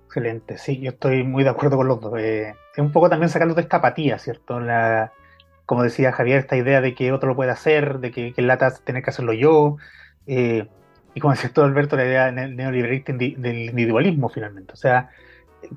Excelente, 0.07 0.59
sí, 0.59 0.81
yo 0.81 0.91
estoy 0.91 1.23
muy 1.23 1.45
de 1.45 1.51
acuerdo 1.51 1.77
con 1.77 1.89
los 1.89 2.01
dos. 2.01 2.19
Eh, 2.19 2.55
es 2.75 2.79
un 2.79 2.93
poco 2.93 3.09
también 3.09 3.31
sacarlo 3.31 3.55
de 3.55 3.63
esta 3.63 3.79
apatía, 3.79 4.19
¿cierto? 4.19 4.61
La, 4.61 5.13
como 5.67 5.83
decía 5.85 6.13
Javier, 6.13 6.41
esta 6.41 6.57
idea 6.57 6.81
de 6.81 6.95
que 6.95 7.13
otro 7.13 7.29
lo 7.29 7.37
puede 7.37 7.53
hacer, 7.53 8.01
de 8.01 8.11
que, 8.11 8.33
que 8.33 8.43
lata 8.43 8.75
tener 8.85 9.03
que 9.03 9.11
hacerlo 9.11 9.33
yo, 9.33 9.77
eh, 10.27 10.67
y 11.15 11.21
como 11.21 11.35
decía 11.35 11.53
todo 11.53 11.65
Alberto, 11.65 11.97
la 11.97 12.05
idea 12.05 12.31
neoliberalista 12.31 13.13
del 13.13 13.71
individualismo 13.71 14.29
finalmente. 14.29 14.73
O 14.73 14.77
sea, 14.77 15.11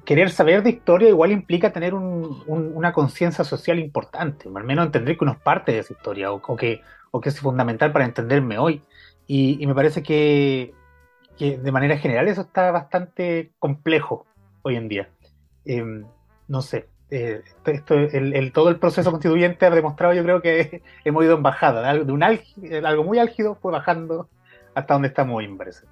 querer 0.05 0.29
saber 0.29 0.63
de 0.63 0.71
historia 0.71 1.09
igual 1.09 1.31
implica 1.31 1.71
tener 1.71 1.93
una 1.93 2.93
conciencia 2.93 3.43
social 3.43 3.79
importante, 3.79 4.49
al 4.53 4.63
menos 4.63 4.85
entender 4.85 5.17
que 5.17 5.23
uno 5.23 5.33
es 5.33 5.39
parte 5.39 5.71
de 5.71 5.79
esa 5.79 5.93
historia 5.93 6.31
o, 6.31 6.55
que, 6.55 6.81
o 7.11 7.21
que 7.21 7.29
es 7.29 7.39
fundamental 7.39 7.91
para 7.91 8.05
entenderme 8.05 8.57
hoy. 8.57 8.81
Y, 9.27 9.65
me 9.65 9.75
parece 9.75 10.03
que, 10.03 10.73
de 11.39 11.71
manera 11.71 11.97
general 11.97 12.27
eso 12.27 12.41
está 12.41 12.71
bastante 12.71 13.51
complejo 13.59 14.25
hoy 14.61 14.75
en 14.75 14.87
día. 14.87 15.09
Em, 15.65 16.05
no 16.47 16.61
sé, 16.61 16.87
eh, 17.09 17.43
todo 18.53 18.69
el 18.69 18.79
proceso 18.79 19.11
constituyente 19.11 19.65
ha 19.65 19.69
demostrado, 19.69 20.13
yo 20.13 20.23
creo 20.23 20.41
que 20.41 20.81
hemos 21.05 21.23
ido 21.23 21.35
en 21.35 21.43
bajada, 21.43 21.93
de, 21.93 22.11
un 22.11 22.23
algo 22.23 23.03
muy 23.03 23.19
álgido 23.19 23.55
fue 23.55 23.71
bajando 23.71 24.29
hasta 24.75 24.93
donde 24.93 25.09
estamos 25.09 25.37
hoy, 25.37 25.47
me 25.47 25.57
parece. 25.57 25.85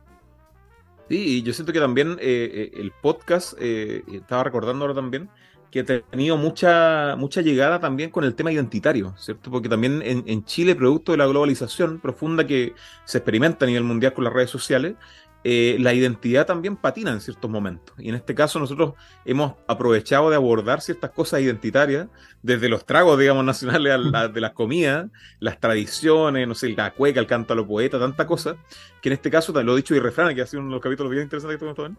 Sí, 1.11 1.39
y 1.39 1.43
yo 1.43 1.51
siento 1.51 1.73
que 1.73 1.81
también 1.81 2.13
eh, 2.21 2.71
eh, 2.71 2.71
el 2.75 2.91
podcast, 2.91 3.55
eh, 3.59 4.01
estaba 4.13 4.45
recordando 4.45 4.85
ahora 4.85 4.95
también, 4.95 5.29
que 5.69 5.81
ha 5.81 5.83
tenido 5.83 6.37
mucha, 6.37 7.17
mucha 7.17 7.41
llegada 7.41 7.81
también 7.81 8.11
con 8.11 8.23
el 8.23 8.33
tema 8.33 8.49
identitario, 8.49 9.13
¿cierto? 9.17 9.51
Porque 9.51 9.67
también 9.67 10.01
en, 10.05 10.45
Chile, 10.45 10.73
producto 10.73 11.11
de 11.11 11.17
la 11.17 11.25
globalización 11.27 11.99
profunda 11.99 12.47
que 12.47 12.75
se 13.03 13.17
experimenta 13.17 13.65
a 13.65 13.67
nivel 13.67 13.83
mundial 13.83 14.13
con 14.13 14.23
las 14.23 14.31
redes 14.31 14.49
sociales, 14.51 14.95
eh, 15.43 15.77
la 15.79 15.91
identidad 15.93 16.45
también 16.45 16.77
patina 16.77 17.11
en 17.11 17.19
ciertos 17.19 17.49
momentos. 17.49 17.95
Y 17.97 18.09
en 18.09 18.15
este 18.15 18.35
caso 18.35 18.59
nosotros 18.59 18.93
hemos 19.25 19.55
aprovechado 19.67 20.29
de 20.29 20.35
abordar 20.35 20.81
ciertas 20.81 21.09
cosas 21.11 21.41
identitarias, 21.41 22.07
desde 22.43 22.69
los 22.69 22.85
tragos, 22.85 23.17
digamos, 23.19 23.43
nacionales 23.45 23.99
de 24.33 24.41
las 24.41 24.51
comidas, 24.51 25.09
las 25.39 25.59
tradiciones, 25.59 26.47
no 26.47 26.53
sé, 26.53 26.69
la 26.69 26.93
cueca, 26.93 27.19
el 27.19 27.27
canto 27.27 27.53
a 27.53 27.55
los 27.55 27.65
poetas, 27.65 27.99
tanta 27.99 28.27
cosa, 28.27 28.55
que 29.01 29.09
en 29.09 29.13
este 29.13 29.31
caso, 29.31 29.51
lo 29.63 29.73
he 29.73 29.75
dicho 29.77 29.95
y 29.95 29.99
refrán, 29.99 30.33
que 30.35 30.41
ha 30.41 30.47
sido 30.47 30.61
uno 30.61 30.69
de 30.69 30.75
los 30.75 30.83
capítulos 30.83 31.11
bien 31.11 31.23
interesantes 31.23 31.59
que 31.59 31.65
tuvimos 31.65 31.97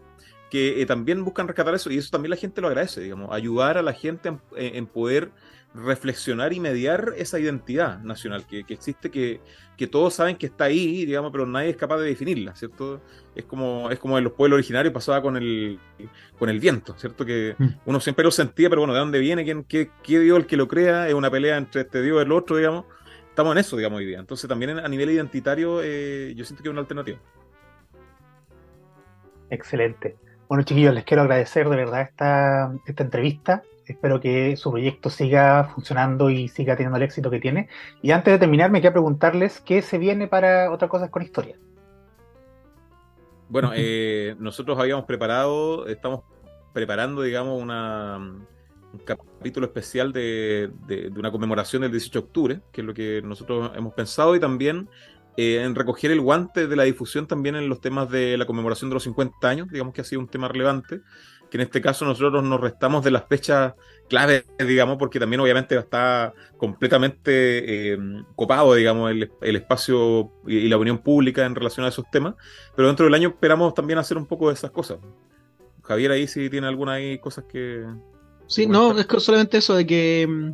que 0.49 0.81
eh, 0.81 0.85
también 0.85 1.23
buscan 1.25 1.47
rescatar 1.47 1.73
eso, 1.73 1.91
y 1.91 1.97
eso 1.97 2.11
también 2.11 2.29
la 2.29 2.35
gente 2.37 2.61
lo 2.61 2.67
agradece, 2.67 3.01
digamos, 3.01 3.31
ayudar 3.31 3.77
a 3.77 3.81
la 3.81 3.93
gente 3.93 4.37
en 4.55 4.85
poder 4.85 5.31
reflexionar 5.73 6.53
y 6.53 6.59
mediar 6.59 7.13
esa 7.17 7.39
identidad 7.39 7.99
nacional 7.99 8.45
que, 8.45 8.63
existe, 8.67 9.09
que, 9.09 9.41
que, 9.75 9.87
todos 9.87 10.13
saben 10.13 10.35
que 10.35 10.45
está 10.45 10.65
ahí, 10.65 11.05
digamos, 11.05 11.31
pero 11.31 11.47
nadie 11.47 11.69
es 11.69 11.77
capaz 11.77 11.97
de 11.97 12.07
definirla, 12.07 12.55
¿cierto? 12.55 13.01
Es 13.35 13.45
como, 13.45 13.89
es 13.89 13.97
como 13.97 14.17
en 14.17 14.23
los 14.23 14.33
pueblos 14.33 14.57
originarios 14.57 14.93
pasaba 14.93 15.21
con 15.21 15.35
el, 15.35 15.79
con 16.37 16.49
el 16.49 16.59
viento, 16.59 16.95
¿cierto? 16.97 17.25
Que 17.25 17.55
mm. 17.57 17.67
uno 17.85 17.99
siempre 17.99 18.23
lo 18.23 18.31
sentía, 18.31 18.69
pero 18.69 18.81
bueno, 18.81 18.93
¿de 18.93 18.99
dónde 18.99 19.19
viene? 19.19 19.43
¿Quién, 19.43 19.63
qué, 19.63 19.89
qué 20.03 20.19
Dios 20.19 20.37
el 20.37 20.45
que 20.45 20.57
lo 20.57 20.67
crea? 20.67 21.07
Es 21.07 21.15
una 21.15 21.31
pelea 21.31 21.57
entre 21.57 21.81
este 21.81 22.03
Dios 22.03 22.19
y 22.19 22.25
el 22.25 22.31
otro, 22.31 22.57
digamos. 22.57 22.85
Estamos 23.33 23.53
en 23.53 23.57
eso, 23.57 23.75
digamos, 23.75 23.97
hoy 23.97 24.05
día. 24.05 24.19
Entonces 24.19 24.47
también 24.47 24.77
a 24.77 24.87
nivel 24.87 25.09
identitario 25.09 25.81
eh, 25.81 26.35
yo 26.35 26.45
siento 26.45 26.61
que 26.61 26.69
es 26.69 26.71
una 26.71 26.81
alternativa. 26.81 27.17
Excelente. 29.49 30.17
Bueno, 30.47 30.63
chiquillos, 30.63 30.93
les 30.93 31.03
quiero 31.03 31.23
agradecer 31.23 31.67
de 31.67 31.75
verdad 31.75 32.01
esta, 32.01 32.71
esta 32.85 33.03
entrevista 33.03 33.63
espero 33.87 34.19
que 34.19 34.55
su 34.55 34.71
proyecto 34.71 35.09
siga 35.09 35.71
funcionando 35.73 36.29
y 36.29 36.47
siga 36.47 36.75
teniendo 36.75 36.97
el 36.97 37.03
éxito 37.03 37.31
que 37.31 37.39
tiene. 37.39 37.69
Y 38.03 38.11
antes 38.11 38.33
de 38.33 38.39
terminar, 38.39 38.71
me 38.71 38.81
quiero 38.81 38.93
preguntarles 38.93 39.59
qué 39.61 39.81
se 39.81 39.97
viene 39.97 40.27
para 40.27 40.71
otras 40.71 40.89
cosas 40.89 41.09
con 41.09 41.23
historia. 41.23 41.55
Bueno, 43.49 43.71
eh, 43.75 44.35
nosotros 44.39 44.79
habíamos 44.79 45.05
preparado, 45.05 45.87
estamos 45.87 46.21
preparando, 46.71 47.23
digamos, 47.23 47.61
una, 47.61 48.35
un 48.93 48.99
capítulo 48.99 49.65
especial 49.65 50.13
de, 50.13 50.71
de, 50.87 51.11
una 51.17 51.31
conmemoración 51.31 51.81
del 51.81 51.91
18 51.91 52.19
de 52.19 52.25
octubre, 52.25 52.61
que 52.71 52.81
es 52.81 52.87
lo 52.87 52.93
que 52.93 53.21
nosotros 53.23 53.71
hemos 53.75 53.93
pensado, 53.93 54.35
y 54.35 54.39
también 54.39 54.87
eh, 55.35 55.63
en 55.63 55.75
recoger 55.75 56.11
el 56.11 56.21
guante 56.21 56.67
de 56.67 56.75
la 56.75 56.83
difusión 56.83 57.27
también 57.27 57.55
en 57.55 57.67
los 57.67 57.81
temas 57.81 58.09
de 58.09 58.37
la 58.37 58.45
conmemoración 58.45 58.89
de 58.89 58.93
los 58.93 59.03
50 59.03 59.49
años, 59.49 59.67
digamos 59.69 59.93
que 59.93 60.01
ha 60.01 60.03
sido 60.03 60.21
un 60.21 60.27
tema 60.27 60.47
relevante 60.47 61.01
que 61.53 61.57
en 61.57 61.61
este 61.61 61.81
caso 61.81 62.03
nosotros 62.03 62.43
nos 62.43 62.59
restamos 62.59 63.03
de 63.03 63.11
las 63.11 63.27
fechas 63.27 63.75
claves, 64.09 64.43
digamos, 64.57 64.97
porque 64.97 65.19
también 65.19 65.39
obviamente 65.39 65.77
está 65.77 66.33
completamente 66.57 67.93
eh, 67.93 67.97
copado, 68.35 68.73
digamos, 68.73 69.11
el, 69.11 69.55
espacio 69.55 70.31
y, 70.47 70.67
la 70.67 70.77
opinión 70.77 70.97
pública 70.97 71.45
en 71.45 71.53
relación 71.53 71.85
a 71.85 71.89
esos 71.89 72.09
temas, 72.09 72.33
pero 72.75 72.87
dentro 72.87 73.05
del 73.05 73.13
año 73.13 73.29
esperamos 73.29 73.75
también 73.75 73.99
hacer 73.99 74.17
un 74.17 74.25
poco 74.25 74.47
de 74.47 74.55
esas 74.55 74.71
cosas. 74.71 74.97
Javier 75.83 76.09
ahí 76.09 76.25
sí 76.25 76.49
tiene 76.49 76.65
algunas 76.65 76.95
ahí 76.95 77.19
cosas 77.19 77.45
que... 77.47 77.85
Sí, 78.53 78.67
no, 78.67 78.95
es 78.99 79.07
solamente 79.17 79.57
eso 79.57 79.73
de 79.73 79.87
que 79.87 80.27
mm, 80.29 80.51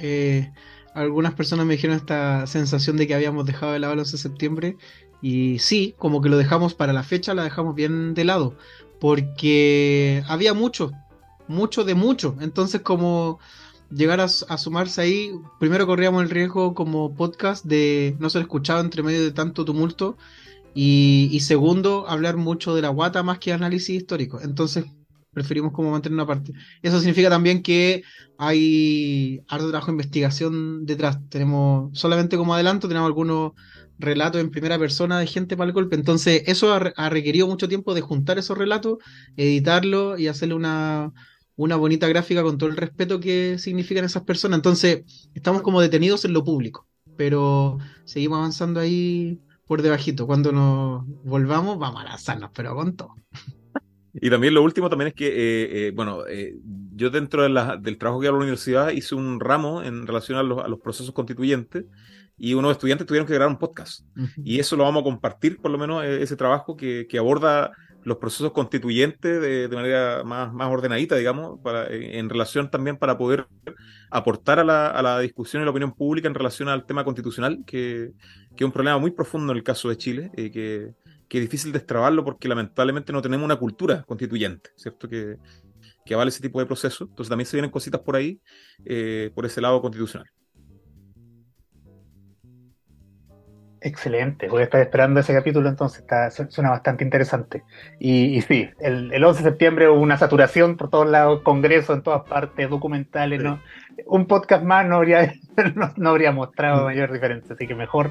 eh, 0.00 0.52
algunas 0.92 1.32
personas 1.32 1.64
me 1.64 1.76
dijeron 1.76 1.96
esta 1.96 2.46
sensación 2.46 2.98
de 2.98 3.06
que 3.06 3.14
habíamos 3.14 3.46
dejado 3.46 3.72
de 3.72 3.78
lado 3.78 3.94
el 3.94 4.00
11 4.00 4.12
de 4.12 4.18
septiembre 4.18 4.76
y 5.22 5.58
sí, 5.58 5.94
como 5.96 6.20
que 6.20 6.28
lo 6.28 6.36
dejamos 6.36 6.74
para 6.74 6.92
la 6.92 7.02
fecha, 7.02 7.32
la 7.32 7.44
dejamos 7.44 7.74
bien 7.74 8.12
de 8.12 8.24
lado, 8.24 8.54
porque 9.00 10.22
había 10.28 10.52
mucho, 10.52 10.92
mucho 11.46 11.84
de 11.84 11.94
mucho. 11.94 12.36
Entonces, 12.38 12.82
como 12.82 13.38
llegar 13.90 14.20
a, 14.20 14.28
sumarse 14.28 15.00
ahí, 15.00 15.32
primero 15.58 15.86
corríamos 15.86 16.22
el 16.22 16.30
riesgo 16.30 16.74
como 16.74 17.14
podcast 17.14 17.64
de 17.64 18.14
no 18.18 18.28
ser 18.28 18.42
escuchado 18.42 18.80
entre 18.80 19.02
medio 19.02 19.24
de 19.24 19.32
tanto 19.32 19.64
tumulto. 19.64 20.18
Y, 20.74 21.40
segundo, 21.40 22.04
hablar 22.08 22.36
mucho 22.36 22.74
de 22.74 22.82
la 22.82 22.90
guata 22.90 23.22
más 23.24 23.38
que 23.38 23.54
análisis 23.54 23.96
histórico. 23.96 24.40
Entonces, 24.42 24.84
preferimos 25.38 25.72
como 25.72 25.90
mantener 25.90 26.14
una 26.14 26.26
parte. 26.26 26.52
Eso 26.82 26.98
significa 26.98 27.30
también 27.30 27.62
que 27.62 28.02
hay 28.38 29.40
harto 29.48 29.68
trabajo 29.68 29.86
de 29.86 29.92
investigación 29.92 30.84
detrás. 30.84 31.18
Tenemos, 31.28 31.96
solamente 31.98 32.36
como 32.36 32.54
adelanto, 32.54 32.88
tenemos 32.88 33.06
algunos 33.06 33.52
relatos 33.98 34.40
en 34.40 34.50
primera 34.50 34.78
persona 34.78 35.18
de 35.18 35.26
gente 35.26 35.56
para 35.56 35.68
el 35.68 35.74
golpe. 35.74 35.96
Entonces, 35.96 36.42
eso 36.46 36.72
ha, 36.72 37.08
requerido 37.08 37.46
mucho 37.46 37.68
tiempo 37.68 37.94
de 37.94 38.00
juntar 38.00 38.38
esos 38.38 38.56
relatos, 38.56 38.98
editarlo 39.36 40.18
y 40.18 40.28
hacerle 40.28 40.54
una, 40.54 41.12
una 41.56 41.76
bonita 41.76 42.08
gráfica 42.08 42.42
con 42.42 42.58
todo 42.58 42.70
el 42.70 42.76
respeto 42.76 43.20
que 43.20 43.58
significan 43.58 44.04
esas 44.04 44.22
personas. 44.24 44.58
Entonces, 44.58 45.04
estamos 45.34 45.62
como 45.62 45.80
detenidos 45.80 46.24
en 46.24 46.32
lo 46.32 46.44
público, 46.44 46.86
pero 47.16 47.78
seguimos 48.04 48.38
avanzando 48.38 48.80
ahí 48.80 49.40
por 49.66 49.82
debajito. 49.82 50.26
Cuando 50.26 50.52
nos 50.52 51.04
volvamos, 51.24 51.78
vamos 51.78 52.00
a 52.02 52.04
lanzarnos, 52.04 52.50
pero 52.54 52.74
con 52.74 52.96
todo. 52.96 53.14
Y 54.20 54.30
también 54.30 54.54
lo 54.54 54.62
último 54.62 54.88
también 54.88 55.08
es 55.08 55.14
que, 55.14 55.28
eh, 55.28 55.88
eh, 55.88 55.92
bueno, 55.94 56.26
eh, 56.26 56.56
yo 56.94 57.10
dentro 57.10 57.42
del 57.42 57.98
trabajo 57.98 58.20
que 58.20 58.26
hago 58.26 58.36
en 58.36 58.40
la 58.40 58.44
universidad 58.44 58.90
hice 58.90 59.14
un 59.14 59.40
ramo 59.40 59.82
en 59.82 60.06
relación 60.06 60.38
a 60.38 60.42
los, 60.42 60.64
a 60.64 60.68
los 60.68 60.80
procesos 60.80 61.12
constituyentes 61.12 61.84
y 62.36 62.54
unos 62.54 62.72
estudiantes 62.72 63.06
tuvieron 63.06 63.26
que 63.26 63.34
grabar 63.34 63.52
un 63.52 63.58
podcast. 63.58 64.04
Y 64.44 64.58
eso 64.60 64.76
lo 64.76 64.84
vamos 64.84 65.00
a 65.00 65.04
compartir, 65.04 65.58
por 65.58 65.70
lo 65.70 65.78
menos, 65.78 66.04
e, 66.04 66.22
ese 66.22 66.36
trabajo 66.36 66.76
que, 66.76 67.06
que 67.08 67.18
aborda 67.18 67.72
los 68.04 68.18
procesos 68.18 68.52
constituyentes 68.52 69.40
de, 69.40 69.68
de, 69.68 69.76
manera 69.76 70.22
más, 70.24 70.52
más 70.52 70.70
ordenadita, 70.70 71.16
digamos, 71.16 71.58
para, 71.62 71.88
en 71.90 72.28
relación 72.28 72.70
también 72.70 72.96
para 72.96 73.18
poder 73.18 73.48
aportar 74.10 74.60
a 74.60 74.64
la, 74.64 74.86
a 74.88 75.02
la, 75.02 75.18
discusión 75.18 75.62
y 75.62 75.64
la 75.64 75.72
opinión 75.72 75.92
pública 75.92 76.28
en 76.28 76.34
relación 76.34 76.68
al 76.68 76.86
tema 76.86 77.04
constitucional, 77.04 77.64
que, 77.66 78.12
que 78.56 78.64
es 78.64 78.66
un 78.66 78.72
problema 78.72 78.98
muy 78.98 79.10
profundo 79.10 79.52
en 79.52 79.58
el 79.58 79.64
caso 79.64 79.88
de 79.88 79.96
Chile, 79.96 80.30
y 80.36 80.50
que, 80.50 80.94
que, 81.28 81.38
es 81.38 81.44
difícil 81.44 81.72
destrabarlo 81.72 82.24
porque 82.24 82.48
lamentablemente 82.48 83.12
no 83.12 83.22
tenemos 83.22 83.44
una 83.44 83.56
cultura 83.56 84.02
constituyente, 84.04 84.70
¿cierto? 84.76 85.08
Que, 85.08 85.36
que 86.04 86.14
avale 86.14 86.30
ese 86.30 86.40
tipo 86.40 86.58
de 86.58 86.66
procesos. 86.66 87.08
Entonces 87.08 87.28
también 87.28 87.46
se 87.46 87.56
vienen 87.56 87.70
cositas 87.70 88.00
por 88.00 88.16
ahí, 88.16 88.40
eh, 88.84 89.30
por 89.34 89.46
ese 89.46 89.60
lado 89.60 89.80
constitucional. 89.80 90.28
Excelente, 93.80 94.48
voy 94.48 94.62
a 94.62 94.64
estar 94.64 94.80
esperando 94.80 95.20
ese 95.20 95.32
capítulo 95.32 95.68
entonces, 95.68 96.00
está, 96.00 96.30
suena 96.30 96.70
bastante 96.70 97.04
interesante. 97.04 97.62
Y, 98.00 98.40
sí, 98.42 98.68
el, 98.80 99.12
el, 99.12 99.24
11 99.24 99.42
de 99.42 99.50
septiembre 99.50 99.88
hubo 99.88 100.00
una 100.00 100.16
saturación 100.16 100.76
por 100.76 100.90
todos 100.90 101.08
lados, 101.08 101.42
congresos 101.42 101.96
en 101.96 102.02
todas 102.02 102.28
partes, 102.28 102.68
documentales, 102.68 103.40
¿no? 103.40 103.60
Un 104.06 104.26
podcast 104.26 104.64
más 104.64 104.86
no 104.86 104.96
habría, 104.96 105.32
no, 105.96 106.10
habría 106.10 106.32
mostrado 106.32 106.82
mm. 106.82 106.84
mayor 106.86 107.12
diferencia, 107.12 107.54
así 107.54 107.68
que 107.68 107.76
mejor 107.76 108.10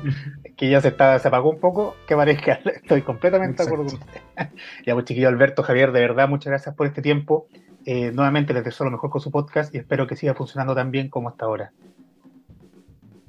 que 0.56 0.70
ya 0.70 0.80
se, 0.80 0.90
está, 0.90 1.20
se 1.20 1.28
apagó 1.28 1.50
un 1.50 1.60
poco, 1.60 1.96
que 2.08 2.16
parezca, 2.16 2.54
estoy 2.66 3.02
completamente 3.02 3.64
de 3.64 3.68
acuerdo 3.68 3.86
con 3.86 3.96
usted. 3.96 4.22
ya 4.86 4.94
pues 4.94 5.06
chiquillo 5.06 5.28
Alberto, 5.28 5.64
Javier, 5.64 5.92
de 5.92 6.00
verdad, 6.00 6.30
muchas 6.30 6.52
gracias 6.52 6.76
por 6.76 6.88
este 6.88 7.02
tiempo. 7.02 7.48
Eh, 7.86 8.12
nuevamente 8.14 8.54
les 8.54 8.64
deseo 8.64 8.86
lo 8.86 8.92
mejor 8.92 9.10
con 9.10 9.22
su 9.22 9.32
podcast 9.32 9.74
y 9.74 9.78
espero 9.78 10.08
que 10.08 10.16
siga 10.16 10.34
funcionando 10.34 10.76
tan 10.76 10.92
bien 10.92 11.10
como 11.10 11.30
hasta 11.30 11.46
ahora. 11.46 11.72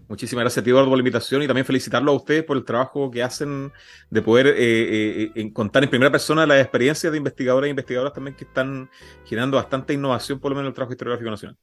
Muchísimas 0.08 0.42
gracias 0.42 0.62
a 0.62 0.64
ti, 0.64 0.70
Eduardo, 0.70 0.88
por 0.88 0.96
la 0.96 1.02
invitación 1.02 1.42
y 1.42 1.46
también 1.46 1.66
felicitarlo 1.66 2.12
a 2.12 2.14
ustedes 2.14 2.42
por 2.42 2.56
el 2.56 2.64
trabajo 2.64 3.10
que 3.10 3.22
hacen 3.22 3.70
de 4.08 4.22
poder 4.22 4.46
eh, 4.46 4.54
eh, 4.58 5.32
eh, 5.34 5.52
contar 5.52 5.84
en 5.84 5.90
primera 5.90 6.10
persona 6.10 6.46
las 6.46 6.62
experiencias 6.62 7.12
de 7.12 7.18
investigadores 7.18 7.68
e 7.68 7.70
investigadoras 7.70 8.14
también 8.14 8.34
que 8.34 8.44
están 8.44 8.88
generando 9.26 9.58
bastante 9.58 9.92
innovación, 9.92 10.40
por 10.40 10.50
lo 10.50 10.56
menos 10.56 10.68
en 10.68 10.68
el 10.68 10.74
trabajo 10.74 10.92
historiográfico 10.92 11.30
nacional. 11.30 11.56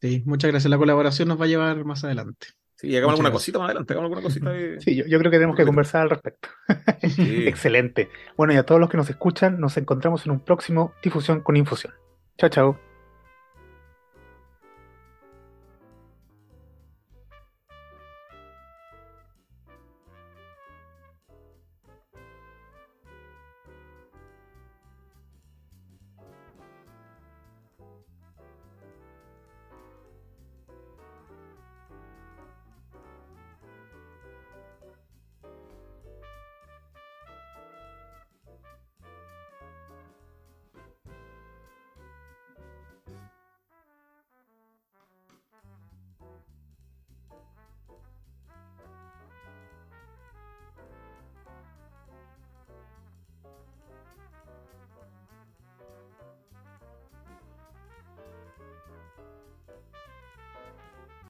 Sí, 0.00 0.22
muchas 0.26 0.50
gracias. 0.50 0.70
La 0.70 0.76
colaboración 0.76 1.28
nos 1.28 1.40
va 1.40 1.46
a 1.46 1.48
llevar 1.48 1.82
más 1.86 2.04
adelante. 2.04 2.48
Sí, 2.76 2.94
hagamos 2.94 3.14
alguna 3.14 3.30
cosita 3.30 3.58
más 3.58 3.66
adelante, 3.66 3.94
hagamos 3.94 4.08
alguna 4.08 4.22
cosita. 4.22 4.52
Sí, 4.80 4.96
yo, 4.96 5.18
creo 5.18 5.30
que 5.30 5.38
tenemos 5.38 5.56
que 5.56 5.64
conversar 5.64 6.02
al 6.02 6.10
respecto. 6.10 6.48
Excelente. 7.00 8.10
Bueno, 8.36 8.52
y 8.52 8.56
a 8.56 8.64
todos 8.64 8.80
los 8.80 8.90
que 8.90 8.98
nos 8.98 9.08
escuchan, 9.08 9.58
nos 9.58 9.78
encontramos 9.78 10.26
en 10.26 10.32
un 10.32 10.40
próximo 10.40 10.92
Difusión 11.02 11.40
con 11.40 11.56
Infusión. 11.56 11.94
Chao, 12.36 12.50
chao. 12.50 12.93